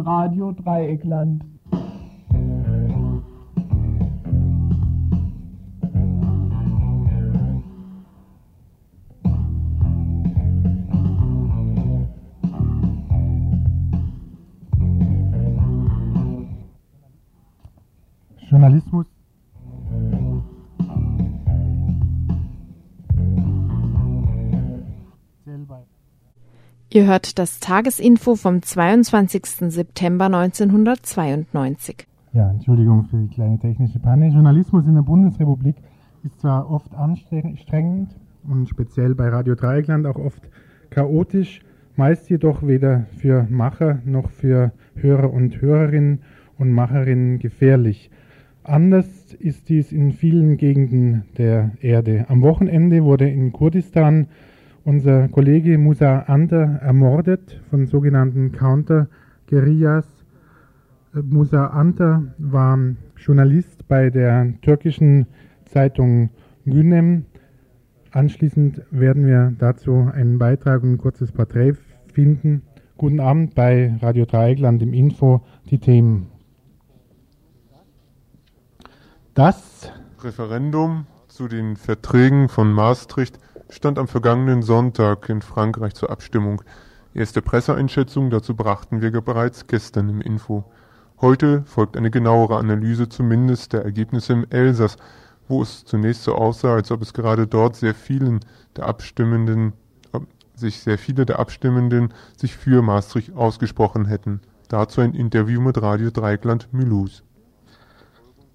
Radio 0.00 0.52
Dreieckland. 0.52 1.57
Ihr 26.98 27.06
hört 27.06 27.38
das 27.38 27.60
Tagesinfo 27.60 28.34
vom 28.34 28.60
22. 28.60 29.70
September 29.70 30.24
1992. 30.24 32.08
Ja, 32.32 32.50
Entschuldigung 32.50 33.04
für 33.04 33.18
die 33.18 33.28
kleine 33.28 33.56
technische 33.56 34.00
Panne. 34.00 34.30
Journalismus 34.30 34.84
in 34.84 34.94
der 34.96 35.02
Bundesrepublik 35.02 35.76
ist 36.24 36.40
zwar 36.40 36.68
oft 36.68 36.92
anstrengend 36.96 38.16
und 38.48 38.68
speziell 38.68 39.14
bei 39.14 39.28
Radio 39.28 39.54
Dreieckland 39.54 40.08
auch 40.08 40.16
oft 40.16 40.42
chaotisch, 40.90 41.60
meist 41.94 42.28
jedoch 42.30 42.66
weder 42.66 43.06
für 43.16 43.46
Macher 43.48 44.00
noch 44.04 44.30
für 44.30 44.72
Hörer 44.96 45.32
und 45.32 45.60
Hörerinnen 45.60 46.22
und 46.58 46.72
Macherinnen 46.72 47.38
gefährlich. 47.38 48.10
Anders 48.64 49.34
ist 49.34 49.68
dies 49.68 49.92
in 49.92 50.10
vielen 50.10 50.56
Gegenden 50.56 51.26
der 51.38 51.70
Erde. 51.80 52.24
Am 52.28 52.42
Wochenende 52.42 53.04
wurde 53.04 53.28
in 53.28 53.52
Kurdistan 53.52 54.26
unser 54.88 55.28
Kollege 55.28 55.76
Musa 55.76 56.20
Ander 56.20 56.78
ermordet 56.80 57.60
von 57.68 57.86
sogenannten 57.86 58.52
Counter-Guerillas. 58.52 60.06
Musa 61.12 61.66
Ander 61.66 62.34
war 62.38 62.78
Journalist 63.18 63.86
bei 63.86 64.08
der 64.08 64.54
türkischen 64.62 65.26
Zeitung 65.66 66.30
Günem. 66.64 67.26
Anschließend 68.12 68.80
werden 68.90 69.26
wir 69.26 69.52
dazu 69.58 70.08
einen 70.10 70.38
Beitrag 70.38 70.82
und 70.82 70.92
ein 70.92 70.98
kurzes 70.98 71.32
Porträt 71.32 71.74
finden. 72.10 72.62
Guten 72.96 73.20
Abend 73.20 73.54
bei 73.54 73.94
Radio 74.00 74.24
Dreieckland 74.24 74.82
im 74.82 74.94
Info, 74.94 75.42
die 75.68 75.80
Themen. 75.80 76.28
Das 79.34 79.92
Referendum 80.22 81.04
zu 81.28 81.46
den 81.46 81.76
Verträgen 81.76 82.48
von 82.48 82.72
Maastricht 82.72 83.38
stand 83.70 83.98
am 83.98 84.08
vergangenen 84.08 84.62
Sonntag 84.62 85.28
in 85.28 85.42
Frankreich 85.42 85.94
zur 85.94 86.10
Abstimmung. 86.10 86.62
Erste 87.14 87.42
Presseeinschätzung 87.42 88.30
dazu 88.30 88.54
brachten 88.54 89.02
wir 89.02 89.10
bereits 89.20 89.66
gestern 89.66 90.08
im 90.08 90.20
Info. 90.20 90.64
Heute 91.20 91.62
folgt 91.64 91.96
eine 91.96 92.10
genauere 92.10 92.58
Analyse 92.58 93.08
zumindest 93.08 93.72
der 93.72 93.84
Ergebnisse 93.84 94.32
im 94.32 94.46
Elsass, 94.50 94.96
wo 95.48 95.62
es 95.62 95.84
zunächst 95.84 96.24
so 96.24 96.34
aussah, 96.34 96.74
als 96.74 96.90
ob 96.90 97.02
es 97.02 97.12
gerade 97.12 97.46
dort 97.46 97.76
sehr 97.76 97.94
vielen 97.94 98.40
der 98.76 98.86
Abstimmenden 98.86 99.72
sich 100.58 100.80
sehr 100.80 100.98
viele 100.98 101.24
der 101.24 101.38
Abstimmenden 101.38 102.12
sich 102.36 102.56
für 102.56 102.82
Maastricht 102.82 103.34
ausgesprochen 103.34 104.06
hätten. 104.06 104.40
Dazu 104.68 105.00
ein 105.00 105.14
Interview 105.14 105.60
mit 105.60 105.80
Radio 105.80 106.10
Dreikland 106.10 106.68
Mulhouse. 106.72 107.22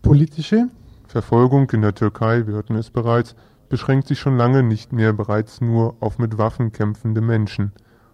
Politische 0.01 0.67
Verfolgung 1.07 1.69
in 1.71 1.81
der 1.81 1.95
Türkei, 1.95 2.45
wir 2.45 2.55
hörten 2.55 2.75
es 2.75 2.89
bereits, 2.89 3.35
beschränkt 3.73 4.07
sich 4.07 4.19
schon 4.19 4.37
lange 4.37 4.61
nicht 4.61 4.93
mehr 4.93 5.13
bereits 5.13 5.59
nur 5.59 5.95
auf 5.99 6.19
mit 6.19 6.37
Waffen 6.37 6.71
kämpfende 6.71 7.21
Menschen. 7.21 7.71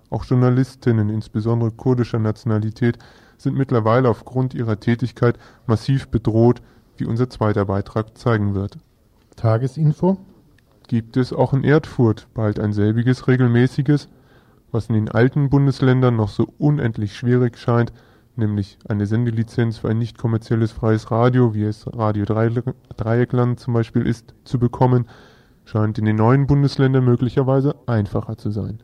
Auch 0.10 0.24
Journalistinnen, 0.24 1.10
insbesondere 1.10 1.72
kurdischer 1.72 2.18
Nationalität, 2.18 2.98
sind 3.38 3.58
mittlerweile 3.58 4.08
aufgrund 4.08 4.54
ihrer 4.54 4.80
Tätigkeit 4.80 5.38
massiv 5.68 6.08
bedroht, 6.08 6.62
wie 6.96 7.04
unser 7.04 7.30
zweiter 7.30 7.66
Beitrag 7.66 8.18
zeigen 8.18 8.56
wird. 8.56 8.78
Tagesinfo 9.36 10.18
gibt 10.88 11.18
es 11.18 11.34
auch 11.34 11.52
in 11.52 11.66
Erfurt 11.66 12.30
bald 12.34 12.58
ein 12.58 12.72
selbiges 12.72 13.28
regelmäßiges, 13.28 14.08
was 14.72 14.88
in 14.88 14.96
den 14.96 15.10
alten 15.10 15.50
Bundesländern 15.50 16.16
noch 16.16 16.30
so 16.30 16.48
unendlich 16.58 17.18
schwierig 17.18 17.58
scheint, 17.58 17.92
nämlich 18.38 18.80
eine 18.88 19.06
Sendelizenz 19.06 19.80
für 19.80 19.90
ein 19.90 19.98
nicht 19.98 20.18
kommerzielles 20.18 20.72
freies 20.72 21.12
Radio, 21.12 21.54
wie 21.54 21.64
es 21.64 21.86
Radio 21.86 22.24
Dreieckland 22.24 23.60
zum 23.60 23.74
Beispiel 23.74 24.08
ist, 24.08 24.34
zu 24.46 24.58
bekommen, 24.58 25.06
scheint 25.70 26.00
in 26.00 26.06
den 26.06 26.16
neuen 26.16 26.48
Bundesländern 26.48 27.06
möglicherweise 27.06 27.76
einfacher 27.86 28.38
zu 28.38 28.50
sein. 28.50 28.80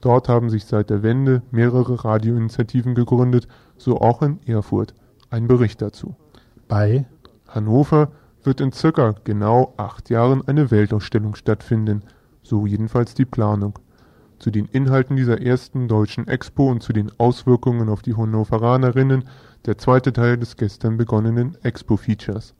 Dort 0.00 0.28
haben 0.28 0.48
sich 0.48 0.64
seit 0.64 0.88
der 0.88 1.02
Wende 1.02 1.42
mehrere 1.50 2.04
Radioinitiativen 2.04 2.94
gegründet, 2.94 3.48
so 3.76 4.00
auch 4.00 4.22
in 4.22 4.38
Erfurt. 4.46 4.94
Ein 5.28 5.48
Bericht 5.48 5.82
dazu. 5.82 6.14
Bei 6.68 7.04
Hannover 7.48 8.12
wird 8.44 8.60
in 8.60 8.72
circa 8.72 9.16
genau 9.24 9.74
acht 9.76 10.08
Jahren 10.08 10.46
eine 10.46 10.70
Weltausstellung 10.70 11.34
stattfinden, 11.34 12.04
so 12.42 12.64
jedenfalls 12.64 13.14
die 13.14 13.24
Planung. 13.24 13.78
Zu 14.38 14.50
den 14.50 14.66
Inhalten 14.66 15.16
dieser 15.16 15.42
ersten 15.42 15.88
deutschen 15.88 16.28
Expo 16.28 16.70
und 16.70 16.82
zu 16.82 16.92
den 16.92 17.10
Auswirkungen 17.18 17.88
auf 17.88 18.02
die 18.02 18.16
Hannoveranerinnen 18.16 19.24
der 19.66 19.76
zweite 19.78 20.12
Teil 20.12 20.38
des 20.38 20.56
gestern 20.56 20.96
begonnenen 20.96 21.58
Expo-Features. 21.62 22.54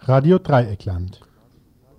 Radio 0.00 0.38
Dreieckland. 0.38 1.20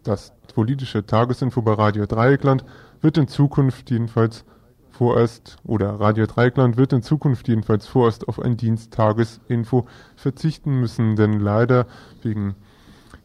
Das 0.04 0.34
politische 0.56 1.06
Tagesinfo 1.06 1.62
bei 1.62 1.74
Radio 1.74 2.06
Dreieckland 2.06 2.64
wird 3.02 3.18
in 3.18 3.28
Zukunft 3.28 3.92
jedenfalls 3.92 4.46
vorerst 4.90 5.58
oder 5.66 6.00
Radio 6.00 6.26
Dreieckland 6.26 6.78
wird 6.78 6.94
in 6.94 7.04
Zukunft 7.04 7.50
jedenfalls 7.50 7.86
vorerst 7.86 8.30
auf 8.30 8.40
ein 8.40 8.56
Diensttagesinfo 8.56 9.86
verzichten 10.16 10.80
müssen, 10.80 11.18
denn 11.18 11.42
leider 11.42 11.88
wegen 12.24 12.56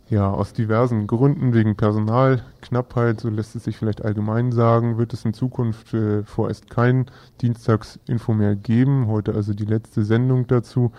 ja, 0.09 0.29
aus 0.29 0.53
diversen 0.53 1.07
Gründen, 1.07 1.55
wegen 1.55 1.77
Personalknappheit, 1.77 3.21
so 3.21 3.29
lässt 3.29 3.55
es 3.55 3.63
sich 3.63 3.77
vielleicht 3.77 4.05
allgemein 4.05 4.51
sagen, 4.51 4.99
wird 4.99 5.13
es 5.13 5.25
in 5.25 5.33
Zukunft 5.33 5.95
äh, 5.95 6.25
vorerst 6.25 6.69
kein 6.69 7.07
Dienstagsinfo 7.43 8.35
mehr 8.35 8.57
geben. 8.57 9.07
Heute 9.07 9.35
also 9.35 9.55
die 9.55 9.67
letzte 9.67 10.05
Sendung 10.05 10.49
dazu. 10.49 10.91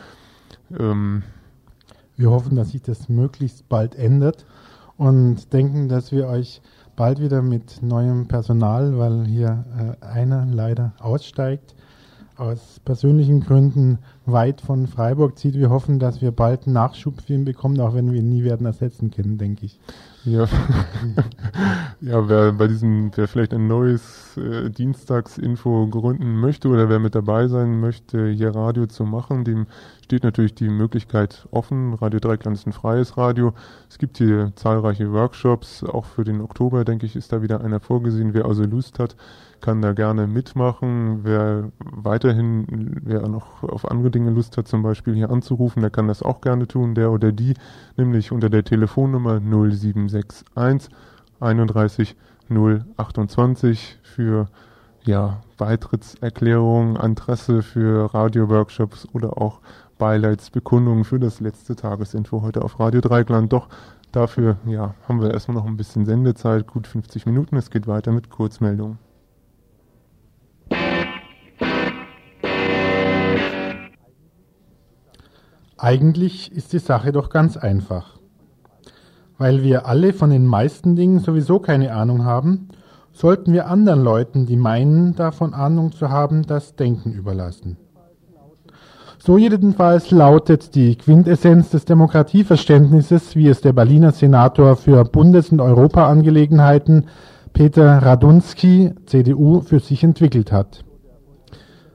Ähm, 0.80 1.24
Wir 2.16 2.32
hoffen, 2.32 2.56
dass 2.56 2.70
sich 2.70 2.82
das 2.82 3.10
möglichst 3.10 3.68
bald 3.68 3.96
ändert 3.96 4.46
und 5.02 5.52
denken, 5.52 5.90
dass 5.90 6.12
wir 6.12 6.28
euch 6.28 6.62
bald 6.96 7.20
wieder 7.20 7.42
mit 7.42 7.82
neuem 7.82 8.28
Personal, 8.28 9.00
weil 9.00 9.26
hier 9.26 9.66
äh, 9.76 10.06
einer 10.06 10.46
leider 10.46 10.94
aussteigt, 11.00 11.74
aus 12.38 12.80
persönlichen 12.86 13.40
Gründen 13.40 13.98
weit 14.28 14.62
von 14.62 14.86
Freiburg 14.86 15.40
zieht. 15.40 15.56
Wir 15.56 15.72
hoffen, 15.72 15.98
dass 15.98 16.22
wir 16.22 16.32
bald 16.32 16.68
Nachschub 16.68 17.20
für 17.20 17.34
ihn 17.34 17.46
bekommen, 17.46 17.80
auch 17.80 17.96
wenn 17.96 18.12
wir 18.12 18.20
ihn 18.20 18.30
nie 18.30 18.44
werden 18.44 18.68
ersetzen 18.68 19.10
können, 19.10 19.40
denke 19.40 19.66
ich. 19.66 19.80
Ja, 20.24 20.46
ja 22.02 22.30
wer 22.30 22.52
bei 22.54 22.68
diesem, 22.68 23.12
wer 23.16 23.28
vielleicht 23.28 23.56
ein 23.56 23.68
neues 23.68 24.38
äh, 24.38 24.70
Dienstagsinfo 24.70 25.88
gründen 25.88 26.40
möchte 26.40 26.68
oder 26.68 26.90
wer 26.90 27.00
mit 27.00 27.16
dabei 27.16 27.48
sein 27.48 27.80
möchte, 27.80 28.28
hier 28.30 28.54
Radio 28.54 28.86
zu 28.86 29.04
machen, 29.04 29.44
dem 29.44 29.66
steht 30.04 30.24
natürlich 30.24 30.54
die 30.54 30.70
Möglichkeit 30.70 31.48
offen. 31.50 31.96
Radio 31.96 32.20
Dreikland 32.20 32.56
ist 32.56 32.68
ein 32.68 32.74
freies 32.74 33.18
Radio. 33.18 33.54
Es 33.90 33.98
gibt 33.98 34.20
hier 34.20 34.52
zahlreiche 34.56 35.12
Workshops. 35.12 35.84
Auch 35.84 36.06
für 36.06 36.24
den 36.24 36.42
Oktober, 36.42 36.86
denke 36.86 37.08
ich, 37.08 37.16
ist 37.16 37.34
da 37.34 37.42
wieder 37.42 37.62
einer 37.62 37.80
vorgesehen. 37.80 38.36
Wer 38.36 38.46
also 38.46 38.64
Lust 38.64 39.00
hat, 39.00 39.16
kann 39.62 39.82
da 39.82 39.94
gerne 39.94 40.28
mitmachen. 40.28 41.22
Wer 41.24 41.72
weiterhin, 41.80 43.00
wer 43.04 43.28
noch 43.28 43.64
auf 43.64 43.90
andere 43.90 44.12
Dinge 44.12 44.32
Lust 44.32 44.58
hat, 44.58 44.68
zum 44.68 44.84
Beispiel 44.84 45.16
hier 45.16 45.30
anzurufen, 45.30 45.82
der 45.82 45.92
kann 45.92 46.08
das 46.08 46.24
auch 46.24 46.42
gerne 46.42 46.68
tun, 46.68 46.96
der 46.96 47.12
oder 47.12 47.32
die, 47.32 47.54
nämlich 47.98 48.32
unter 48.32 48.50
der 48.50 48.64
Telefonnummer 48.64 49.40
0761 49.40 50.90
31 51.40 52.16
028 52.50 54.00
für 54.04 54.48
ja, 55.04 55.42
Beitrittserklärungen, 55.58 56.96
Interesse 56.96 57.62
für 57.62 58.14
Radio-Workshops 58.14 59.08
oder 59.14 59.42
auch 59.42 59.62
Beileidsbekundungen 59.98 61.04
für 61.04 61.20
das 61.20 61.40
letzte 61.40 61.76
Tagesinfo 61.76 62.42
heute 62.42 62.64
auf 62.64 62.80
Radio 62.80 63.02
Dreigland. 63.02 63.54
Doch 63.54 63.68
dafür 64.12 64.58
ja, 64.66 64.96
haben 65.08 65.22
wir 65.22 65.32
erstmal 65.32 65.56
noch 65.56 65.66
ein 65.66 65.78
bisschen 65.78 66.06
Sendezeit, 66.06 66.68
gut 66.68 66.88
50 66.88 67.26
Minuten. 67.26 67.56
Es 67.56 67.70
geht 67.70 67.88
weiter 67.88 68.12
mit 68.12 68.30
Kurzmeldungen. 68.30 68.98
Eigentlich 75.84 76.52
ist 76.52 76.74
die 76.74 76.80
Sache 76.80 77.12
doch 77.12 77.32
ganz 77.32 77.58
einfach. 77.58 78.20
Weil 79.40 79.64
wir 79.64 79.88
alle 79.88 80.14
von 80.14 80.30
den 80.30 80.46
meisten 80.46 80.96
Dingen 80.96 81.18
sowieso 81.18 81.58
keine 81.58 81.92
Ahnung 81.96 82.24
haben, 82.24 82.68
sollten 83.12 83.52
wir 83.52 83.68
anderen 83.68 84.04
Leuten, 84.04 84.46
die 84.46 84.58
meinen, 84.58 85.16
davon 85.16 85.56
Ahnung 85.56 85.92
zu 85.92 86.10
haben, 86.10 86.44
das 86.46 86.76
Denken 86.76 87.14
überlassen. 87.14 87.78
So 89.18 89.40
jedenfalls 89.40 90.12
lautet 90.12 90.76
die 90.76 90.96
Quintessenz 90.98 91.72
des 91.72 91.86
Demokratieverständnisses, 91.86 93.36
wie 93.36 93.48
es 93.48 93.62
der 93.62 93.74
Berliner 93.74 94.12
Senator 94.12 94.76
für 94.76 95.04
Bundes- 95.04 95.50
und 95.50 95.62
Europaangelegenheiten 95.62 97.08
Peter 97.54 97.98
Radunski, 97.98 98.94
CDU, 99.08 99.62
für 99.62 99.80
sich 99.80 100.04
entwickelt 100.04 100.52
hat. 100.52 100.86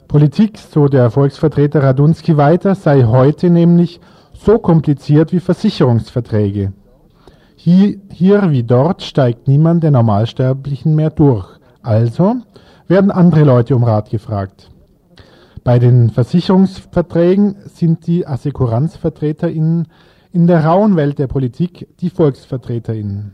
Politik, 0.08 0.58
so 0.58 0.86
der 0.86 1.10
Volksvertreter 1.10 1.82
Radunski 1.82 2.36
weiter, 2.36 2.76
sei 2.76 3.02
heute 3.04 3.50
nämlich 3.50 4.00
so 4.32 4.58
kompliziert 4.58 5.32
wie 5.32 5.40
Versicherungsverträge. 5.40 6.72
Hier, 7.56 7.96
hier 8.12 8.50
wie 8.52 8.62
dort 8.62 9.02
steigt 9.02 9.48
niemand 9.48 9.82
der 9.82 9.90
Normalsterblichen 9.90 10.94
mehr 10.94 11.10
durch. 11.10 11.48
Also 11.82 12.36
werden 12.86 13.10
andere 13.10 13.42
Leute 13.42 13.74
um 13.74 13.82
Rat 13.82 14.10
gefragt. 14.10 14.70
Bei 15.64 15.80
den 15.80 16.10
Versicherungsverträgen 16.10 17.56
sind 17.64 18.06
die 18.06 18.24
AssekuranzvertreterInnen 18.28 19.88
in 20.30 20.46
der 20.46 20.64
rauen 20.64 20.94
Welt 20.94 21.18
der 21.18 21.26
Politik 21.26 21.88
die 21.98 22.10
VolksvertreterInnen. 22.10 23.32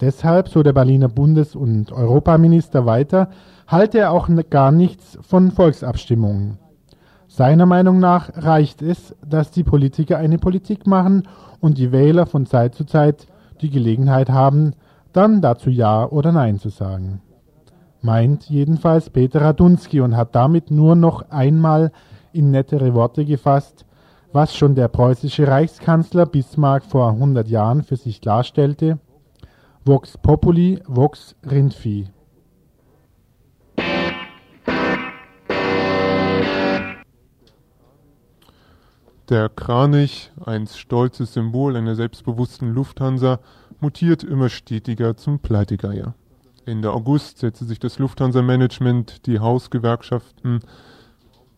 Deshalb, 0.00 0.48
so 0.48 0.62
der 0.62 0.72
Berliner 0.72 1.08
Bundes- 1.08 1.56
und 1.56 1.90
Europaminister 1.90 2.86
weiter, 2.86 3.30
halte 3.72 3.98
er 3.98 4.12
auch 4.12 4.28
gar 4.50 4.70
nichts 4.70 5.18
von 5.22 5.50
Volksabstimmungen. 5.50 6.58
Seiner 7.26 7.66
Meinung 7.66 7.98
nach 7.98 8.30
reicht 8.36 8.82
es, 8.82 9.16
dass 9.26 9.50
die 9.50 9.64
Politiker 9.64 10.18
eine 10.18 10.38
Politik 10.38 10.86
machen 10.86 11.26
und 11.60 11.78
die 11.78 11.90
Wähler 11.90 12.26
von 12.26 12.46
Zeit 12.46 12.74
zu 12.74 12.84
Zeit 12.84 13.26
die 13.62 13.70
Gelegenheit 13.70 14.30
haben, 14.30 14.74
dann 15.12 15.40
dazu 15.40 15.70
Ja 15.70 16.06
oder 16.06 16.30
Nein 16.30 16.58
zu 16.58 16.68
sagen 16.68 17.22
meint 18.02 18.50
jedenfalls 18.50 19.10
Peter 19.10 19.40
Radunski 19.40 20.00
und 20.00 20.16
hat 20.16 20.34
damit 20.34 20.70
nur 20.70 20.96
noch 20.96 21.30
einmal 21.30 21.92
in 22.32 22.50
nettere 22.50 22.94
Worte 22.94 23.24
gefasst, 23.24 23.86
was 24.32 24.54
schon 24.54 24.74
der 24.74 24.88
preußische 24.88 25.46
Reichskanzler 25.46 26.26
Bismarck 26.26 26.84
vor 26.84 27.10
100 27.10 27.48
Jahren 27.48 27.82
für 27.82 27.96
sich 27.96 28.20
klarstellte, 28.20 28.98
Vox 29.84 30.16
Populi, 30.18 30.80
Vox 30.86 31.36
Rindvieh. 31.48 32.06
Der 39.32 39.48
Kranich, 39.48 40.30
einst 40.44 40.78
stolzes 40.78 41.32
Symbol 41.32 41.74
einer 41.74 41.94
selbstbewussten 41.94 42.74
Lufthansa, 42.74 43.40
mutiert 43.80 44.22
immer 44.22 44.50
stetiger 44.50 45.16
zum 45.16 45.38
Pleitegeier. 45.38 46.14
Ende 46.66 46.92
August 46.92 47.38
setzte 47.38 47.64
sich 47.64 47.78
das 47.78 47.98
Lufthansa-Management 47.98 49.24
die 49.24 49.40
Hausgewerkschaften 49.40 50.60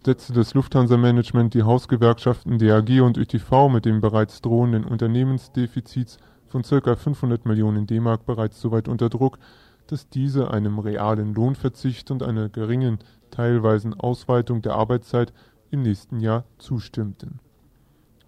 setzte 0.07 0.35
das 0.35 0.55
Lufthansa-Management 0.55 1.53
die 1.53 1.65
Hausgewerkschaften 1.65 2.61
DAG 2.61 3.01
und 3.01 3.19
ÖTV 3.19 3.69
mit 3.69 3.87
dem 3.87 4.01
bereits 4.01 4.41
drohenden 4.41 4.85
Unternehmensdefizits 4.85 6.19
von 6.47 6.63
ca. 6.63 6.95
500 6.95 7.45
Millionen 7.45 7.89
D-Mark 7.89 8.25
bereits 8.25 8.61
so 8.61 8.71
weit 8.71 8.87
unter 8.87 9.09
Druck, 9.09 9.41
dass 9.89 10.09
diese 10.09 10.53
einem 10.53 10.79
realen 10.79 11.35
Lohnverzicht 11.35 12.13
und 12.13 12.23
einer 12.23 12.49
geringen 12.49 13.01
teilweisen 13.33 13.95
Ausweitung 13.95 14.63
der 14.63 14.77
Arbeitszeit 14.77 15.33
im 15.73 15.83
nächsten 15.83 16.21
Jahr 16.21 16.45
zustimmten. 16.59 17.41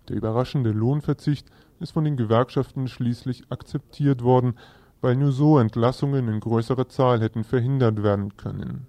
Der 0.08 0.16
überraschende 0.16 0.70
Lohnverzicht 0.70 1.48
ist 1.80 1.92
von 1.92 2.04
den 2.04 2.16
Gewerkschaften 2.16 2.88
schließlich 2.88 3.44
akzeptiert 3.50 4.22
worden 4.22 4.54
weil 5.00 5.16
nur 5.16 5.32
so 5.32 5.58
Entlassungen 5.58 6.28
in 6.28 6.40
größerer 6.40 6.88
Zahl 6.88 7.20
hätten 7.20 7.44
verhindert 7.44 8.02
werden 8.02 8.36
können. 8.36 8.86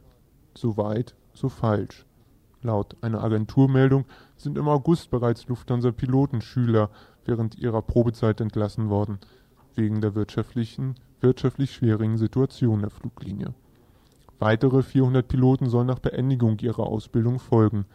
So 0.56 0.78
weit, 0.78 1.16
so 1.34 1.50
falsch. 1.50 2.06
Laut 2.64 2.96
einer 3.02 3.24
Agenturmeldung 3.24 4.06
sind 4.36 4.58
im 4.58 4.68
August 4.68 5.12
bereits 5.12 5.48
Lufthansa-Pilotenschüler 5.48 6.90
während 7.26 7.58
ihrer 7.58 7.82
Probezeit 7.82 8.42
entlassen 8.42 8.90
worden, 8.90 9.20
wegen 9.76 10.02
der 10.02 10.16
wirtschaftlichen, 10.16 10.96
wirtschaftlich 11.22 11.72
schwierigen 11.72 12.18
Situation 12.18 12.80
der 12.80 12.90
Fluglinie. 12.90 13.54
Weitere 14.40 14.82
400 14.82 15.28
Piloten 15.28 15.70
sollen 15.70 15.88
nach 15.88 16.00
Beendigung 16.00 16.58
ihrer 16.60 16.88
Ausbildung 16.88 17.40
folgen. 17.40 17.86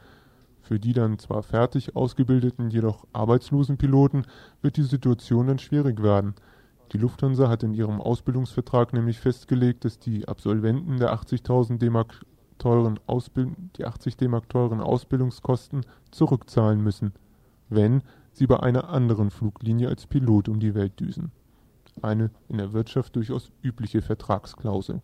Für 0.72 0.80
die 0.80 0.94
dann 0.94 1.18
zwar 1.18 1.42
fertig 1.42 1.96
ausgebildeten, 1.96 2.70
jedoch 2.70 3.06
arbeitslosen 3.12 3.76
Piloten 3.76 4.24
wird 4.62 4.78
die 4.78 4.84
Situation 4.84 5.48
dann 5.48 5.58
schwierig 5.58 6.02
werden– 6.02 6.34
die 6.92 6.98
Lufthansa 6.98 7.48
hat 7.48 7.62
in 7.62 7.72
ihrem 7.72 8.00
Ausbildungsvertrag 8.00 8.92
nämlich 8.92 9.18
festgelegt, 9.18 9.84
dass 9.84 9.98
die 9.98 10.28
Absolventen 10.28 10.98
der 10.98 11.14
80.000 11.14 11.78
D-Mark 11.78 12.20
teuren 12.58 13.00
die 13.76 13.86
80 13.86 14.16
D-Mark 14.16 14.48
teuren 14.50 14.80
Ausbildungskosten 14.80 15.86
zurückzahlen 16.10 16.82
müssen, 16.82 17.12
wenn 17.70 18.02
sie 18.32 18.46
bei 18.46 18.60
einer 18.60 18.90
anderen 18.90 19.30
Fluglinie 19.30 19.88
als 19.88 20.06
Pilot 20.06 20.50
um 20.50 20.60
die 20.60 20.74
Welt 20.74 21.00
düsen. 21.00 21.32
Eine 22.02 22.30
in 22.48 22.58
der 22.58 22.72
Wirtschaft 22.72 23.16
durchaus 23.16 23.50
übliche 23.62 24.02
Vertragsklausel. 24.02 25.00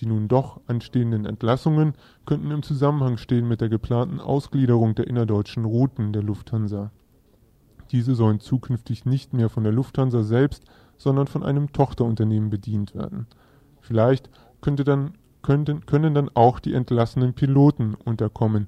Die 0.00 0.06
nun 0.06 0.28
doch 0.28 0.60
anstehenden 0.66 1.24
Entlassungen 1.24 1.94
könnten 2.26 2.50
im 2.50 2.62
Zusammenhang 2.62 3.16
stehen 3.16 3.48
mit 3.48 3.60
der 3.60 3.68
geplanten 3.68 4.20
Ausgliederung 4.20 4.94
der 4.94 5.06
innerdeutschen 5.06 5.64
Routen 5.64 6.12
der 6.12 6.22
Lufthansa. 6.22 6.90
Diese 7.92 8.14
sollen 8.14 8.40
zukünftig 8.40 9.06
nicht 9.06 9.32
mehr 9.32 9.48
von 9.48 9.62
der 9.62 9.72
Lufthansa 9.72 10.22
selbst, 10.22 10.64
sondern 10.98 11.26
von 11.26 11.42
einem 11.42 11.72
Tochterunternehmen 11.72 12.50
bedient 12.50 12.94
werden. 12.94 13.26
Vielleicht 13.80 14.28
könnte 14.60 14.84
dann, 14.84 15.12
könnten, 15.42 15.86
können 15.86 16.14
dann 16.14 16.30
auch 16.34 16.58
die 16.58 16.74
entlassenen 16.74 17.32
Piloten 17.32 17.94
unterkommen. 17.94 18.66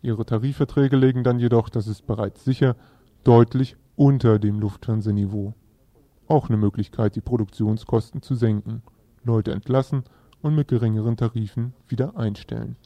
Ihre 0.00 0.24
Tarifverträge 0.24 0.96
legen 0.96 1.24
dann 1.24 1.40
jedoch, 1.40 1.68
das 1.68 1.88
ist 1.88 2.06
bereits 2.06 2.44
sicher, 2.44 2.76
deutlich 3.24 3.76
unter 3.96 4.38
dem 4.38 4.60
Lufthansa-Niveau. 4.60 5.54
Auch 6.26 6.48
eine 6.48 6.56
Möglichkeit, 6.56 7.16
die 7.16 7.20
Produktionskosten 7.20 8.22
zu 8.22 8.34
senken. 8.34 8.82
Leute 9.24 9.52
entlassen 9.52 10.04
und 10.42 10.54
mit 10.54 10.68
geringeren 10.68 11.16
Tarifen 11.16 11.74
wieder 11.88 12.16
einstellen. 12.16 12.76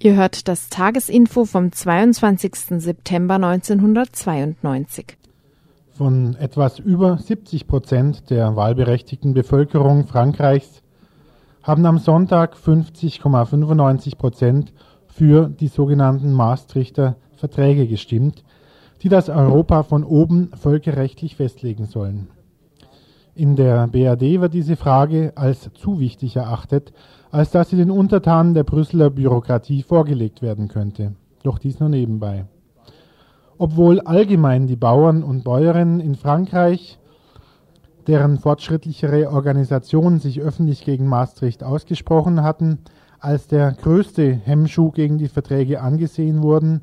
Ihr 0.00 0.14
hört 0.14 0.46
das 0.46 0.68
Tagesinfo 0.68 1.44
vom 1.44 1.72
22. 1.72 2.80
September 2.80 3.34
1992. 3.34 5.16
Von 5.90 6.36
etwas 6.36 6.78
über 6.78 7.18
70 7.18 7.66
Prozent 7.66 8.30
der 8.30 8.54
wahlberechtigten 8.54 9.34
Bevölkerung 9.34 10.06
Frankreichs 10.06 10.82
haben 11.64 11.84
am 11.84 11.98
Sonntag 11.98 12.54
50,95 12.54 14.16
Prozent 14.16 14.72
für 15.08 15.48
die 15.48 15.66
sogenannten 15.66 16.32
Maastrichter 16.32 17.16
Verträge 17.34 17.88
gestimmt, 17.88 18.44
die 19.02 19.08
das 19.08 19.28
Europa 19.28 19.82
von 19.82 20.04
oben 20.04 20.52
völkerrechtlich 20.54 21.34
festlegen 21.34 21.86
sollen. 21.86 22.28
In 23.38 23.54
der 23.54 23.86
BRD 23.86 24.40
wird 24.40 24.52
diese 24.52 24.74
Frage 24.74 25.30
als 25.36 25.70
zu 25.74 26.00
wichtig 26.00 26.34
erachtet, 26.34 26.92
als 27.30 27.52
dass 27.52 27.70
sie 27.70 27.76
den 27.76 27.92
Untertanen 27.92 28.52
der 28.52 28.64
Brüsseler 28.64 29.10
Bürokratie 29.10 29.84
vorgelegt 29.84 30.42
werden 30.42 30.66
könnte. 30.66 31.12
Doch 31.44 31.60
dies 31.60 31.78
nur 31.78 31.88
nebenbei. 31.88 32.46
Obwohl 33.56 34.00
allgemein 34.00 34.66
die 34.66 34.74
Bauern 34.74 35.22
und 35.22 35.44
Bäuerinnen 35.44 36.00
in 36.00 36.16
Frankreich, 36.16 36.98
deren 38.08 38.40
fortschrittlichere 38.40 39.30
Organisationen 39.30 40.18
sich 40.18 40.40
öffentlich 40.40 40.84
gegen 40.84 41.06
Maastricht 41.06 41.62
ausgesprochen 41.62 42.42
hatten, 42.42 42.80
als 43.20 43.46
der 43.46 43.70
größte 43.70 44.32
Hemmschuh 44.32 44.90
gegen 44.90 45.16
die 45.16 45.28
Verträge 45.28 45.80
angesehen 45.80 46.42
wurden, 46.42 46.80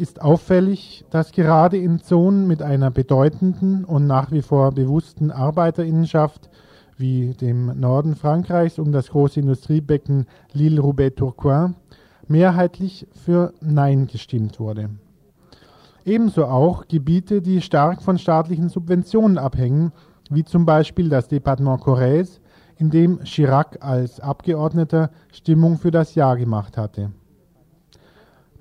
ist 0.00 0.22
auffällig, 0.22 1.04
dass 1.10 1.30
gerade 1.30 1.76
in 1.76 2.00
Zonen 2.00 2.46
mit 2.46 2.62
einer 2.62 2.90
bedeutenden 2.90 3.84
und 3.84 4.06
nach 4.06 4.32
wie 4.32 4.40
vor 4.40 4.72
bewussten 4.72 5.30
Arbeiterinnenschaft 5.30 6.48
wie 6.96 7.34
dem 7.34 7.78
Norden 7.78 8.16
Frankreichs 8.16 8.78
um 8.78 8.92
das 8.92 9.08
große 9.08 9.40
Industriebecken 9.40 10.26
Lille-Roubaix-Tourcoing 10.54 11.74
mehrheitlich 12.28 13.06
für 13.12 13.52
Nein 13.60 14.06
gestimmt 14.06 14.58
wurde. 14.58 14.88
Ebenso 16.06 16.46
auch 16.46 16.88
Gebiete, 16.88 17.42
die 17.42 17.60
stark 17.60 18.00
von 18.00 18.18
staatlichen 18.18 18.70
Subventionen 18.70 19.36
abhängen, 19.36 19.92
wie 20.30 20.44
zum 20.44 20.64
Beispiel 20.64 21.10
das 21.10 21.28
Departement 21.28 21.82
Corrèze, 21.82 22.40
in 22.78 22.88
dem 22.88 23.22
Chirac 23.24 23.76
als 23.82 24.18
Abgeordneter 24.18 25.10
Stimmung 25.30 25.76
für 25.76 25.90
das 25.90 26.14
Ja 26.14 26.34
gemacht 26.36 26.78
hatte. 26.78 27.10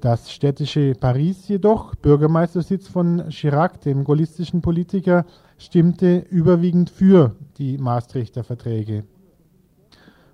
Das 0.01 0.31
städtische 0.31 0.93
Paris 0.97 1.49
jedoch, 1.49 1.93
Bürgermeistersitz 1.95 2.87
von 2.87 3.25
Chirac, 3.29 3.81
dem 3.81 4.05
gaullistischen 4.05 4.61
Politiker, 4.61 5.25
stimmte 5.57 6.19
überwiegend 6.29 6.89
für 6.89 7.35
die 7.57 7.77
Maastrichter 7.77 8.45
Verträge. 8.45 9.03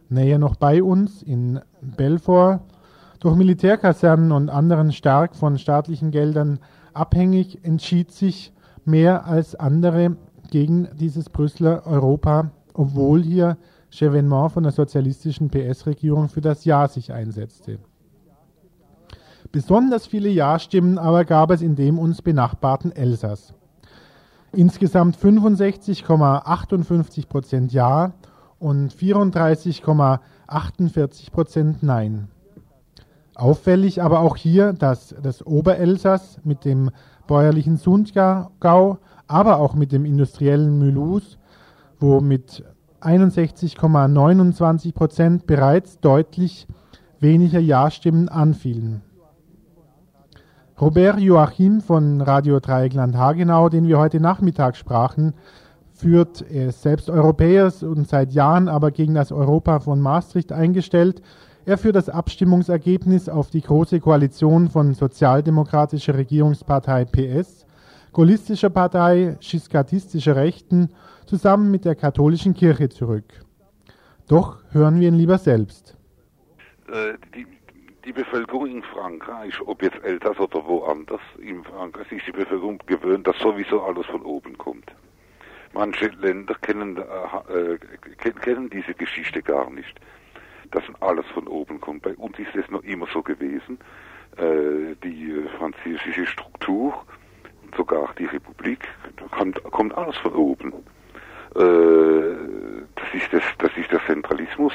Näher 0.07 0.37
noch 0.37 0.55
bei 0.55 0.83
uns 0.83 1.23
in 1.23 1.59
Belfort, 1.81 2.59
durch 3.19 3.35
Militärkasernen 3.35 4.31
und 4.31 4.49
anderen 4.49 4.91
stark 4.91 5.35
von 5.35 5.57
staatlichen 5.57 6.11
Geldern 6.11 6.59
abhängig, 6.93 7.65
entschied 7.65 8.11
sich 8.11 8.53
mehr 8.85 9.25
als 9.25 9.55
andere 9.55 10.15
gegen 10.51 10.89
dieses 10.93 11.27
Brüsseler 11.27 11.87
Europa, 11.87 12.51
obwohl 12.75 13.23
hier 13.23 13.57
Chevènement 13.91 14.49
von 14.49 14.61
der 14.61 14.73
sozialistischen 14.73 15.49
PS-Regierung 15.49 16.29
für 16.29 16.41
das 16.41 16.65
Ja 16.65 16.87
sich 16.87 17.11
einsetzte. 17.11 17.79
Besonders 19.51 20.07
viele 20.07 20.29
Ja-Stimmen 20.29 20.97
aber 20.97 21.25
gab 21.25 21.51
es 21.51 21.61
in 21.61 21.75
dem 21.75 21.99
uns 21.99 22.21
benachbarten 22.21 22.91
Elsass. 22.91 23.53
Insgesamt 24.51 25.17
65,58 25.17 27.27
Prozent 27.27 27.73
Ja 27.73 28.13
und 28.59 28.93
34,48 28.93 31.31
Prozent 31.31 31.81
Nein. 31.83 32.29
Auffällig 33.35 34.01
aber 34.01 34.21
auch 34.21 34.37
hier, 34.37 34.73
dass 34.73 35.13
das 35.21 35.45
Oberelsass 35.45 36.39
mit 36.43 36.63
dem 36.63 36.89
bäuerlichen 37.27 37.75
Sundgau, 37.77 38.97
aber 39.27 39.57
auch 39.57 39.75
mit 39.75 39.91
dem 39.91 40.05
industriellen 40.05 40.79
Mulhouse, 40.79 41.37
wo 41.99 42.21
mit 42.21 42.63
61,29 43.01 44.93
Prozent 44.93 45.45
bereits 45.45 45.99
deutlich 45.99 46.65
weniger 47.19 47.59
Ja-Stimmen 47.59 48.29
anfielen. 48.29 49.01
Robert 50.79 51.21
Joachim 51.21 51.79
von 51.79 52.19
Radio 52.19 52.59
Dreieckland 52.59 53.15
Hagenau, 53.15 53.69
den 53.69 53.87
wir 53.87 53.97
heute 53.97 54.19
Nachmittag 54.19 54.75
sprachen, 54.75 55.33
führt, 55.93 56.43
er 56.51 56.67
ist 56.67 56.81
selbst 56.81 57.09
Europäer 57.09 57.71
und 57.81 58.09
seit 58.09 58.33
Jahren 58.33 58.67
aber 58.67 58.91
gegen 58.91 59.13
das 59.13 59.31
Europa 59.31 59.79
von 59.79 60.01
Maastricht 60.01 60.51
eingestellt. 60.51 61.21
Er 61.65 61.77
führt 61.77 61.95
das 61.95 62.09
Abstimmungsergebnis 62.09 63.29
auf 63.29 63.49
die 63.51 63.61
Große 63.61 64.01
Koalition 64.01 64.69
von 64.69 64.93
Sozialdemokratischer 64.93 66.15
Regierungspartei 66.15 67.05
PS, 67.05 67.65
Gaullistischer 68.11 68.69
Partei, 68.69 69.37
Schiskatistischer 69.39 70.35
Rechten 70.35 70.89
zusammen 71.25 71.71
mit 71.71 71.85
der 71.85 71.95
katholischen 71.95 72.53
Kirche 72.53 72.89
zurück. 72.89 73.45
Doch 74.27 74.57
hören 74.71 74.99
wir 74.99 75.07
ihn 75.07 75.15
lieber 75.15 75.37
selbst. 75.37 75.95
Äh, 76.91 77.13
die, 77.33 77.45
die, 78.05 78.13
Bevölkerung 78.13 78.67
in 78.67 78.83
Frankreich, 78.83 79.59
ob 79.61 79.81
jetzt 79.81 80.03
Elsass 80.03 80.39
oder 80.39 80.65
woanders, 80.65 81.21
in 81.39 81.63
Frankreich 81.63 82.11
ist 82.11 82.27
die 82.27 82.31
Bevölkerung 82.31 82.79
gewöhnt, 82.85 83.27
dass 83.27 83.37
sowieso 83.39 83.81
alles 83.81 84.05
von 84.07 84.21
oben 84.21 84.57
kommt. 84.57 84.91
Manche 85.73 86.07
Länder 86.07 86.55
kennen, 86.61 86.97
äh, 86.97 87.73
äh 87.73 88.31
kennen 88.41 88.69
diese 88.69 88.93
Geschichte 88.93 89.41
gar 89.41 89.69
nicht 89.69 89.99
dass 90.71 90.83
alles 90.99 91.25
von 91.27 91.47
oben 91.47 91.79
kommt. 91.81 92.03
Bei 92.03 92.13
uns 92.15 92.37
ist 92.39 92.55
es 92.55 92.69
noch 92.69 92.83
immer 92.83 93.07
so 93.13 93.21
gewesen. 93.21 93.79
Äh, 94.37 94.95
die 95.03 95.31
äh, 95.31 95.47
französische 95.57 96.25
Struktur, 96.25 96.93
sogar 97.75 98.13
die 98.19 98.25
Republik, 98.25 98.87
kommt, 99.31 99.61
kommt 99.63 99.95
alles 99.95 100.17
von 100.17 100.33
oben. 100.33 100.73
Äh, 101.55 102.35
das, 102.95 103.13
ist 103.13 103.31
das, 103.31 103.43
das 103.59 103.71
ist 103.77 103.91
der 103.91 104.05
Zentralismus, 104.05 104.73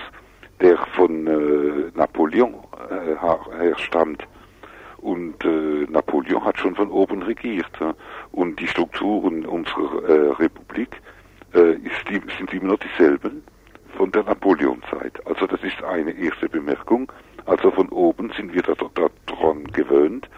der 0.60 0.76
von 0.94 1.26
äh, 1.26 1.90
Napoleon 1.94 2.54
äh, 2.90 3.16
herstammt. 3.56 4.26
Und 4.98 5.44
äh, 5.44 5.86
Napoleon 5.88 6.44
hat 6.44 6.58
schon 6.58 6.74
von 6.74 6.90
oben 6.90 7.22
regiert. 7.22 7.70
Und 8.32 8.60
die 8.60 8.66
Strukturen 8.66 9.46
unserer 9.46 10.38
Republik 10.38 11.00
ist, 11.52 12.08
die, 12.08 12.20
sind 12.38 12.52
immer 12.52 12.72
noch 12.72 12.78
dieselben 12.78 13.42
von 13.96 14.12
der 14.12 14.22
Napoleonzeit. 14.22 15.26
Also 15.26 15.46
das 15.46 15.62
ist 15.64 15.82
eine 15.82 16.12
erste 16.12 16.48
Bemerkung. 16.48 17.10
Also 17.46 17.70
von 17.70 17.88
oben 17.88 18.30
sind 18.36 18.54
wir 18.54 18.62
daran 18.62 19.64
gewöhnt. 19.72 20.28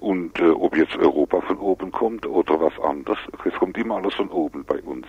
Und 0.00 0.38
äh, 0.38 0.50
ob 0.50 0.76
jetzt 0.76 0.96
Europa 0.96 1.40
von 1.40 1.58
oben 1.58 1.90
kommt 1.90 2.24
oder 2.26 2.60
was 2.60 2.78
anderes, 2.80 3.18
es 3.44 3.54
kommt 3.54 3.76
immer 3.76 3.96
alles 3.96 4.14
von 4.14 4.28
oben 4.28 4.64
bei 4.64 4.80
uns. 4.82 5.06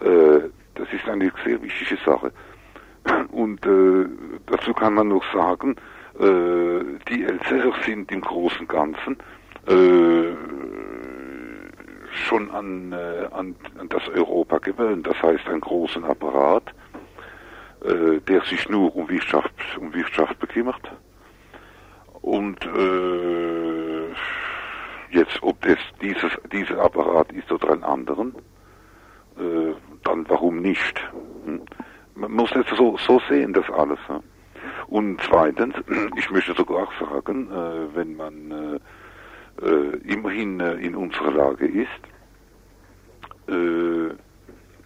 Äh, 0.00 0.48
das 0.74 0.90
ist 0.92 1.08
eine 1.08 1.30
sehr 1.44 1.60
wichtige 1.62 1.96
Sache. 2.02 2.32
Und 3.30 3.64
äh, 3.66 4.06
dazu 4.46 4.72
kann 4.72 4.94
man 4.94 5.08
noch 5.08 5.24
sagen, 5.32 5.76
äh, 6.18 6.80
die 7.08 7.24
Elsässer 7.24 7.72
sind 7.84 8.10
im 8.10 8.20
Großen 8.20 8.60
und 8.60 8.68
Ganzen 8.68 9.16
äh, 9.66 10.34
schon 12.28 12.50
an, 12.50 12.92
äh, 12.92 13.28
an, 13.32 13.54
an 13.78 13.88
das 13.88 14.08
Europa 14.08 14.58
gewöhnt. 14.58 15.06
Das 15.06 15.20
heißt, 15.22 15.46
einen 15.48 15.60
großen 15.60 16.04
Apparat, 16.04 16.74
äh, 17.84 18.20
der 18.20 18.42
sich 18.42 18.68
nur 18.68 18.94
um 18.96 19.08
Wirtschaft, 19.08 19.52
um 19.78 19.92
Wirtschaft 19.94 20.38
bekümmert. 20.38 20.90
Und 22.22 22.64
äh, 22.66 24.08
jetzt, 25.10 25.42
ob 25.42 25.60
das 25.62 25.78
dieses, 26.00 26.32
dieser 26.50 26.82
Apparat 26.82 27.30
ist 27.32 27.50
oder 27.52 27.72
ein 27.72 27.84
anderen, 27.84 28.34
äh, 29.38 29.74
dann 30.02 30.28
warum 30.28 30.60
nicht? 30.60 31.00
Man 32.16 32.32
muss 32.32 32.50
es 32.56 32.66
so, 32.76 32.96
so 33.06 33.20
sehen, 33.28 33.52
das 33.52 33.68
alles. 33.70 33.98
Ja? 34.08 34.20
Und 34.88 35.20
zweitens, 35.28 35.74
ich 36.16 36.30
möchte 36.30 36.54
sogar 36.54 36.84
auch 36.84 36.92
sagen, 36.98 37.50
äh, 37.50 37.94
wenn 37.94 38.16
man 38.16 38.50
äh, 38.50 38.78
äh, 39.62 39.96
immerhin 40.04 40.60
äh, 40.60 40.74
in 40.74 40.94
unserer 40.94 41.30
Lage 41.30 41.66
ist. 41.66 41.88
Äh, 43.48 44.14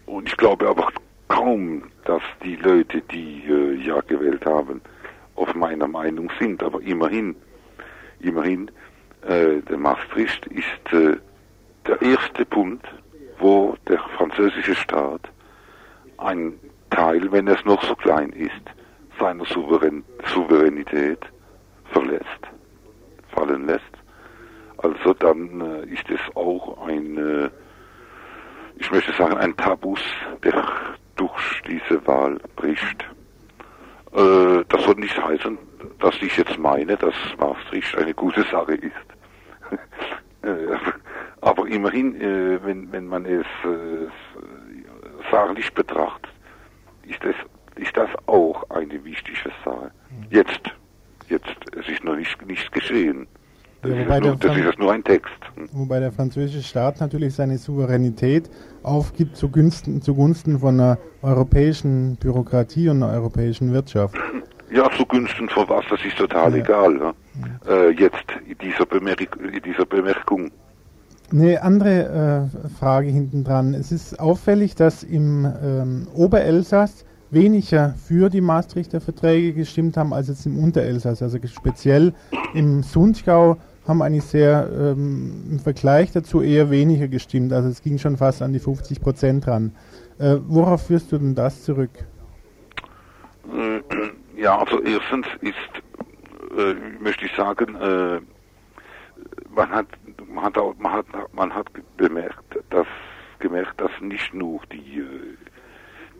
und 0.06 0.28
ich 0.28 0.36
glaube 0.36 0.68
aber 0.68 0.90
kaum, 1.28 1.84
dass 2.04 2.22
die 2.42 2.56
Leute, 2.56 3.00
die 3.00 3.44
äh, 3.48 3.74
ja 3.76 4.00
gewählt 4.00 4.44
haben, 4.46 4.80
auf 5.36 5.54
meiner 5.54 5.88
Meinung 5.88 6.30
sind. 6.38 6.62
Aber 6.62 6.80
immerhin, 6.82 7.34
immerhin, 8.20 8.70
der 9.22 9.76
Maastricht 9.76 10.46
ist 10.46 11.20
der 11.86 12.00
erste 12.00 12.46
Punkt, 12.46 12.86
wo 13.38 13.76
der 13.86 13.98
französische 14.16 14.74
Staat 14.74 15.30
ein 16.16 16.58
Teil, 16.90 17.30
wenn 17.32 17.48
es 17.48 17.64
noch 17.64 17.82
so 17.84 17.94
klein 17.94 18.30
ist, 18.30 18.62
seiner 19.18 19.44
Souverän 19.46 20.04
Souveränität 20.26 21.20
verlässt, 21.92 22.42
fallen 23.34 23.66
lässt. 23.66 23.82
Also 24.78 25.12
dann 25.14 25.60
äh, 25.60 25.92
ist 25.92 26.08
es 26.08 26.20
auch 26.34 26.86
ein, 26.86 27.18
äh, 27.18 27.50
ich 28.76 28.90
möchte 28.90 29.12
sagen, 29.12 29.36
ein 29.36 29.56
Tabus, 29.56 30.00
der 30.42 30.64
durch 31.16 31.62
diese 31.68 32.06
Wahl 32.06 32.38
bricht. 32.56 33.04
Äh, 34.12 34.64
das 34.68 34.84
soll 34.84 34.94
nicht 34.94 35.22
heißen, 35.22 35.58
dass 35.98 36.14
ich 36.22 36.34
jetzt 36.36 36.58
meine, 36.58 36.96
dass 36.96 37.14
Maastricht 37.38 37.96
eine 37.98 38.14
gute 38.14 38.42
Sache 38.44 38.74
ist. 38.74 38.92
aber 41.42 41.66
immerhin, 41.68 42.18
wenn, 42.64 42.90
wenn 42.90 43.06
man 43.06 43.24
es 43.26 43.46
sachlich 45.30 45.72
betrachtet, 45.74 46.29
ist, 47.10 47.24
es, 47.24 47.36
ist 47.82 47.96
das 47.96 48.08
auch 48.26 48.68
eine 48.70 49.04
wichtige 49.04 49.50
Sache. 49.64 49.90
Mhm. 50.10 50.26
Jetzt, 50.30 50.62
jetzt, 51.28 51.56
es 51.78 51.88
ist 51.88 52.04
noch 52.04 52.16
nicht, 52.16 52.46
nichts 52.46 52.70
geschehen. 52.70 53.26
Das, 53.82 53.92
ja, 53.92 54.16
ist, 54.16 54.22
nur, 54.22 54.36
das 54.36 54.56
ist 54.56 54.78
nur 54.78 54.92
ein 54.92 55.02
Text. 55.02 55.32
Wobei 55.72 56.00
der 56.00 56.12
französische 56.12 56.62
Staat 56.62 57.00
natürlich 57.00 57.34
seine 57.34 57.56
Souveränität 57.56 58.50
aufgibt 58.82 59.36
zugunsten, 59.36 60.02
zugunsten 60.02 60.58
von 60.58 60.78
einer 60.78 60.98
europäischen 61.22 62.16
Bürokratie 62.16 62.90
und 62.90 63.02
einer 63.02 63.12
europäischen 63.12 63.72
Wirtschaft. 63.72 64.16
Ja, 64.72 64.88
zugunsten 64.96 65.48
von 65.48 65.68
was, 65.68 65.84
das 65.90 65.98
ist 66.04 66.16
total 66.16 66.52
ja. 66.52 66.58
egal. 66.58 66.96
Ja. 66.96 67.14
Äh, 67.68 67.90
jetzt 67.90 68.24
dieser, 68.62 68.86
Bemerk 68.86 69.36
in 69.36 69.60
dieser 69.62 69.84
Bemerkung. 69.84 70.52
Eine 71.32 71.62
andere 71.62 72.48
äh, 72.64 72.68
Frage 72.78 73.08
hinten 73.08 73.44
dran. 73.44 73.74
Es 73.74 73.92
ist 73.92 74.18
auffällig, 74.18 74.74
dass 74.74 75.04
im 75.04 75.46
ähm, 75.62 76.08
Oberelsass 76.14 77.04
weniger 77.30 77.94
für 77.94 78.30
die 78.30 78.40
Maastrichter 78.40 79.00
Verträge 79.00 79.52
gestimmt 79.52 79.96
haben 79.96 80.12
als 80.12 80.26
jetzt 80.26 80.46
im 80.46 80.58
Unterelsass. 80.58 81.22
Also 81.22 81.38
speziell 81.46 82.12
im 82.54 82.82
Sundgau 82.82 83.58
haben 83.86 84.02
eigentlich 84.02 84.24
sehr 84.24 84.68
ähm, 84.72 85.44
im 85.52 85.58
Vergleich 85.60 86.10
dazu 86.12 86.42
eher 86.42 86.70
weniger 86.70 87.06
gestimmt. 87.06 87.52
Also 87.52 87.68
es 87.68 87.82
ging 87.82 87.98
schon 87.98 88.16
fast 88.16 88.42
an 88.42 88.52
die 88.52 88.58
50 88.58 89.00
Prozent 89.00 89.46
ran. 89.46 89.72
Äh, 90.18 90.36
worauf 90.48 90.86
führst 90.86 91.12
du 91.12 91.18
denn 91.18 91.34
das 91.34 91.62
zurück? 91.62 91.90
Äh, 93.52 94.40
ja, 94.40 94.58
also 94.58 94.80
erstens 94.82 95.26
ist, 95.40 95.54
äh, 96.58 96.74
möchte 97.00 97.26
ich 97.26 97.32
sagen, 97.36 97.74
äh, 97.76 98.20
man 99.54 99.70
hat, 99.70 99.86
man 100.40 100.46
hat, 100.46 100.58
auch, 100.58 100.74
man 100.78 100.92
hat, 100.92 101.34
man 101.34 101.54
hat 101.54 101.66
bemerkt, 101.98 102.58
dass 102.70 102.86
gemerkt, 103.40 103.78
dass 103.80 103.90
nicht 104.00 104.32
nur 104.32 104.60
die, 104.72 105.00
äh, 105.00 105.36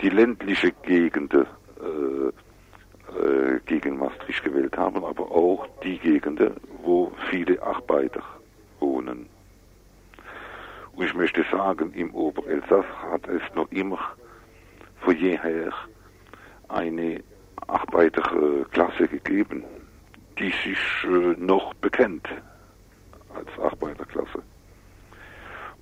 die 0.02 0.10
ländliche 0.10 0.72
Gegenden 0.82 1.46
äh, 1.80 2.28
äh, 3.18 3.60
gegen 3.64 3.98
Maastricht 3.98 4.44
gewählt 4.44 4.76
haben, 4.76 5.04
aber 5.04 5.30
auch 5.30 5.66
die 5.82 5.98
Gegenden, 5.98 6.54
wo 6.82 7.12
viele 7.30 7.62
Arbeiter 7.62 8.22
wohnen. 8.78 9.26
Und 10.92 11.04
ich 11.04 11.14
möchte 11.14 11.42
sagen, 11.50 11.92
im 11.94 12.14
Oberelsass 12.14 12.86
hat 13.02 13.26
es 13.26 13.42
noch 13.54 13.70
immer 13.70 13.98
von 15.00 15.16
jeher 15.16 15.72
eine 16.68 17.22
Arbeiterklasse 17.66 19.08
gegeben, 19.08 19.64
die 20.38 20.50
sich 20.50 20.78
äh, 21.04 21.34
noch 21.38 21.72
bekennt 21.74 22.28
als 23.40 23.72
Arbeiterklasse. 23.72 24.42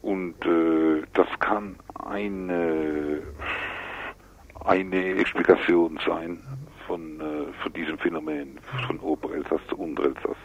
Und 0.03 0.35
äh, 0.45 1.03
das 1.15 1.27
kann 1.41 1.77
eine, 2.05 3.21
eine 4.65 5.15
Explikation 5.17 5.99
sein 6.07 6.39
von, 6.87 7.21
äh, 7.21 7.53
von 7.63 7.73
diesem 7.73 7.99
Phänomen, 7.99 8.59
von 8.87 8.99
Oberelsass 9.01 9.61
zu 9.69 9.77
Unterelsass. 9.77 10.37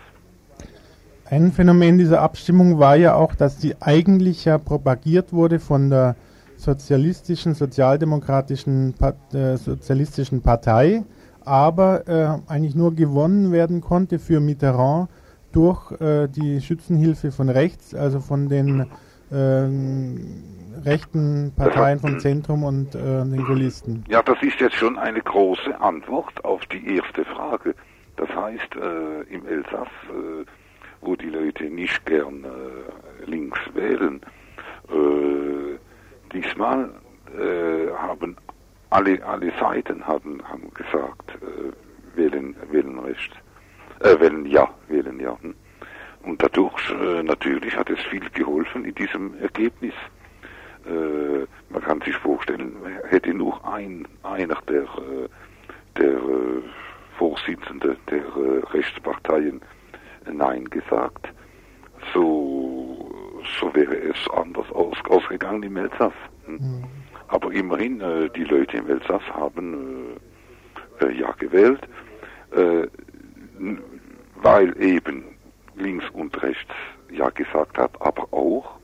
Ein 1.30 1.52
Phänomen 1.52 1.98
dieser 1.98 2.22
Abstimmung 2.22 2.80
war 2.80 2.96
ja 2.96 3.16
auch, 3.16 3.36
dass 3.36 3.58
die 3.58 3.76
eigentlich 3.82 4.46
ja 4.46 4.58
propagiert 4.58 5.32
wurde 5.34 5.60
von 5.60 5.90
der 5.90 6.16
sozialistischen, 6.58 7.54
sozialdemokratischen, 7.54 8.94
äh, 9.34 9.58
sozialistischen 9.58 10.42
Partei, 10.42 11.04
aber 11.46 12.08
äh, 12.08 12.52
eigentlich 12.52 12.76
nur 12.76 12.94
gewonnen 12.96 13.52
werden 13.52 13.82
konnte 13.82 14.20
für 14.20 14.40
Mitterrand 14.40 15.10
durch 15.56 15.92
äh, 16.02 16.28
die 16.28 16.62
Schützenhilfe 16.62 17.32
von 17.32 17.50
rechts, 17.50 17.96
also 17.96 18.20
von 18.20 18.50
den 18.50 18.88
ähm, 19.32 20.44
rechten 20.84 21.54
Parteien 21.56 22.00
vom 22.00 22.20
Zentrum 22.20 22.64
und 22.64 22.96
äh, 22.96 23.24
den 23.24 23.44
Gaullisten. 23.46 24.04
Ja, 24.10 24.22
das 24.22 24.42
ist 24.42 24.60
jetzt 24.60 24.76
schon 24.76 24.98
eine 24.98 25.22
große 25.22 25.80
Antwort 25.80 26.44
auf 26.44 26.66
die 26.68 26.96
erste 26.98 27.24
Frage. 27.26 27.76
Das 28.18 28.30
heißt, 28.30 28.76
äh, 28.76 29.34
im 29.34 29.48
Elsass, 29.48 29.88
äh, 30.10 30.46
wo 31.02 31.16
die 31.16 31.30
Leute 31.30 31.66
nicht 31.66 32.06
gern 32.06 32.46
links 33.26 33.60
wählen, 33.74 34.22
äh, 34.90 35.78
diesmal 36.32 36.90
haben 37.98 38.38
alle, 38.94 39.26
alle 39.26 39.52
Seiten 39.60 40.06
haben, 40.06 40.42
haben 40.48 40.72
gesagt, 40.74 41.32
äh, 41.42 42.18
wählen, 42.18 42.56
wählen 42.70 43.00
rechts, 43.00 43.36
äh, 44.04 44.20
wählen 44.20 44.46
ja, 44.46 44.70
wählen 44.88 45.20
ja. 45.20 45.38
Hm. 45.42 45.56
Und 46.24 46.42
dadurch 46.42 46.90
äh, 46.92 47.24
natürlich 47.24 47.76
hat 47.76 47.90
es 47.90 48.00
viel 48.10 48.30
geholfen 48.30 48.86
in 48.86 48.96
diesem 48.96 49.38
Ergebnis. 49.42 49.94
Äh, 50.86 51.46
man 51.70 51.82
kann 51.82 52.02
sich 52.02 52.16
vorstellen, 52.18 52.76
hätte 53.10 53.34
nur 53.34 53.66
ein, 53.68 54.08
einer 54.24 54.58
der, 54.68 54.84
äh, 54.84 55.30
der 55.98 56.14
äh, 56.14 56.62
Vorsitzende 57.18 57.98
der 58.10 58.20
äh, 58.20 58.60
Rechtsparteien 58.72 59.62
Nein 60.32 60.66
gesagt, 60.70 61.28
so, 62.14 63.12
so 63.60 63.76
wäre 63.76 63.96
es 63.96 64.30
anders 64.32 64.70
aus, 64.72 64.98
ausgegangen 65.10 65.64
im 65.64 65.78
Elsass. 65.78 66.14
Hm? 66.46 66.54
Mhm. 66.56 66.84
Aber 67.28 67.52
immerhin, 67.52 68.02
die 68.36 68.44
Leute 68.44 68.78
im 68.78 68.88
Elsass 68.88 69.24
haben 69.34 70.18
ja 71.18 71.32
gewählt, 71.32 71.82
äh, 72.52 72.88
weil 74.44 74.80
eben 74.82 75.24
links 75.76 76.08
und 76.12 76.42
rechts 76.44 76.74
ja 77.10 77.30
gesagt 77.30 77.78
hat, 77.78 78.00
aber 78.02 78.32
auch 78.32 78.78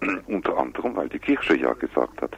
unter 0.26 0.58
anderem, 0.58 0.96
weil 0.96 1.08
die 1.08 1.18
Kirche 1.18 1.56
ja 1.56 1.72
gesagt 1.74 2.20
hat. 2.20 2.36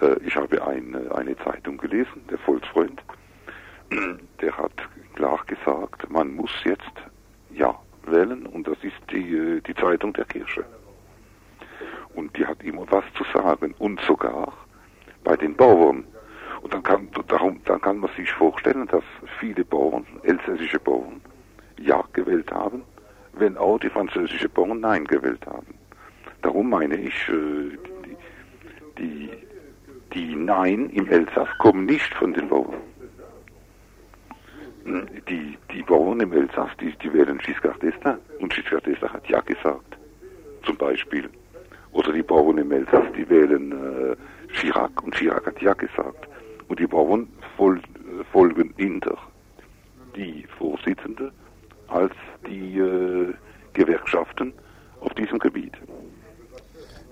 Äh, 0.00 0.16
ich 0.24 0.34
habe 0.34 0.66
ein, 0.66 1.10
eine 1.12 1.36
Zeitung 1.38 1.76
gelesen, 1.76 2.24
der 2.30 2.38
Volksfreund, 2.38 3.02
der 4.40 4.56
hat 4.56 4.72
klar 5.14 5.40
gesagt, 5.46 6.10
man 6.10 6.34
muss 6.34 6.52
jetzt 6.64 6.82
ja 7.52 7.78
wählen 8.06 8.46
und 8.46 8.66
das 8.66 8.78
ist 8.82 8.96
die, 9.12 9.36
äh, 9.36 9.60
die 9.60 9.74
Zeitung 9.74 10.12
der 10.14 10.24
Kirche. 10.24 10.64
Und 12.14 12.36
die 12.36 12.46
hat 12.46 12.62
immer 12.62 12.86
was 12.90 13.04
zu 13.16 13.24
sagen 13.32 13.74
und 13.78 14.00
sogar 14.02 14.52
bei 15.24 15.36
den 15.36 15.54
Bauern. 15.54 16.04
Und 16.62 16.72
dann 16.72 16.82
kann, 16.82 17.08
darum, 17.26 17.60
dann 17.64 17.80
kann 17.80 17.98
man 17.98 18.10
sich 18.16 18.30
vorstellen, 18.32 18.86
dass 18.86 19.04
viele 19.38 19.64
Bauern, 19.64 20.06
elsässische 20.22 20.78
Bauern, 20.78 21.20
Ja 21.80 22.04
gewählt 22.12 22.50
haben, 22.50 22.82
wenn 23.32 23.56
auch 23.56 23.78
die 23.78 23.90
französische 23.90 24.48
Bauern 24.48 24.80
Nein 24.80 25.04
gewählt 25.04 25.44
haben. 25.46 25.74
Darum 26.42 26.70
meine 26.70 26.96
ich, 26.96 27.28
äh, 27.28 27.78
die, 28.98 28.98
die, 28.98 29.30
die 30.12 30.36
Nein 30.36 30.90
im 30.90 31.08
Elsass 31.08 31.48
kommen 31.58 31.86
nicht 31.86 32.12
von 32.14 32.32
den 32.32 32.48
Bauern. 32.48 32.80
Die, 35.28 35.56
die 35.72 35.82
Bauern 35.82 36.20
im 36.20 36.32
Elsass, 36.32 36.70
die, 36.78 36.92
die 37.02 37.12
wählen 37.12 37.38
Giscard 37.38 37.82
d'Estaing 37.82 38.18
und 38.40 38.52
Giscard 38.52 38.86
d'Estaing 38.86 39.12
hat 39.14 39.26
Ja 39.28 39.40
gesagt, 39.40 39.96
zum 40.64 40.76
Beispiel. 40.76 41.30
Oder 41.92 42.12
die 42.12 42.22
Bauern 42.22 42.58
im 42.58 42.70
Elsass, 42.70 43.06
die 43.16 43.28
wählen 43.30 43.72
äh, 43.72 44.16
Chirac 44.52 45.02
und 45.02 45.14
Chirac 45.14 45.46
hat 45.46 45.62
Ja 45.62 45.72
gesagt. 45.72 46.28
Und 46.68 46.78
die 46.78 46.86
Bauern 46.86 47.28
fol 47.56 47.80
folgen 48.32 48.74
hinter 48.76 49.16
die 50.14 50.44
Vorsitzende 50.58 51.32
als 51.88 52.12
die 52.46 52.78
äh, 52.78 53.34
Gewerkschaften 53.72 54.52
auf 55.00 55.12
diesem 55.14 55.38
Gebiet. 55.38 55.72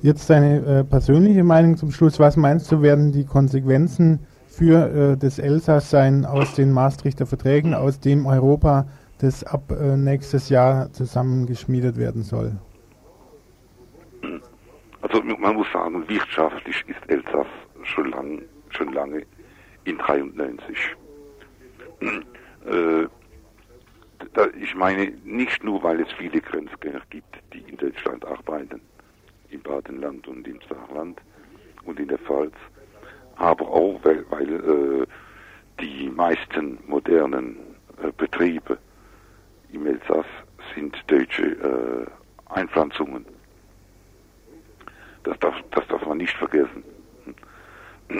Jetzt 0.01 0.29
deine 0.31 0.81
äh, 0.81 0.85
persönliche 0.85 1.45
Meinung 1.45 1.77
zum 1.77 1.93
Schluss. 1.93 2.19
Was 2.19 2.37
meinst 2.37 2.73
du, 2.73 2.83
werden 2.83 3.13
die 3.13 3.25
Konsequenzen 3.25 4.27
für 4.49 5.13
äh, 5.13 5.17
das 5.17 5.39
Elsass 5.39 5.91
sein 5.91 6.25
aus 6.25 6.55
den 6.55 6.73
Maastrichter 6.73 7.25
Verträgen, 7.25 7.73
aus 7.75 8.01
dem 8.01 8.27
Europa, 8.27 8.87
das 9.21 9.45
ab 9.45 9.71
äh, 9.71 9.97
nächstes 9.97 10.49
Jahr 10.49 10.93
zusammengeschmiedet 10.93 11.97
werden 11.97 12.23
soll? 12.23 12.59
Also 15.03 15.23
man 15.23 15.55
muss 15.55 15.67
sagen, 15.73 16.09
wirtschaftlich 16.09 16.85
ist 16.89 16.99
Elsass 17.09 17.47
schon, 17.85 18.11
lang, 18.11 18.43
schon 18.71 18.93
lange 18.93 19.23
in 19.85 19.99
93. 19.99 20.77
Ich 24.61 24.75
meine 24.75 25.13
nicht 25.25 25.63
nur, 25.65 25.83
weil 25.83 26.01
es 26.01 26.13
viele 26.13 26.41
Grenzgänger 26.41 27.03
gibt, 27.11 27.37
die 27.53 27.61
in 27.61 27.77
Deutschland 27.77 28.25
arbeiten, 28.25 28.81
im 29.51 29.61
Badenland 29.63 30.27
und 30.29 30.47
im 30.47 30.61
Saarland 30.69 31.21
und 31.85 31.99
in 31.99 32.09
der 32.09 32.19
Pfalz, 32.19 32.55
aber 33.37 33.69
auch, 33.69 34.01
weil, 34.05 34.25
weil 34.31 35.03
äh, 35.03 35.07
die 35.81 36.09
meisten 36.11 36.79
modernen 36.87 37.57
äh, 38.03 38.13
Betriebe 38.17 38.79
im 39.73 39.87
Elsass 39.87 40.27
sind 40.75 40.97
deutsche 41.07 41.43
äh, 41.43 42.07
Einpflanzungen. 42.55 43.25
Das 45.25 45.39
darf, 45.39 45.55
das 45.71 45.87
darf 45.89 46.05
man 46.07 46.19
nicht 46.19 46.37
vergessen. 46.37 46.85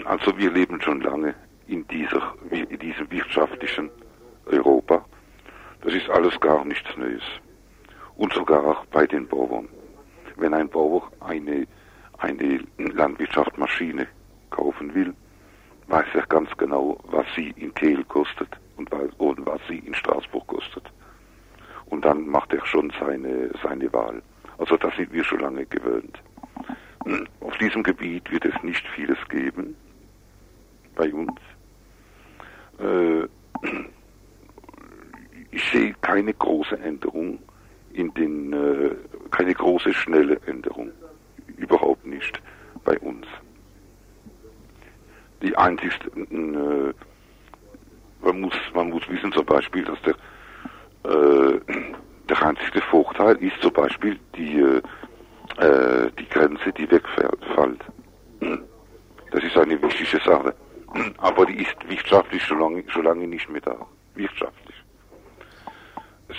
Also 0.05 0.37
wir 0.39 0.51
leben 0.51 0.81
schon 0.81 1.01
lange 1.01 1.35
in, 1.67 1.87
dieser, 1.89 2.35
in 2.51 2.79
diesem 2.79 3.11
wirtschaftlichen 3.11 3.91
Europa. 4.47 5.02
Das 5.83 5.95
ist 5.95 6.09
alles 6.11 6.39
gar 6.41 6.65
nichts 6.65 6.97
Neues. 6.97 7.23
Und 8.17 8.33
sogar 8.33 8.65
auch 8.65 8.85
bei 8.87 9.07
den 9.07 9.27
Bauern. 9.27 9.69
Wenn 10.37 10.55
ein 10.55 10.69
Bauer 10.69 11.11
eine, 11.21 11.67
eine 12.19 12.65
Landwirtschaftsmaschine 12.79 14.07
kaufen 14.51 14.95
will, 14.95 15.13
weiß 15.89 16.07
er 16.15 16.27
ganz 16.27 16.49
genau, 16.57 16.99
was 17.05 17.27
sie 17.35 17.51
in 17.57 17.75
Kehl 17.75 18.05
kostet 18.05 18.49
und 18.77 18.91
was 18.91 19.61
sie 19.69 19.79
in 19.79 19.95
Straßburg 19.95 20.47
kostet. 20.47 20.85
Und 21.87 22.05
dann 22.05 22.27
macht 22.29 22.53
er 22.53 22.65
schon 22.65 22.93
seine, 22.99 23.51
seine 23.63 23.93
Wahl. 23.93 24.23
Also 24.59 24.77
das 24.77 24.95
sind 24.97 25.13
wir 25.13 25.25
schon 25.25 25.41
lange 25.41 25.67
gewöhnt. 25.67 26.23
Auf 27.41 27.59
diesem 27.59 27.83
Gebiet 27.83 28.31
wird 28.31 28.45
es 28.45 28.63
nicht 28.63 28.87
vieles 28.95 29.19
geben 29.29 29.77
bei 30.95 31.13
uns. 31.13 31.41
Äh, 32.79 33.27
ich 35.53 35.63
sehe 35.71 35.95
keine 36.01 36.35
große 36.35 36.79
Änderung 36.81 37.39
in 37.93 38.13
den, 38.15 38.53
äh, 38.53 38.95
keine 39.31 39.55
große 39.55 39.93
schnelle 39.93 40.41
Änderung. 40.47 40.91
Überhaupt 41.57 42.05
nicht 42.07 42.41
bei 42.85 42.99
uns. 42.99 43.27
Die 45.43 45.57
einzigste, 45.57 46.09
äh, 46.09 46.95
man 48.25 48.41
muss, 48.41 48.55
man 48.75 48.91
muss 48.91 49.09
wissen 49.09 49.33
zum 49.33 49.45
Beispiel, 49.45 49.85
dass 49.85 49.99
der, 50.03 50.15
äh, 51.11 51.61
der 52.29 52.43
einzige 52.43 52.81
Vorteil 52.83 53.37
ist 53.37 53.61
zum 53.61 53.73
Beispiel 53.73 54.19
die, 54.35 54.59
äh, 54.59 54.83
äh, 55.59 56.11
die 56.19 56.29
Grenze, 56.29 56.73
die 56.73 56.91
wegfällt. 56.91 57.39
Das 59.31 59.45
ist 59.45 59.57
eine 59.57 59.81
wichtige 59.83 60.23
Sache. 60.25 60.55
Aber 61.19 61.47
die 61.47 61.63
ist 61.63 61.77
wirtschaftlich 61.89 62.43
schon 62.43 62.61
lange, 62.61 62.85
schon 62.89 63.05
lange 63.05 63.27
nicht 63.27 63.49
mehr 63.49 63.63
da. 63.63 63.77
Wirtschaftlich. 64.15 64.72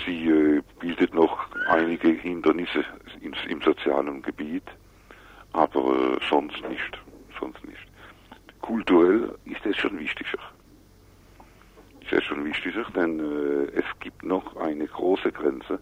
Sie 0.06 0.28
äh, 0.28 0.62
bildet 0.80 1.14
noch 1.14 1.38
einige 1.68 2.08
Hindernisse 2.08 2.84
im, 3.20 3.32
im 3.48 3.60
sozialen 3.62 4.22
Gebiet, 4.22 4.64
aber 5.52 5.80
äh, 5.80 6.18
sonst 6.28 6.62
nicht. 6.68 6.98
Sonst 7.40 7.64
nicht. 7.64 7.86
Kulturell 8.60 9.34
ist 9.44 9.64
es 9.66 9.76
schon 9.76 9.98
wichtiger. 9.98 10.38
Ist 12.00 12.12
es 12.12 12.24
schon 12.24 12.44
wichtiger, 12.44 12.84
denn 12.94 13.20
äh, 13.20 13.78
es 13.78 13.84
gibt 14.00 14.24
noch 14.24 14.56
eine 14.56 14.86
große 14.86 15.32
Grenze 15.32 15.78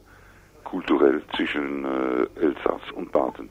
kulturell 0.65 1.23
zwischen 1.37 1.85
äh, 1.85 2.41
Elsass 2.41 2.81
und 2.95 3.13
Baden. 3.13 3.49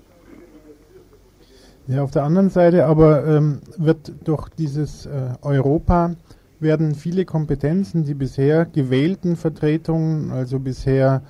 Ja, 1.88 2.04
auf 2.04 2.12
der 2.12 2.24
anderen 2.24 2.50
Seite 2.50 2.86
aber 2.86 3.26
ähm, 3.26 3.62
wird 3.78 4.14
durch 4.28 4.50
dieses 4.50 5.06
äh, 5.06 5.34
Europa 5.42 6.16
werden 6.62 6.96
viele 6.96 7.26
Kompetenzen, 7.26 8.06
die 8.06 8.14
bisher 8.14 8.66
gewählten 8.66 9.36
Vertretungen, 9.36 10.32
also 10.32 10.60
bisher 10.60 11.24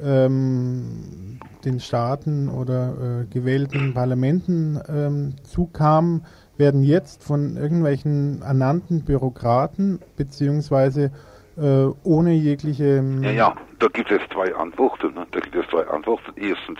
ähm, 0.00 1.38
den 1.64 1.80
Staaten 1.80 2.48
oder 2.48 3.22
äh, 3.22 3.26
gewählten 3.26 3.94
Parlamenten 3.94 4.80
ähm, 4.88 5.34
zukamen, 5.42 6.24
werden 6.56 6.82
jetzt 6.82 7.24
von 7.24 7.56
irgendwelchen 7.56 8.42
ernannten 8.42 9.04
Bürokraten 9.04 10.00
beziehungsweise 10.16 11.10
äh, 11.56 11.86
ohne 12.04 12.32
jegliche. 12.32 12.98
Ähm, 12.98 13.22
ja, 13.22 13.30
ja, 13.30 13.56
da 13.78 13.88
gibt 13.88 14.10
es 14.10 14.20
zwei 14.32 14.54
Antworten. 14.54 15.14
Ne? 15.14 15.26
Da 15.32 15.40
gibt 15.40 15.56
es 15.56 15.66
zwei 15.68 15.86
Antworten. 15.86 16.32
Erstens, 16.36 16.78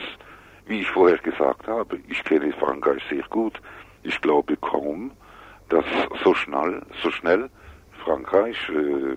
wie 0.67 0.81
ich 0.81 0.91
vorher 0.91 1.19
gesagt 1.19 1.67
habe, 1.67 1.99
ich 2.09 2.23
kenne 2.25 2.53
Frankreich 2.53 3.03
sehr 3.11 3.25
gut. 3.31 3.61
Ich 4.03 4.21
glaube 4.21 4.57
kaum, 4.57 5.11
dass 5.69 5.85
so 6.23 6.35
schnell, 6.35 6.83
so 7.03 7.11
schnell 7.11 7.51
Frankreich 8.07 8.57
äh, 8.69 9.17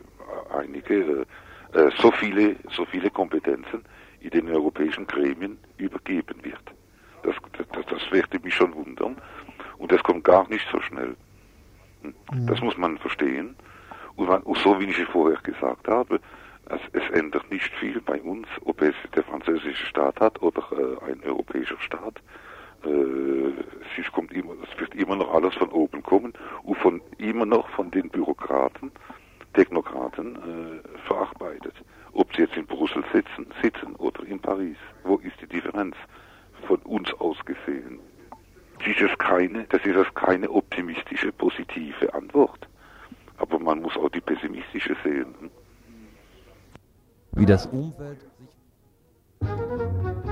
einige 0.58 1.26
äh, 1.74 1.92
so 2.00 2.12
viele, 2.12 2.56
so 2.72 2.86
viele 2.86 3.12
Kompetenzen 3.12 3.84
in 4.20 4.32
den 4.32 4.50
europäischen 4.50 5.06
Gremien 5.06 5.60
übergeben 5.78 6.44
wird. 6.44 6.64
Das, 7.22 7.36
das, 7.72 7.86
das 7.86 8.12
werde 8.12 8.40
mich 8.40 8.56
schon 8.56 8.74
wundern. 8.74 9.16
Und 9.78 9.92
das 9.92 10.02
kommt 10.02 10.24
gar 10.24 10.50
nicht 10.50 10.68
so 10.72 10.82
schnell. 10.82 11.16
Hm. 12.02 12.16
Mhm. 12.34 12.48
Das 12.48 12.60
muss 12.62 12.78
man 12.78 12.98
verstehen. 12.98 13.56
Und, 14.16 14.28
man, 14.28 14.42
so 14.64 14.80
wie 14.80 14.86
ich 14.86 15.00
es 15.00 15.08
vorher 15.10 15.40
gesagt 15.42 15.88
habe, 15.88 16.20
es, 16.66 16.82
es, 16.94 17.10
ändert 17.12 17.50
nicht 17.52 17.72
viel 17.76 18.02
bei 18.02 18.20
uns, 18.22 18.48
ob 18.66 18.82
es 18.82 18.96
der 19.16 19.24
französische 19.24 19.86
Staat 19.86 20.20
hat 20.20 20.42
oder 20.42 20.64
äh, 20.72 21.12
ein 21.12 21.22
europäischer 21.24 21.80
Staat. 21.80 22.22
Äh, 22.86 24.00
es, 24.00 24.12
kommt 24.12 24.32
immer, 24.34 24.54
es 24.64 24.80
wird 24.80 24.96
immer 24.96 25.16
noch 25.16 25.34
alles 25.34 25.54
von 25.56 25.70
oben 25.70 26.02
kommen 26.04 26.34
und 26.64 26.78
von 26.78 27.02
immer 27.18 27.46
noch 27.46 27.68
von 27.70 27.92
den 27.92 28.10
Bürokraten, 28.10 28.92
Technokraten 29.54 30.36
äh, 30.36 31.08
verarbeitet. 31.08 31.74
Ob 32.14 32.34
sie 32.36 32.44
jetzt 32.44 32.56
in 32.56 32.66
Brüssel 32.66 33.04
sitzen, 33.14 33.48
sitzen 33.62 33.96
oder 33.98 34.24
in 34.26 34.40
Paris. 34.40 34.78
Wo 35.04 35.18
ist 35.18 35.40
die 35.42 35.48
Differenz 35.48 35.96
von 36.68 36.80
uns 36.80 37.14
aus 37.16 37.38
gesehen? 37.46 38.00
Das 38.80 39.02
ist 39.02 39.20
keine, 39.20 39.66
das 39.66 39.86
ist 39.86 39.96
das 39.96 40.14
keine 40.16 40.50
optimistische, 40.50 41.32
positive 41.34 42.14
Antwort. 42.14 42.68
Aber 43.38 43.60
man 43.60 43.82
muss 43.82 43.96
auch 43.98 44.10
die 44.10 44.22
pessimistische 44.22 44.96
sehen. 45.04 45.36
Wie 47.34 47.46
das 47.46 47.68
Umfeld 47.68 48.22
sich 48.22 50.29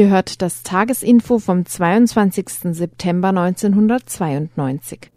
Ihr 0.00 0.08
hört 0.08 0.40
das 0.40 0.62
Tagesinfo 0.62 1.38
vom 1.38 1.66
22. 1.66 2.74
September 2.74 3.28
1992. 3.28 5.12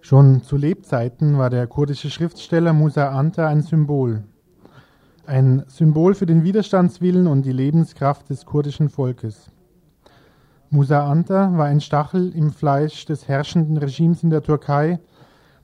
Schon 0.00 0.44
zu 0.44 0.56
Lebzeiten 0.56 1.36
war 1.36 1.50
der 1.50 1.66
kurdische 1.66 2.10
Schriftsteller 2.10 2.72
Musa 2.72 3.08
Anta 3.08 3.48
ein 3.48 3.62
Symbol. 3.62 4.22
Ein 5.26 5.64
Symbol 5.66 6.14
für 6.14 6.26
den 6.26 6.44
Widerstandswillen 6.44 7.26
und 7.26 7.44
die 7.44 7.50
Lebenskraft 7.50 8.30
des 8.30 8.46
kurdischen 8.46 8.88
Volkes. 8.88 9.50
Musa 10.70 11.04
Anta 11.04 11.58
war 11.58 11.66
ein 11.66 11.80
Stachel 11.80 12.30
im 12.36 12.52
Fleisch 12.52 13.04
des 13.04 13.26
herrschenden 13.26 13.78
Regimes 13.78 14.22
in 14.22 14.30
der 14.30 14.44
Türkei, 14.44 15.00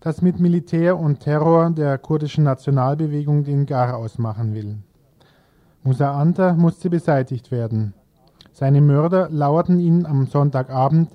das 0.01 0.23
mit 0.23 0.41
Militär 0.41 0.99
und 0.99 1.21
Terror 1.21 1.71
der 1.71 1.99
kurdischen 1.99 2.43
Nationalbewegung 2.43 3.45
den 3.45 3.65
Gar 3.65 3.97
ausmachen 3.97 4.55
will. 4.55 4.79
Musa 5.83 6.13
Anta 6.13 6.53
musste 6.53 6.91
beseitigt 6.91 7.51
werden. 7.51 7.95
Seine 8.53 8.83
Mörder 8.83 9.31
lauerten 9.31 9.81
ihn 9.81 10.05
am 10.05 10.27
Sonntagabend 10.27 11.11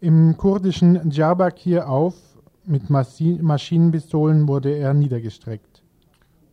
im 0.00 0.36
kurdischen 0.36 1.08
Diyarbakir 1.08 1.88
auf. 1.88 2.14
Mit 2.64 2.90
Maschinenpistolen 2.90 4.46
wurde 4.46 4.76
er 4.76 4.92
niedergestreckt. 4.92 5.82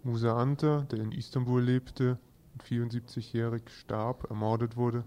Musa 0.04 0.38
Anta, 0.38 0.86
der 0.90 1.00
in 1.00 1.12
Istanbul 1.12 1.62
lebte 1.62 2.18
und 2.54 2.64
74-jährig 2.64 3.64
starb, 3.70 4.30
ermordet 4.30 4.78
wurde, 4.78 5.04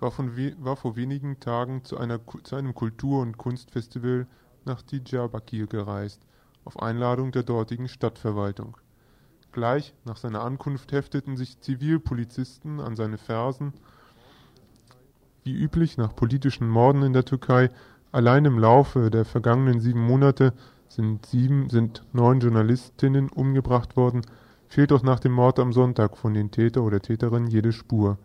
war, 0.00 0.10
war, 0.16 0.76
vor 0.76 0.96
wenigen 0.96 1.38
Tagen 1.38 1.84
zu, 1.84 1.98
einer, 1.98 2.18
zu 2.44 2.56
einem 2.56 2.74
Kultur- 2.74 3.20
und 3.20 3.36
Kunstfestival 3.36 4.26
nach 4.64 4.80
Diyarbakir 4.80 5.66
gereist, 5.66 6.22
auf 6.64 6.80
Einladung 6.80 7.30
der 7.32 7.42
dortigen 7.42 7.88
Stadtverwaltung. 7.88 8.78
Gleich 9.52 9.94
nach 10.04 10.16
seiner 10.16 10.42
Ankunft 10.42 10.92
hefteten 10.92 11.36
sich 11.36 11.60
Zivilpolizisten 11.60 12.78
an 12.78 12.94
seine 12.94 13.18
Fersen. 13.18 13.72
Wie 15.42 15.54
üblich 15.54 15.96
nach 15.96 16.14
politischen 16.14 16.68
Morden 16.68 17.02
in 17.02 17.12
der 17.12 17.24
Türkei, 17.24 17.70
allein 18.12 18.44
im 18.44 18.58
Laufe 18.58 19.10
der 19.10 19.24
vergangenen 19.24 19.80
sieben 19.80 20.06
Monate 20.06 20.52
sind, 20.88 21.26
sieben, 21.26 21.68
sind 21.68 22.04
neun 22.12 22.38
Journalistinnen 22.38 23.28
umgebracht 23.28 23.96
worden, 23.96 24.22
fehlt 24.68 24.92
auch 24.92 25.02
nach 25.02 25.18
dem 25.18 25.32
Mord 25.32 25.58
am 25.58 25.72
Sonntag 25.72 26.16
von 26.16 26.32
den 26.32 26.52
Täter 26.52 26.82
oder 26.82 27.00
Täterinnen 27.00 27.50
jede 27.50 27.72
Spur. 27.72 28.18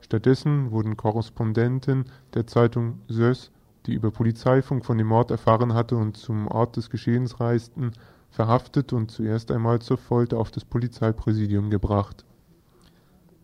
Stattdessen 0.00 0.70
wurden 0.72 0.98
Korrespondenten 0.98 2.04
der 2.34 2.46
Zeitung 2.46 3.00
Sös, 3.08 3.50
die 3.86 3.94
über 3.94 4.10
Polizeifunk 4.10 4.84
von 4.84 4.98
dem 4.98 5.06
Mord 5.06 5.30
erfahren 5.30 5.72
hatte 5.72 5.96
und 5.96 6.18
zum 6.18 6.48
Ort 6.48 6.76
des 6.76 6.90
Geschehens 6.90 7.40
reisten, 7.40 7.92
verhaftet 8.30 8.92
und 8.92 9.10
zuerst 9.10 9.50
einmal 9.50 9.80
zur 9.80 9.98
Folter 9.98 10.38
auf 10.38 10.50
das 10.50 10.64
Polizeipräsidium 10.64 11.70
gebracht. 11.70 12.24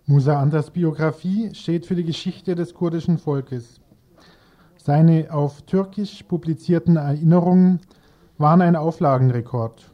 Musa 0.06 0.40
Antas 0.40 0.70
Biografie 0.70 1.54
steht 1.54 1.86
für 1.86 1.94
die 1.94 2.04
Geschichte 2.04 2.54
des 2.54 2.74
kurdischen 2.74 3.18
Volkes. 3.18 3.80
Seine 4.76 5.28
auf 5.30 5.62
Türkisch 5.62 6.24
publizierten 6.24 6.96
Erinnerungen 6.96 7.80
waren 8.36 8.60
ein 8.60 8.74
Auflagenrekord. 8.74 9.92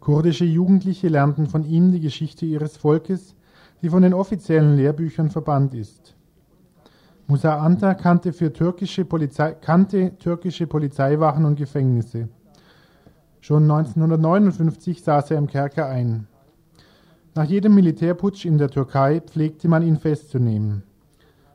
Kurdische 0.00 0.46
Jugendliche 0.46 1.08
lernten 1.08 1.46
von 1.46 1.64
ihm 1.64 1.92
die 1.92 2.00
Geschichte 2.00 2.46
ihres 2.46 2.76
Volkes, 2.76 3.34
die 3.82 3.90
von 3.90 4.02
den 4.02 4.14
offiziellen 4.14 4.76
Lehrbüchern 4.76 5.30
verbannt 5.30 5.74
ist. 5.74 6.14
Musa 7.26 7.58
Anta 7.58 7.94
kannte, 7.94 8.32
für 8.32 8.52
türkische 8.52 9.04
Polizei, 9.04 9.52
kannte 9.52 10.16
türkische 10.18 10.66
Polizeiwachen 10.66 11.44
und 11.44 11.56
Gefängnisse. 11.56 12.28
Schon 13.44 13.64
1959 13.70 15.02
saß 15.02 15.32
er 15.32 15.36
im 15.36 15.48
Kerker 15.48 15.86
ein. 15.86 16.28
Nach 17.34 17.44
jedem 17.44 17.74
Militärputsch 17.74 18.46
in 18.46 18.56
der 18.56 18.70
Türkei 18.70 19.20
pflegte 19.20 19.68
man 19.68 19.82
ihn 19.82 19.98
festzunehmen. 19.98 20.82